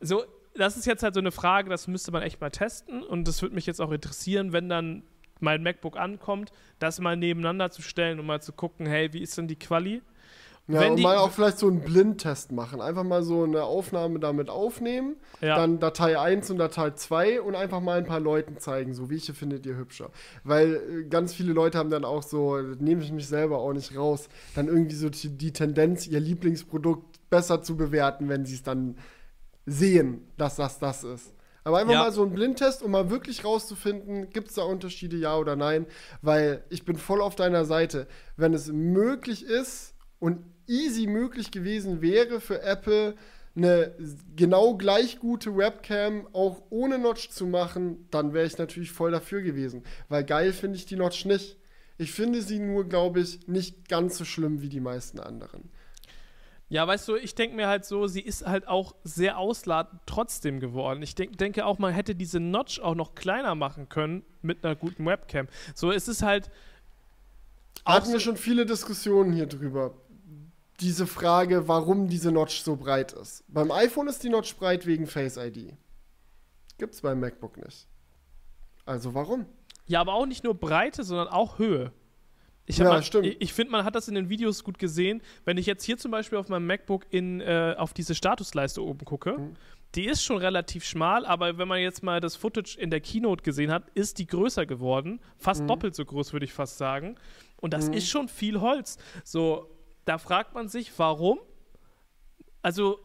[0.00, 0.24] So,
[0.58, 3.40] das ist jetzt halt so eine Frage, das müsste man echt mal testen und das
[3.42, 5.02] würde mich jetzt auch interessieren, wenn dann
[5.40, 9.38] mein MacBook ankommt, das mal nebeneinander zu stellen und mal zu gucken, hey, wie ist
[9.38, 10.02] denn die Quali?
[10.66, 12.82] Ja, Wenn und mal auch vielleicht so einen Blindtest machen.
[12.82, 15.56] Einfach mal so eine Aufnahme damit aufnehmen, ja.
[15.56, 19.32] dann Datei 1 und Datei 2 und einfach mal ein paar Leuten zeigen, so welche
[19.32, 20.10] findet ihr hübscher.
[20.44, 23.96] Weil äh, ganz viele Leute haben dann auch so, nehme ich mich selber auch nicht
[23.96, 28.62] raus, dann irgendwie so die, die Tendenz, ihr Lieblingsprodukt besser zu bewerten, wenn sie es
[28.62, 28.96] dann
[29.68, 31.34] sehen, dass das das ist.
[31.64, 32.00] Aber einfach ja.
[32.04, 35.86] mal so ein Blindtest, um mal wirklich rauszufinden, gibt es da Unterschiede, ja oder nein.
[36.22, 38.06] Weil ich bin voll auf deiner Seite.
[38.36, 43.16] Wenn es möglich ist und easy möglich gewesen wäre für Apple,
[43.54, 43.92] eine
[44.36, 49.42] genau gleich gute Webcam auch ohne Notch zu machen, dann wäre ich natürlich voll dafür
[49.42, 49.82] gewesen.
[50.08, 51.58] Weil geil finde ich die Notch nicht.
[51.98, 55.70] Ich finde sie nur, glaube ich, nicht ganz so schlimm wie die meisten anderen.
[56.70, 60.60] Ja, weißt du, ich denke mir halt so, sie ist halt auch sehr ausladend trotzdem
[60.60, 61.02] geworden.
[61.02, 64.76] Ich denk, denke auch, man hätte diese Notch auch noch kleiner machen können mit einer
[64.76, 65.48] guten Webcam.
[65.74, 66.50] So, es ist halt.
[67.86, 69.94] Hatten wir schon viele Diskussionen hier drüber.
[70.80, 73.44] Diese Frage, warum diese Notch so breit ist.
[73.48, 75.74] Beim iPhone ist die Notch breit wegen Face ID.
[76.76, 77.88] Gibt's beim MacBook nicht.
[78.84, 79.46] Also warum?
[79.86, 81.92] Ja, aber auch nicht nur Breite, sondern auch Höhe.
[82.68, 85.22] Ich, ja, ich, ich finde, man hat das in den Videos gut gesehen.
[85.46, 89.06] Wenn ich jetzt hier zum Beispiel auf meinem MacBook in, äh, auf diese Statusleiste oben
[89.06, 89.54] gucke, mhm.
[89.94, 93.42] die ist schon relativ schmal, aber wenn man jetzt mal das Footage in der Keynote
[93.42, 95.18] gesehen hat, ist die größer geworden.
[95.38, 95.68] Fast mhm.
[95.68, 97.16] doppelt so groß, würde ich fast sagen.
[97.56, 97.94] Und das mhm.
[97.94, 98.98] ist schon viel Holz.
[99.24, 99.70] So,
[100.04, 101.40] da fragt man sich, warum?
[102.60, 102.98] Also,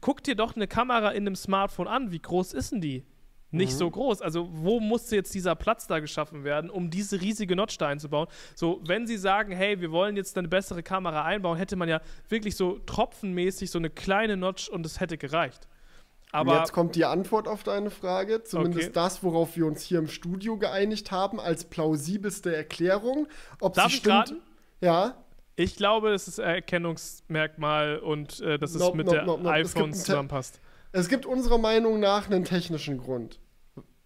[0.00, 2.10] guck dir doch eine Kamera in einem Smartphone an.
[2.10, 3.04] Wie groß ist denn die?
[3.50, 3.76] Nicht mhm.
[3.76, 4.22] so groß.
[4.22, 8.28] Also wo musste jetzt dieser Platz da geschaffen werden, um diese riesige Notch da einzubauen?
[8.54, 12.00] So, wenn sie sagen, hey, wir wollen jetzt eine bessere Kamera einbauen, hätte man ja
[12.28, 15.68] wirklich so tropfenmäßig so eine kleine Notch und es hätte gereicht.
[16.32, 18.92] Aber jetzt kommt die Antwort auf deine Frage, zumindest okay.
[18.94, 23.26] das, worauf wir uns hier im Studio geeinigt haben, als plausibelste Erklärung.
[23.60, 24.36] Ob Darf sie stimmt, raten?
[24.80, 25.16] Ja.
[25.56, 29.92] Ich glaube, es ist Erkennungsmerkmal und äh, dass es nope, mit nope, der nope, iPhone
[29.92, 30.60] zusammenpasst.
[30.92, 33.40] Es gibt unserer Meinung nach einen technischen Grund.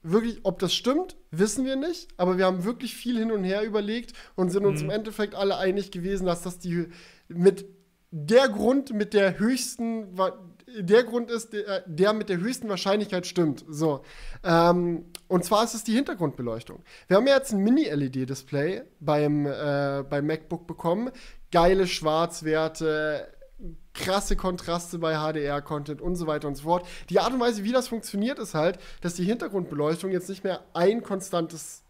[0.02, 3.62] Wirklich, ob das stimmt, wissen wir nicht, aber wir haben wirklich viel hin und her
[3.62, 4.90] überlegt und sind uns mhm.
[4.90, 6.88] im Endeffekt alle einig gewesen, dass das die
[7.28, 7.64] mit
[8.10, 10.14] der Grund mit der höchsten
[10.76, 13.64] der Grund ist, der, der mit der höchsten Wahrscheinlichkeit stimmt.
[13.68, 14.02] So.
[14.42, 16.82] Ähm, und zwar ist es die Hintergrundbeleuchtung.
[17.06, 21.10] Wir haben ja jetzt ein Mini-LED-Display beim, äh, beim MacBook bekommen.
[21.50, 23.28] Geile Schwarzwerte,
[23.94, 26.86] krasse Kontraste bei HDR-Content und so weiter und so fort.
[27.08, 30.64] Die Art und Weise, wie das funktioniert, ist halt, dass die Hintergrundbeleuchtung jetzt nicht mehr
[30.74, 31.83] ein konstantes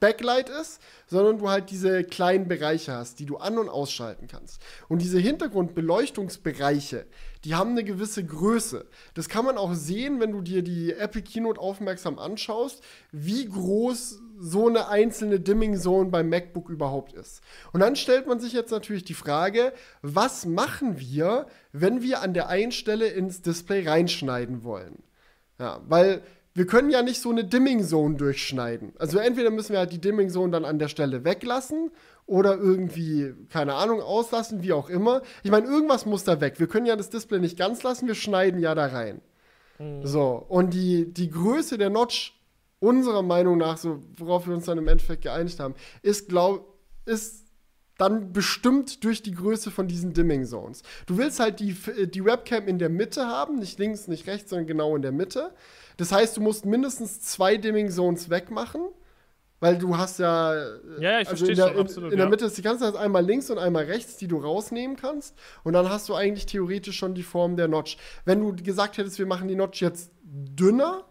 [0.00, 4.60] Backlight ist, sondern du halt diese kleinen Bereiche hast, die du an- und ausschalten kannst.
[4.88, 7.06] Und diese Hintergrundbeleuchtungsbereiche,
[7.44, 8.86] die haben eine gewisse Größe.
[9.14, 12.82] Das kann man auch sehen, wenn du dir die Apple Keynote aufmerksam anschaust,
[13.12, 17.40] wie groß so eine einzelne Dimming Zone beim MacBook überhaupt ist.
[17.72, 22.34] Und dann stellt man sich jetzt natürlich die Frage, was machen wir, wenn wir an
[22.34, 25.02] der einen Stelle ins Display reinschneiden wollen?
[25.58, 26.22] Ja, weil
[26.56, 28.94] wir können ja nicht so eine Dimming Zone durchschneiden.
[28.98, 31.90] Also entweder müssen wir halt die Dimming Zone dann an der Stelle weglassen
[32.24, 35.20] oder irgendwie, keine Ahnung, auslassen, wie auch immer.
[35.42, 36.58] Ich meine, irgendwas muss da weg.
[36.58, 39.20] Wir können ja das Display nicht ganz lassen, wir schneiden ja da rein.
[39.78, 40.06] Mhm.
[40.06, 42.32] So, und die, die Größe der Notch,
[42.80, 47.44] unserer Meinung nach, so worauf wir uns dann im Endeffekt geeinigt haben, ist, glaub, ist
[47.98, 50.82] dann bestimmt durch die Größe von diesen Dimming Zones.
[51.04, 51.76] Du willst halt die,
[52.06, 55.52] die Webcam in der Mitte haben, nicht links, nicht rechts, sondern genau in der Mitte.
[55.96, 58.82] Das heißt, du musst mindestens zwei Dimming Zones wegmachen
[59.60, 60.54] Weil du hast ja.
[60.54, 62.08] Ja, ja ich also verstehe in der, schon, absolut.
[62.08, 64.38] In, in der Mitte ist die ganze Zeit einmal links und einmal rechts, die du
[64.38, 65.34] rausnehmen kannst.
[65.64, 67.96] Und dann hast du eigentlich theoretisch schon die Form der Notch.
[68.24, 71.04] Wenn du gesagt hättest, wir machen die Notch jetzt dünner,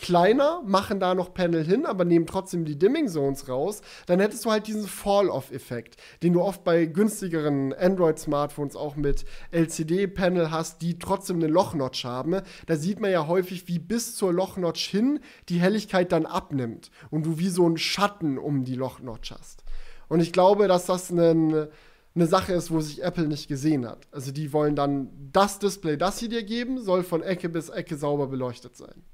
[0.00, 4.44] kleiner, machen da noch Panel hin, aber nehmen trotzdem die Dimming Zones raus, dann hättest
[4.44, 10.98] du halt diesen Fall-Off-Effekt, den du oft bei günstigeren Android-Smartphones auch mit LCD-Panel hast, die
[10.98, 12.40] trotzdem eine Loch-Notch haben.
[12.66, 17.26] Da sieht man ja häufig, wie bis zur Loch-Notch hin die Helligkeit dann abnimmt und
[17.26, 19.64] du wie so einen Schatten um die Loch-Notch hast.
[20.08, 21.68] Und ich glaube, dass das einen
[22.14, 24.08] eine Sache ist, wo sich Apple nicht gesehen hat.
[24.10, 27.96] Also die wollen dann das Display, das sie dir geben, soll von Ecke bis Ecke
[27.96, 29.04] sauber beleuchtet sein.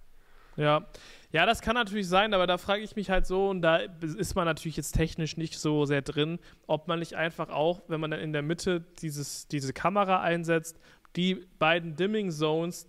[0.57, 0.87] Ja.
[1.33, 4.37] Ja, das kann natürlich sein, aber da frage ich mich halt so, und da ist
[4.37, 8.11] man natürlich jetzt technisch nicht so sehr drin, ob man nicht einfach auch, wenn man
[8.11, 10.79] dann in der Mitte dieses, diese Kamera einsetzt,
[11.17, 12.89] die beiden Dimming Zones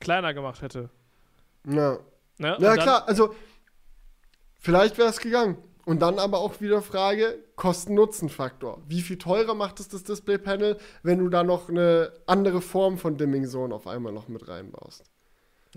[0.00, 0.90] kleiner gemacht hätte.
[1.66, 1.98] Ja.
[2.38, 2.56] Ne?
[2.60, 3.34] Ja, klar, also
[4.58, 5.56] vielleicht wäre es gegangen.
[5.86, 8.82] Und dann aber auch wieder Frage, Kosten-Nutzen-Faktor.
[8.88, 13.16] Wie viel teurer macht es das Display-Panel, wenn du da noch eine andere Form von
[13.16, 15.04] Dimming Zone auf einmal noch mit reinbaust?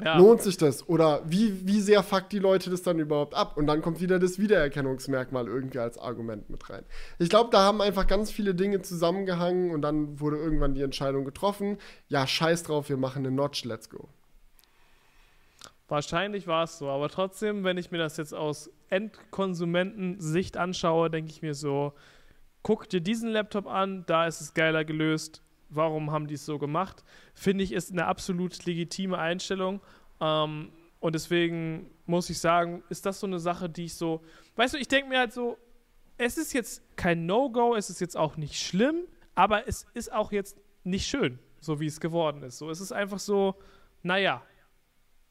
[0.03, 0.17] Ja.
[0.17, 0.87] Lohnt sich das?
[0.87, 3.57] Oder wie, wie sehr fuckt die Leute das dann überhaupt ab?
[3.57, 6.83] Und dann kommt wieder das Wiedererkennungsmerkmal irgendwie als Argument mit rein.
[7.17, 11.25] Ich glaube, da haben einfach ganz viele Dinge zusammengehangen und dann wurde irgendwann die Entscheidung
[11.25, 11.77] getroffen,
[12.07, 14.07] ja, scheiß drauf, wir machen eine Notch, let's go.
[15.87, 21.31] Wahrscheinlich war es so, aber trotzdem, wenn ich mir das jetzt aus Endkonsumentensicht anschaue, denke
[21.31, 21.93] ich mir so,
[22.61, 26.57] guck dir diesen Laptop an, da ist es geiler gelöst, warum haben die es so
[26.57, 29.81] gemacht, finde ich, ist eine absolut legitime Einstellung.
[30.19, 34.21] Ähm, und deswegen muss ich sagen, ist das so eine Sache, die ich so,
[34.55, 35.57] weißt du, ich denke mir halt so,
[36.17, 40.31] es ist jetzt kein No-Go, es ist jetzt auch nicht schlimm, aber es ist auch
[40.33, 42.57] jetzt nicht schön, so wie es geworden ist.
[42.57, 43.55] So, es ist einfach so,
[44.03, 44.43] naja,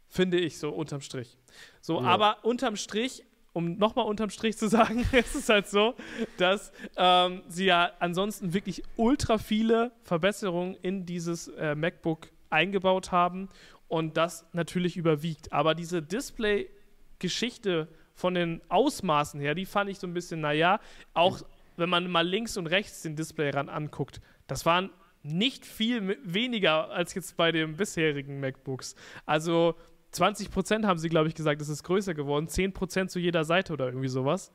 [0.07, 1.37] finde ich so unterm Strich.
[1.83, 2.07] So, ja.
[2.07, 3.25] aber unterm Strich
[3.59, 5.97] um nochmal unterm Strich zu sagen, ist es halt so,
[6.37, 13.49] dass ähm, sie ja ansonsten wirklich ultra viele Verbesserungen in dieses äh, MacBook eingebaut haben
[13.89, 15.53] und das natürlich überwiegt.
[15.53, 20.79] Aber diese Display-Geschichte von den Ausmaßen her, die fand ich so ein bisschen, naja,
[21.13, 21.41] auch
[21.77, 24.91] wenn man mal links und rechts den Display ran anguckt, das waren
[25.25, 28.95] nicht viel weniger als jetzt bei den bisherigen MacBooks.
[29.27, 29.75] Also
[30.19, 32.49] 20% haben sie, glaube ich, gesagt, es ist größer geworden.
[32.49, 34.53] 10% zu jeder Seite oder irgendwie sowas.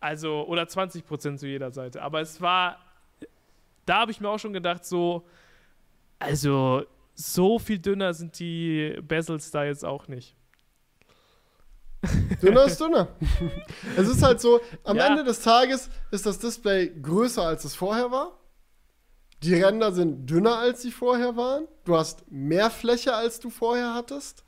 [0.00, 2.02] Also, oder 20% zu jeder Seite.
[2.02, 2.78] Aber es war,
[3.86, 5.26] da habe ich mir auch schon gedacht, so,
[6.18, 10.36] also, so viel dünner sind die Bezels da jetzt auch nicht.
[12.42, 13.08] Dünner ist dünner.
[13.96, 15.06] es ist halt so, am ja.
[15.06, 18.38] Ende des Tages ist das Display größer, als es vorher war.
[19.42, 21.66] Die Ränder sind dünner, als sie vorher waren.
[21.84, 24.44] Du hast mehr Fläche, als du vorher hattest.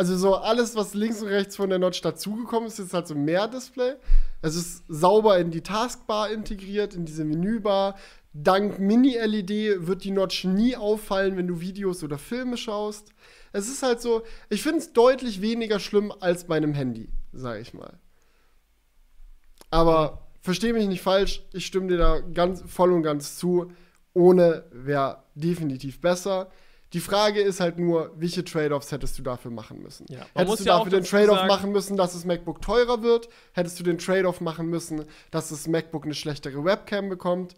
[0.00, 3.14] Also so alles, was links und rechts von der Notch dazugekommen ist, ist halt so
[3.14, 3.96] mehr Display.
[4.40, 7.98] Es ist sauber in die Taskbar integriert, in diese Menübar.
[8.32, 13.12] Dank Mini-LED wird die Notch nie auffallen, wenn du Videos oder Filme schaust.
[13.52, 17.60] Es ist halt so, ich finde es deutlich weniger schlimm als bei einem Handy, sage
[17.60, 17.98] ich mal.
[19.70, 23.70] Aber verstehe mich nicht falsch, ich stimme dir da ganz voll und ganz zu.
[24.14, 26.50] Ohne wäre definitiv besser.
[26.92, 30.06] Die Frage ist halt nur, welche Trade-offs hättest du dafür machen müssen?
[30.08, 33.28] Ja, hättest du ja dafür den Trade-off machen müssen, dass das MacBook teurer wird?
[33.52, 37.54] Hättest du den Trade-off machen müssen, dass das MacBook eine schlechtere Webcam bekommt?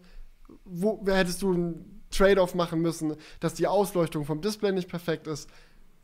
[0.65, 5.49] Wo hättest du einen Trade-off machen müssen, dass die Ausleuchtung vom Display nicht perfekt ist?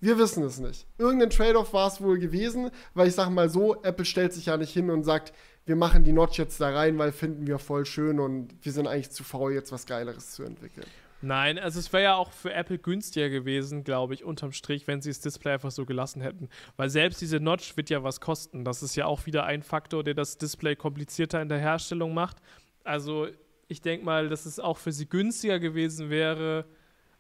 [0.01, 0.88] Wir wissen es nicht.
[0.97, 4.57] Irgendein Trade-off war es wohl gewesen, weil ich sage mal so, Apple stellt sich ja
[4.57, 5.34] nicht hin und sagt,
[5.65, 8.88] wir machen die Notch jetzt da rein, weil finden wir voll schön und wir sind
[8.88, 10.88] eigentlich zu faul, jetzt was Geileres zu entwickeln.
[11.22, 15.02] Nein, also es wäre ja auch für Apple günstiger gewesen, glaube ich, unterm Strich, wenn
[15.02, 16.50] sie das Display einfach so gelassen hätten.
[16.78, 18.64] Weil selbst diese Notch wird ja was kosten.
[18.64, 22.38] Das ist ja auch wieder ein Faktor, der das Display komplizierter in der Herstellung macht.
[22.86, 23.28] Also
[23.68, 26.66] ich denke mal, dass es auch für sie günstiger gewesen wäre,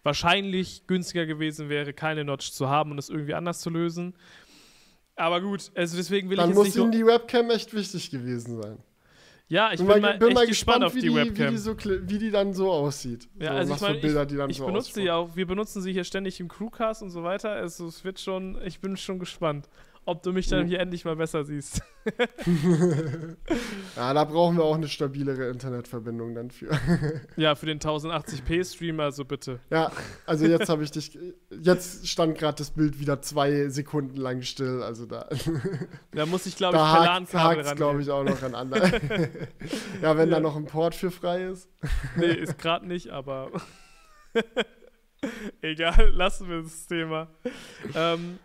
[0.03, 4.15] wahrscheinlich günstiger gewesen wäre, keine Notch zu haben und das irgendwie anders zu lösen.
[5.15, 6.77] Aber gut, also deswegen will Dann ich jetzt nicht.
[6.77, 8.77] Dann muss ihnen die Webcam echt wichtig gewesen sein.
[9.49, 11.47] Ja, ich bin, bin mal, bin mal gespannt, gespannt, auf die, die Webcam.
[11.47, 13.27] Wie die, so, wie die dann so aussieht.
[13.39, 15.81] Ja, so, also ich meine, Bilder, die dann ich so benutze sie auch, wir benutzen
[15.81, 17.51] sie hier ständig im Crewcast und so weiter.
[17.51, 19.67] Also es wird schon, ich bin schon gespannt
[20.09, 21.81] ob du mich dann hier endlich mal besser siehst.
[23.95, 26.71] ja, da brauchen wir auch eine stabilere Internetverbindung dann für.
[27.37, 29.59] ja, für den 1080p-Stream, also bitte.
[29.69, 29.91] Ja,
[30.25, 31.17] also jetzt habe ich dich.
[31.51, 35.29] Jetzt stand gerade das Bild wieder zwei Sekunden lang still, also da.
[36.11, 37.75] Da muss ich, glaube ich, per LAN-Kabel ran.
[37.75, 38.91] glaube ich, auch noch an anderen.
[40.01, 40.35] ja, wenn ja.
[40.35, 41.69] da noch ein Port für frei ist.
[42.17, 43.51] nee, ist gerade nicht, aber.
[45.61, 47.27] Egal, lassen wir das Thema.
[47.93, 48.39] Ähm,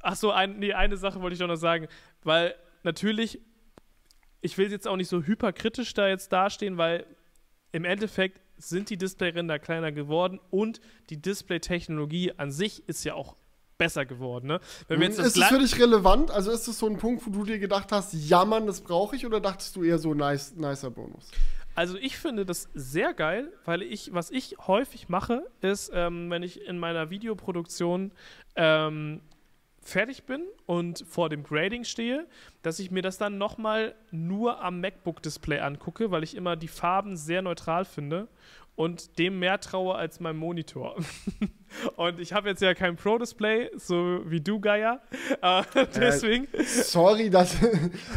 [0.00, 1.88] Ach so, ein, nee, eine Sache wollte ich doch noch sagen,
[2.22, 3.40] weil natürlich,
[4.40, 7.06] ich will jetzt auch nicht so hyperkritisch da jetzt dastehen, weil
[7.72, 10.80] im Endeffekt sind die Displayränder kleiner geworden und
[11.10, 13.36] die Display-Technologie an sich ist ja auch
[13.78, 14.48] besser geworden.
[14.48, 14.60] Ne?
[14.88, 16.30] Wenn wir jetzt ist es für dich relevant?
[16.30, 19.14] Also ist es so ein Punkt, wo du dir gedacht hast, ja Mann, das brauche
[19.14, 21.30] ich oder dachtest du eher so nice, nicer Bonus?
[21.76, 26.42] Also ich finde das sehr geil, weil ich, was ich häufig mache, ist, ähm, wenn
[26.42, 28.10] ich in meiner Videoproduktion
[28.56, 29.20] ähm,
[29.88, 32.26] fertig bin und vor dem Grading stehe,
[32.62, 37.16] dass ich mir das dann nochmal nur am MacBook-Display angucke, weil ich immer die Farben
[37.16, 38.28] sehr neutral finde
[38.78, 40.96] und dem mehr traue als meinem Monitor.
[41.96, 45.00] und ich habe jetzt ja kein Pro-Display, so wie du, Gaia.
[45.40, 45.62] Äh,
[45.94, 46.48] deswegen.
[46.52, 47.56] Äh, sorry, dass,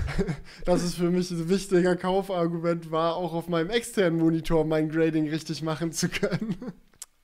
[0.65, 5.29] dass es für mich ein wichtiger Kaufargument war, auch auf meinem externen Monitor mein Grading
[5.29, 6.55] richtig machen zu können.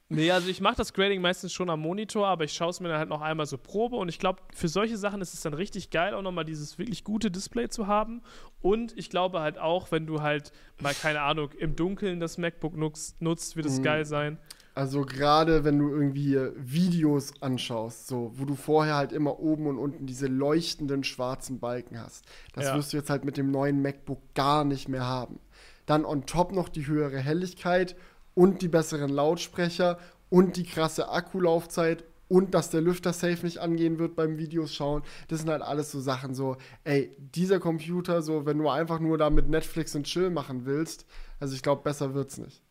[0.10, 2.88] Nee, also ich mache das Grading meistens schon am Monitor, aber ich schaue es mir
[2.88, 5.54] dann halt noch einmal so Probe und ich glaube, für solche Sachen ist es dann
[5.54, 8.22] richtig geil, auch nochmal dieses wirklich gute Display zu haben.
[8.62, 12.78] Und ich glaube halt auch, wenn du halt mal, keine Ahnung, im Dunkeln das MacBook
[12.78, 13.84] nutzt, nutzt wird es mhm.
[13.84, 14.38] geil sein.
[14.76, 19.78] Also gerade wenn du irgendwie Videos anschaust, so, wo du vorher halt immer oben und
[19.78, 22.24] unten diese leuchtenden schwarzen Balken hast.
[22.54, 22.76] Das ja.
[22.76, 25.40] wirst du jetzt halt mit dem neuen MacBook gar nicht mehr haben.
[25.88, 27.96] Dann on top noch die höhere Helligkeit
[28.38, 29.98] und die besseren Lautsprecher
[30.30, 35.02] und die krasse Akkulaufzeit und dass der Lüfter safe nicht angehen wird beim Videos schauen.
[35.28, 39.18] Das sind halt alles so Sachen so, ey, dieser Computer, so, wenn du einfach nur
[39.18, 41.08] da mit Netflix und Chill machen willst,
[41.40, 42.62] also ich glaube, besser wird's nicht.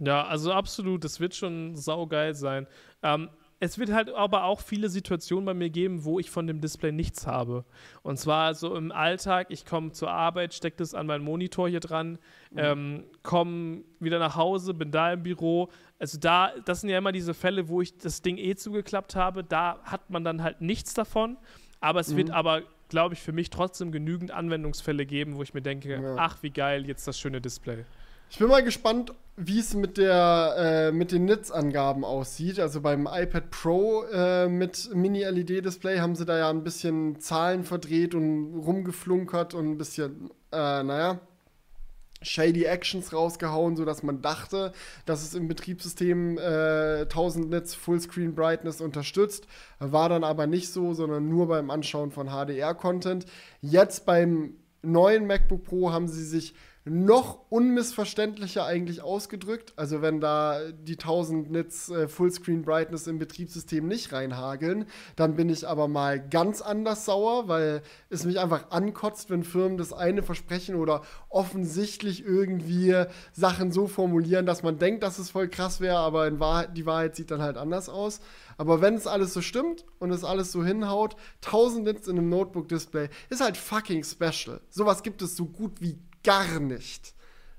[0.00, 2.66] Ja, also absolut, das wird schon saugeil sein.
[3.04, 3.28] Ähm,
[3.62, 6.90] es wird halt aber auch viele Situationen bei mir geben, wo ich von dem Display
[6.90, 7.64] nichts habe.
[8.02, 11.78] Und zwar so im Alltag, ich komme zur Arbeit, stecke das an meinen Monitor hier
[11.78, 12.18] dran,
[12.50, 12.58] mhm.
[12.58, 15.68] ähm, komme wieder nach Hause, bin da im Büro.
[16.00, 19.44] Also da, das sind ja immer diese Fälle, wo ich das Ding eh zugeklappt habe.
[19.44, 21.36] Da hat man dann halt nichts davon.
[21.78, 22.16] Aber es mhm.
[22.16, 26.16] wird aber, glaube ich, für mich trotzdem genügend Anwendungsfälle geben, wo ich mir denke, ja.
[26.18, 27.84] ach, wie geil, jetzt das schöne Display.
[28.32, 32.58] Ich bin mal gespannt, wie es mit, äh, mit den Nits-Angaben aussieht.
[32.60, 38.14] Also beim iPad Pro äh, mit Mini-LED-Display haben sie da ja ein bisschen Zahlen verdreht
[38.14, 41.20] und rumgeflunkert und ein bisschen, äh, naja,
[42.22, 44.72] shady Actions rausgehauen, sodass man dachte,
[45.04, 49.46] dass es im Betriebssystem äh, 1000 Nits Fullscreen Brightness unterstützt.
[49.78, 53.26] War dann aber nicht so, sondern nur beim Anschauen von HDR-Content.
[53.60, 56.54] Jetzt beim neuen MacBook Pro haben sie sich
[56.84, 59.72] noch unmissverständlicher eigentlich ausgedrückt.
[59.76, 65.48] Also wenn da die 1000 Nits äh, Fullscreen Brightness im Betriebssystem nicht reinhageln, dann bin
[65.48, 70.24] ich aber mal ganz anders sauer, weil es mich einfach ankotzt, wenn Firmen das eine
[70.24, 75.98] versprechen oder offensichtlich irgendwie Sachen so formulieren, dass man denkt, dass es voll krass wäre,
[75.98, 78.20] aber in Wahrheit, die Wahrheit sieht dann halt anders aus.
[78.58, 81.14] Aber wenn es alles so stimmt und es alles so hinhaut,
[81.44, 84.60] 1000 Nits in einem Notebook-Display ist halt fucking special.
[84.68, 87.14] Sowas gibt es so gut wie gar nicht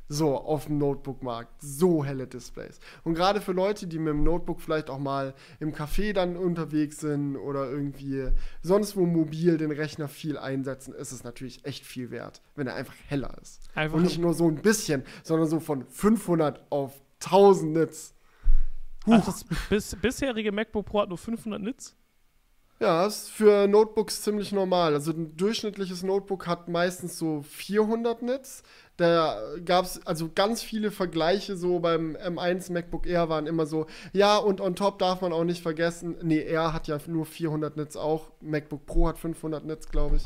[0.09, 1.61] so auf dem Notebook-Markt.
[1.61, 2.79] So helle Displays.
[3.03, 6.99] Und gerade für Leute, die mit dem Notebook vielleicht auch mal im Café dann unterwegs
[6.99, 8.29] sind oder irgendwie
[8.61, 12.75] sonst wo mobil den Rechner viel einsetzen, ist es natürlich echt viel wert, wenn er
[12.75, 13.69] einfach heller ist.
[13.75, 18.13] Einfach Und nicht nur so ein bisschen, sondern so von 500 auf 1000 Nits.
[19.05, 21.95] Ach, das bis, bisherige MacBook Pro hat nur 500 Nits?
[22.79, 24.93] Ja, ist für Notebooks ziemlich normal.
[24.93, 28.63] Also ein durchschnittliches Notebook hat meistens so 400 Nits.
[28.97, 33.87] Da gab es also ganz viele Vergleiche so beim M1 MacBook Air waren immer so,
[34.11, 37.75] ja, und on top darf man auch nicht vergessen, nee, Air hat ja nur 400
[37.75, 40.25] Nits auch, MacBook Pro hat 500 Nits, glaube ich,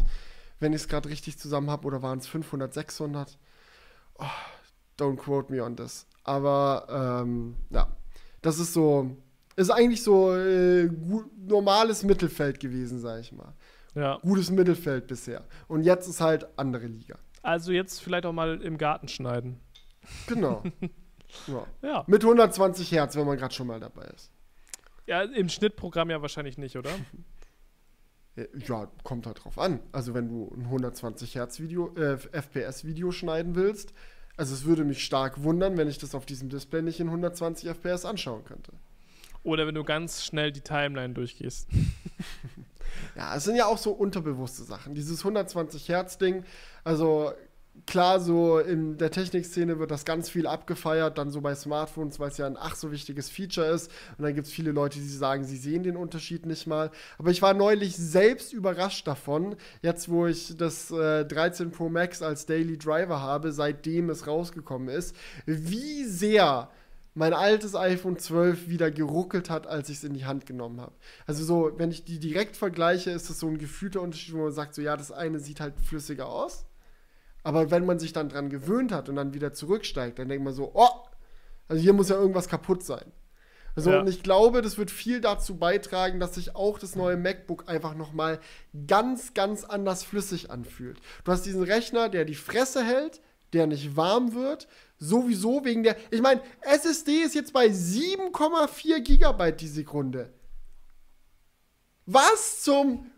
[0.59, 3.37] wenn ich es gerade richtig zusammen habe, oder waren es 500, 600?
[4.19, 4.25] Oh,
[4.99, 6.05] don't quote me on this.
[6.25, 6.87] Aber
[7.23, 7.87] ähm, ja,
[8.41, 9.15] das ist so,
[9.57, 10.89] ist eigentlich so äh,
[11.35, 13.53] normales Mittelfeld gewesen, sag ich mal.
[13.95, 14.19] Ja.
[14.21, 15.43] Gutes Mittelfeld bisher.
[15.67, 17.17] Und jetzt ist halt andere Liga.
[17.41, 19.59] Also jetzt vielleicht auch mal im Garten schneiden.
[20.27, 20.63] Genau.
[21.47, 21.65] ja.
[21.81, 22.03] ja.
[22.07, 24.31] Mit 120 Hertz, wenn man gerade schon mal dabei ist.
[25.07, 26.91] Ja, im Schnittprogramm ja wahrscheinlich nicht, oder?
[28.67, 29.79] Ja, kommt halt drauf an.
[29.91, 33.95] Also wenn du ein 120 Hertz Video, äh, FPS Video schneiden willst,
[34.35, 37.67] also es würde mich stark wundern, wenn ich das auf diesem Display nicht in 120
[37.67, 38.73] FPS anschauen könnte.
[39.47, 41.69] Oder wenn du ganz schnell die Timeline durchgehst.
[43.15, 44.93] ja, es sind ja auch so unterbewusste Sachen.
[44.93, 46.43] Dieses 120 Hertz Ding,
[46.83, 47.31] also
[47.85, 52.27] klar, so in der Technikszene wird das ganz viel abgefeiert, dann so bei Smartphones, weil
[52.27, 53.89] es ja ein ach so wichtiges Feature ist.
[54.17, 56.91] Und dann gibt es viele Leute, die sagen, sie sehen den Unterschied nicht mal.
[57.17, 62.21] Aber ich war neulich selbst überrascht davon, jetzt wo ich das äh, 13 Pro Max
[62.21, 65.15] als Daily Driver habe, seitdem es rausgekommen ist,
[65.45, 66.69] wie sehr
[67.17, 70.93] mein altes iPhone 12 wieder geruckelt hat, als ich es in die Hand genommen habe.
[71.25, 74.51] Also so, wenn ich die direkt vergleiche, ist es so ein gefühlter Unterschied, wo man
[74.51, 76.67] sagt, so ja, das eine sieht halt flüssiger aus.
[77.41, 80.53] Aber wenn man sich dann dran gewöhnt hat und dann wieder zurücksteigt, dann denkt man
[80.53, 80.89] so, oh,
[81.67, 83.11] also hier muss ja irgendwas kaputt sein.
[83.75, 83.99] Also ja.
[83.99, 87.95] und ich glaube, das wird viel dazu beitragen, dass sich auch das neue MacBook einfach
[87.95, 88.39] noch mal
[88.85, 90.99] ganz, ganz anders flüssig anfühlt.
[91.23, 93.21] Du hast diesen Rechner, der die Fresse hält,
[93.53, 94.67] der nicht warm wird,
[94.99, 95.97] sowieso wegen der.
[96.11, 100.33] Ich meine, SSD ist jetzt bei 7,4 Gigabyte die Sekunde.
[102.05, 103.11] Was zum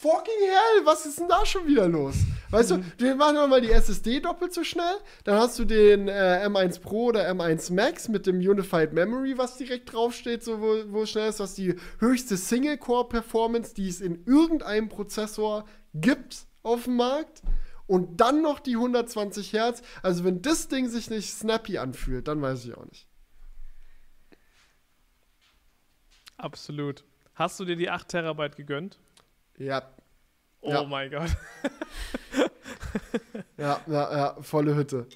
[0.00, 2.14] fucking hell, was ist denn da schon wieder los?
[2.50, 6.46] Weißt du, wir machen mal die SSD doppelt so schnell, dann hast du den äh,
[6.46, 11.04] M1 Pro oder M1 Max mit dem Unified Memory, was direkt draufsteht, so wo, wo
[11.04, 17.42] schnell ist, was die höchste Single-Core-Performance, die es in irgendeinem Prozessor gibt auf dem Markt.
[17.90, 19.82] Und dann noch die 120 Hertz.
[20.00, 23.08] Also wenn das Ding sich nicht snappy anfühlt, dann weiß ich auch nicht.
[26.36, 27.02] Absolut.
[27.34, 29.00] Hast du dir die 8 Terabyte gegönnt?
[29.58, 29.90] Ja.
[30.60, 30.84] Oh ja.
[30.84, 31.30] mein Gott.
[33.58, 35.08] ja, ja, ja, volle Hütte.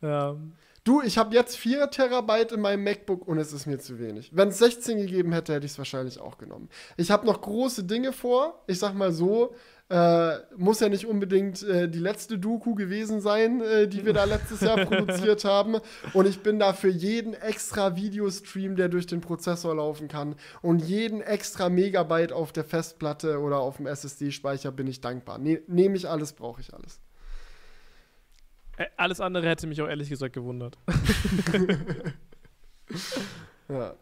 [0.00, 0.36] Ja.
[0.84, 4.30] Du, ich habe jetzt 4 Terabyte in meinem MacBook und es ist mir zu wenig.
[4.32, 6.68] Wenn es 16 gegeben hätte, hätte ich es wahrscheinlich auch genommen.
[6.96, 8.62] Ich habe noch große Dinge vor.
[8.68, 9.52] Ich sag mal so,
[9.90, 14.24] äh, muss ja nicht unbedingt äh, die letzte Doku gewesen sein, äh, die wir da
[14.24, 15.76] letztes Jahr produziert haben.
[16.14, 20.78] Und ich bin da für jeden extra Videostream, der durch den Prozessor laufen kann und
[20.78, 25.38] jeden extra Megabyte auf der Festplatte oder auf dem SSD-Speicher bin ich dankbar.
[25.38, 27.00] Ne Nehme ich alles, brauche ich alles.
[28.96, 30.78] Alles andere hätte mich auch ehrlich gesagt gewundert.
[33.68, 33.94] ja.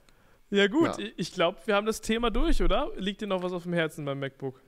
[0.51, 1.07] Ja, gut, ja.
[1.17, 2.91] ich glaube, wir haben das Thema durch, oder?
[2.97, 4.63] Liegt dir noch was auf dem Herzen beim MacBook?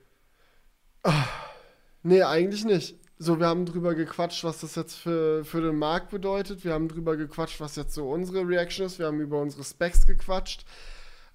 [2.03, 2.95] Nee, eigentlich nicht.
[3.17, 6.63] So, wir haben drüber gequatscht, was das jetzt für, für den Markt bedeutet.
[6.63, 8.99] Wir haben drüber gequatscht, was jetzt so unsere Reaction ist.
[8.99, 10.65] Wir haben über unsere Specs gequatscht.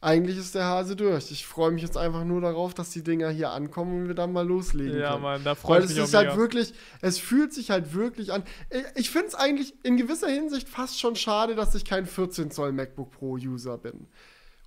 [0.02, 1.30] Eigentlich ist der Hase durch.
[1.30, 4.32] Ich freue mich jetzt einfach nur darauf, dass die Dinger hier ankommen und wir dann
[4.32, 5.22] mal loslegen ja, können.
[5.22, 8.32] Mann, da freue ich mich Weil es ist halt wirklich, es fühlt sich halt wirklich
[8.32, 8.44] an.
[8.94, 12.72] Ich finde es eigentlich in gewisser Hinsicht fast schon schade, dass ich kein 14 Zoll
[12.72, 14.06] MacBook Pro User bin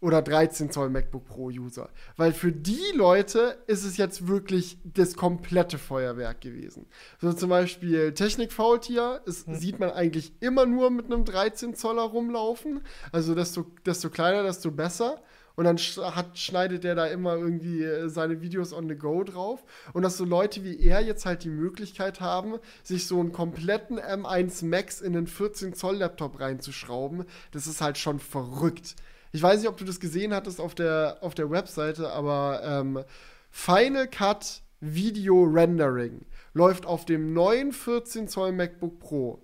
[0.04, 1.90] oder 13 Zoll MacBook Pro User.
[2.18, 6.88] Weil für die Leute ist es jetzt wirklich das komplette Feuerwerk gewesen.
[7.22, 9.56] So zum Beispiel Technik Faultier, es hm.
[9.56, 12.82] sieht man eigentlich immer nur mit einem 13 Zoller rumlaufen.
[13.14, 15.22] Also desto, desto kleiner, desto besser.
[15.56, 19.64] Und dann hat, schneidet der da immer irgendwie äh, seine Videos on the go drauf.
[19.94, 24.00] Und dass so Leute wie er jetzt halt die Möglichkeit haben, sich so einen kompletten
[24.00, 28.96] M1 Max in den 14 Zoll Laptop reinzuschrauben, das ist halt schon verrückt.
[29.34, 33.04] Ich weiß nicht, ob du das gesehen hattest auf der, auf der Webseite, aber ähm,
[33.50, 36.22] Final Cut Video Rendering
[36.54, 39.44] läuft auf dem neuen 14 Zoll MacBook Pro,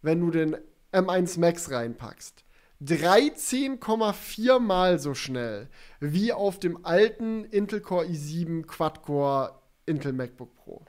[0.00, 0.56] wenn du den
[0.92, 2.44] M1 Max reinpackst.
[2.84, 10.84] 13,4 mal so schnell wie auf dem alten Intel Core i7 Quad-Core Intel MacBook Pro.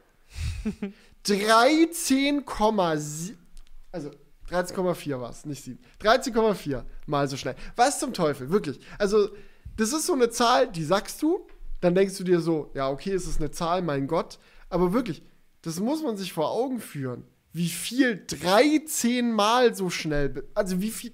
[1.26, 3.36] 13,7
[3.92, 4.12] also
[4.50, 5.80] 13,4 war es, nicht 7.
[6.02, 7.56] 13,4 mal so schnell.
[7.76, 8.80] Was zum Teufel, wirklich.
[8.98, 9.30] Also,
[9.76, 11.48] das ist so eine Zahl, die sagst du,
[11.82, 14.40] dann denkst du dir so, ja, okay, es ist eine Zahl, mein Gott.
[14.70, 15.24] Aber wirklich,
[15.62, 17.26] das muss man sich vor Augen führen.
[17.54, 21.14] Wie viel 13 mal so schnell, also wie viel,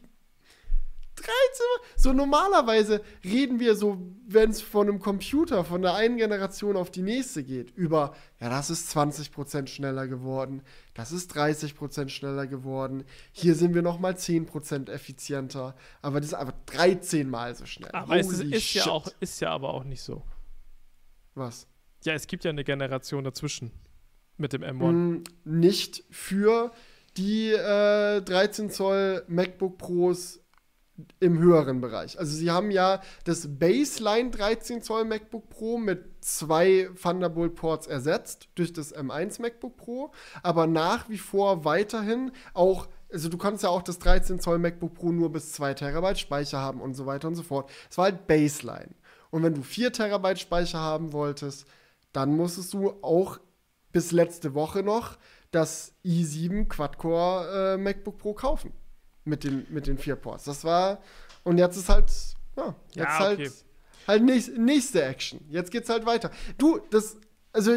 [1.24, 6.76] 13 So normalerweise reden wir so, wenn es von einem Computer von der einen Generation
[6.76, 10.62] auf die nächste geht, über, ja, das ist 20% schneller geworden,
[10.94, 16.56] das ist 30% schneller geworden, hier sind wir nochmal 10% effizienter, aber das ist einfach
[16.68, 17.92] 13 mal so schnell.
[17.92, 20.24] Aber es ist, ja auch, ist ja aber auch nicht so.
[21.36, 21.68] Was?
[22.04, 23.72] Ja, es gibt ja eine Generation dazwischen
[24.38, 24.92] mit dem M1.
[24.92, 26.72] Mm, nicht für
[27.18, 30.43] die äh, 13 Zoll MacBook Pros
[31.20, 32.20] im höheren Bereich.
[32.20, 38.48] Also sie haben ja das Baseline 13 Zoll MacBook Pro mit zwei Thunderbolt Ports ersetzt
[38.56, 40.12] durch das M1 MacBook Pro,
[40.44, 44.96] aber nach wie vor weiterhin auch also du kannst ja auch das 13 Zoll MacBook
[44.96, 47.70] Pro nur bis 2 Terabyte Speicher haben und so weiter und so fort.
[47.90, 48.96] Es war halt Baseline.
[49.30, 51.68] Und wenn du 4 Terabyte Speicher haben wolltest,
[52.12, 53.40] dann musstest du auch
[53.92, 55.20] bis letzte Woche noch
[55.52, 58.74] das i7 Quad-Core äh, MacBook Pro kaufen
[59.26, 60.46] mit den, mit den vier Ports.
[60.46, 61.02] Das war,
[61.44, 62.12] und jetzt ist halt,
[62.56, 63.50] ja, jetzt ja, halt okay.
[63.50, 63.66] halt,
[64.08, 65.40] halt nächst, nächste Action.
[65.50, 66.32] Jetzt geht's halt weiter.
[66.58, 67.18] Du, das,
[67.52, 67.72] also,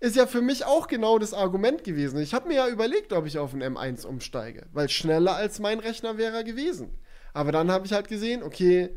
[0.00, 2.20] ist ja für mich auch genau das Argument gewesen.
[2.20, 5.78] Ich habe mir ja überlegt, ob ich auf einen M1 umsteige, weil schneller als mein
[5.78, 6.98] Rechner wäre er gewesen.
[7.34, 8.96] Aber dann habe ich halt gesehen, okay,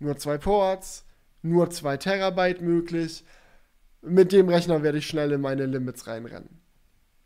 [0.00, 1.04] nur zwei Ports,
[1.42, 3.24] nur zwei Terabyte möglich.
[4.02, 6.60] Mit dem Rechner werde ich schnell in meine Limits reinrennen.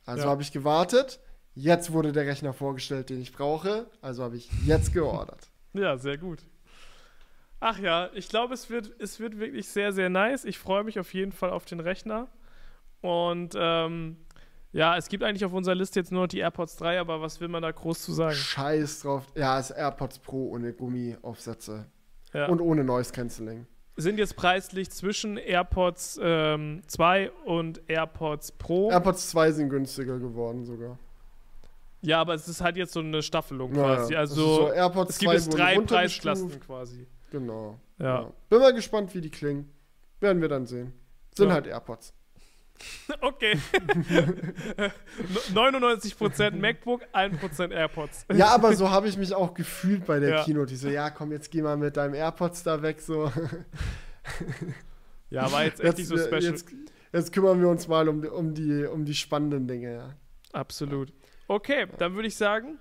[0.04, 0.28] Also ja.
[0.28, 1.18] habe ich gewartet,
[1.54, 5.48] Jetzt wurde der Rechner vorgestellt, den ich brauche, also habe ich jetzt geordert.
[5.72, 6.40] ja, sehr gut.
[7.60, 10.44] Ach ja, ich glaube, es wird, es wird wirklich sehr, sehr nice.
[10.44, 12.28] Ich freue mich auf jeden Fall auf den Rechner.
[13.00, 14.16] Und ähm,
[14.72, 17.40] ja, es gibt eigentlich auf unserer Liste jetzt nur noch die AirPods 3, aber was
[17.40, 18.34] will man da groß zu sagen?
[18.34, 19.22] Scheiß drauf.
[19.36, 21.86] Ja, es ist AirPods Pro ohne Gummiaufsätze.
[22.32, 22.48] Ja.
[22.48, 23.66] Und ohne Noise Cancelling.
[23.96, 28.90] Sind jetzt preislich zwischen AirPods ähm, 2 und AirPods Pro.
[28.90, 30.98] AirPods 2 sind günstiger geworden sogar.
[32.04, 34.12] Ja, aber es ist halt jetzt so eine Staffelung quasi.
[34.12, 37.06] Ja, also so es gibt jetzt drei Preisklassen quasi.
[37.30, 37.78] Genau.
[37.98, 38.22] Ja.
[38.22, 38.32] ja.
[38.48, 39.70] Bin mal gespannt, wie die klingen.
[40.20, 40.92] Werden wir dann sehen.
[41.34, 41.54] Sind ja.
[41.54, 42.12] halt AirPods.
[43.20, 43.56] Okay.
[45.54, 48.26] 99% MacBook, 1% AirPods.
[48.34, 50.42] Ja, aber so habe ich mich auch gefühlt bei der ja.
[50.44, 50.64] Kino.
[50.64, 53.00] Die so, ja, komm, jetzt geh mal mit deinem AirPods da weg.
[53.00, 53.30] So.
[55.30, 56.42] Ja, war jetzt echt nicht so special.
[56.42, 56.66] Jetzt,
[57.12, 59.94] jetzt, kümmern wir uns mal um, um, die, um die spannenden Dinge.
[59.94, 60.14] Ja.
[60.52, 61.12] Absolut.
[61.48, 62.78] Okay, dann würde ich sagen,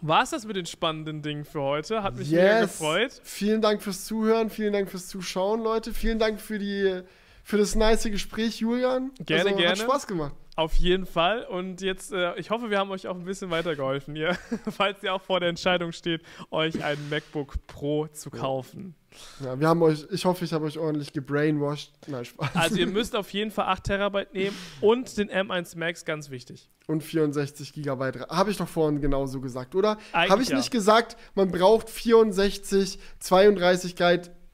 [0.00, 2.02] war es das mit den spannenden Dingen für heute?
[2.02, 2.40] Hat mich yes.
[2.40, 3.20] mega gefreut.
[3.22, 5.92] Vielen Dank fürs Zuhören, vielen Dank fürs Zuschauen, Leute.
[5.92, 7.02] Vielen Dank für, die,
[7.42, 9.12] für das nice Gespräch, Julian.
[9.24, 9.70] Gerne, also, gerne.
[9.70, 10.34] Hat Spaß gemacht.
[10.56, 11.44] Auf jeden Fall.
[11.44, 14.36] Und jetzt, äh, ich hoffe, wir haben euch auch ein bisschen weitergeholfen hier,
[14.70, 18.94] falls ihr auch vor der Entscheidung steht, euch einen MacBook Pro zu kaufen.
[19.42, 21.92] Ja, wir haben euch, ich hoffe, ich habe euch ordentlich gebrainwashed.
[22.06, 22.50] Nein, Spaß.
[22.54, 26.68] Also ihr müsst auf jeden Fall 8 Terabyte nehmen und den M1 Max, ganz wichtig.
[26.86, 28.28] Und 64 Gigabyte.
[28.28, 29.98] Habe ich doch vorhin genauso gesagt, oder?
[30.12, 30.56] Habe ich ja.
[30.56, 34.00] nicht gesagt, man braucht 64, 32,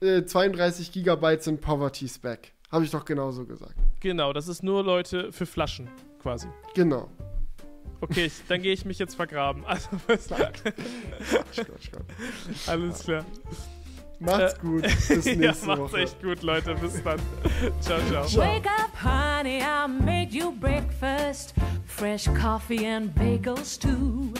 [0.01, 2.53] äh, 32 Gigabyte sind Poverty Spec.
[2.71, 3.75] Habe ich doch genauso gesagt.
[3.99, 5.89] Genau, das ist nur Leute für Flaschen
[6.21, 6.47] quasi.
[6.73, 7.09] Genau.
[7.99, 9.63] Okay, ich, dann gehe ich mich jetzt vergraben.
[9.65, 10.31] Also, was
[12.67, 13.25] Alles klar.
[14.19, 14.83] Macht's gut.
[15.07, 15.97] Bis nächste ja, macht's Woche.
[15.97, 16.75] echt gut, Leute.
[16.75, 17.19] Bis dann.
[17.81, 18.23] ciao, ciao.
[18.37, 21.53] Wake up, honey, I made you breakfast.
[21.85, 24.31] Fresh coffee and bagels too.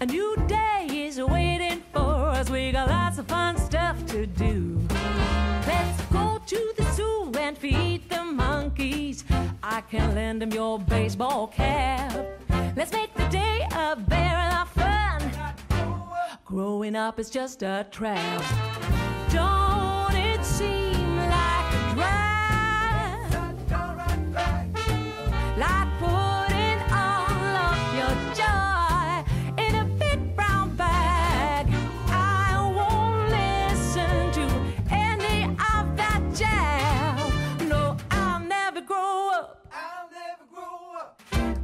[0.00, 2.50] A new day is waiting for us.
[2.50, 4.80] We got lots of fun stuff to do.
[5.66, 7.13] Let's go to the zoo
[7.44, 9.22] and feed the monkeys.
[9.62, 12.10] I can lend them your baseball cap.
[12.74, 16.38] Let's make the day a lot of fun.
[16.46, 18.42] Growing up is just a trap.
[19.30, 19.73] Don't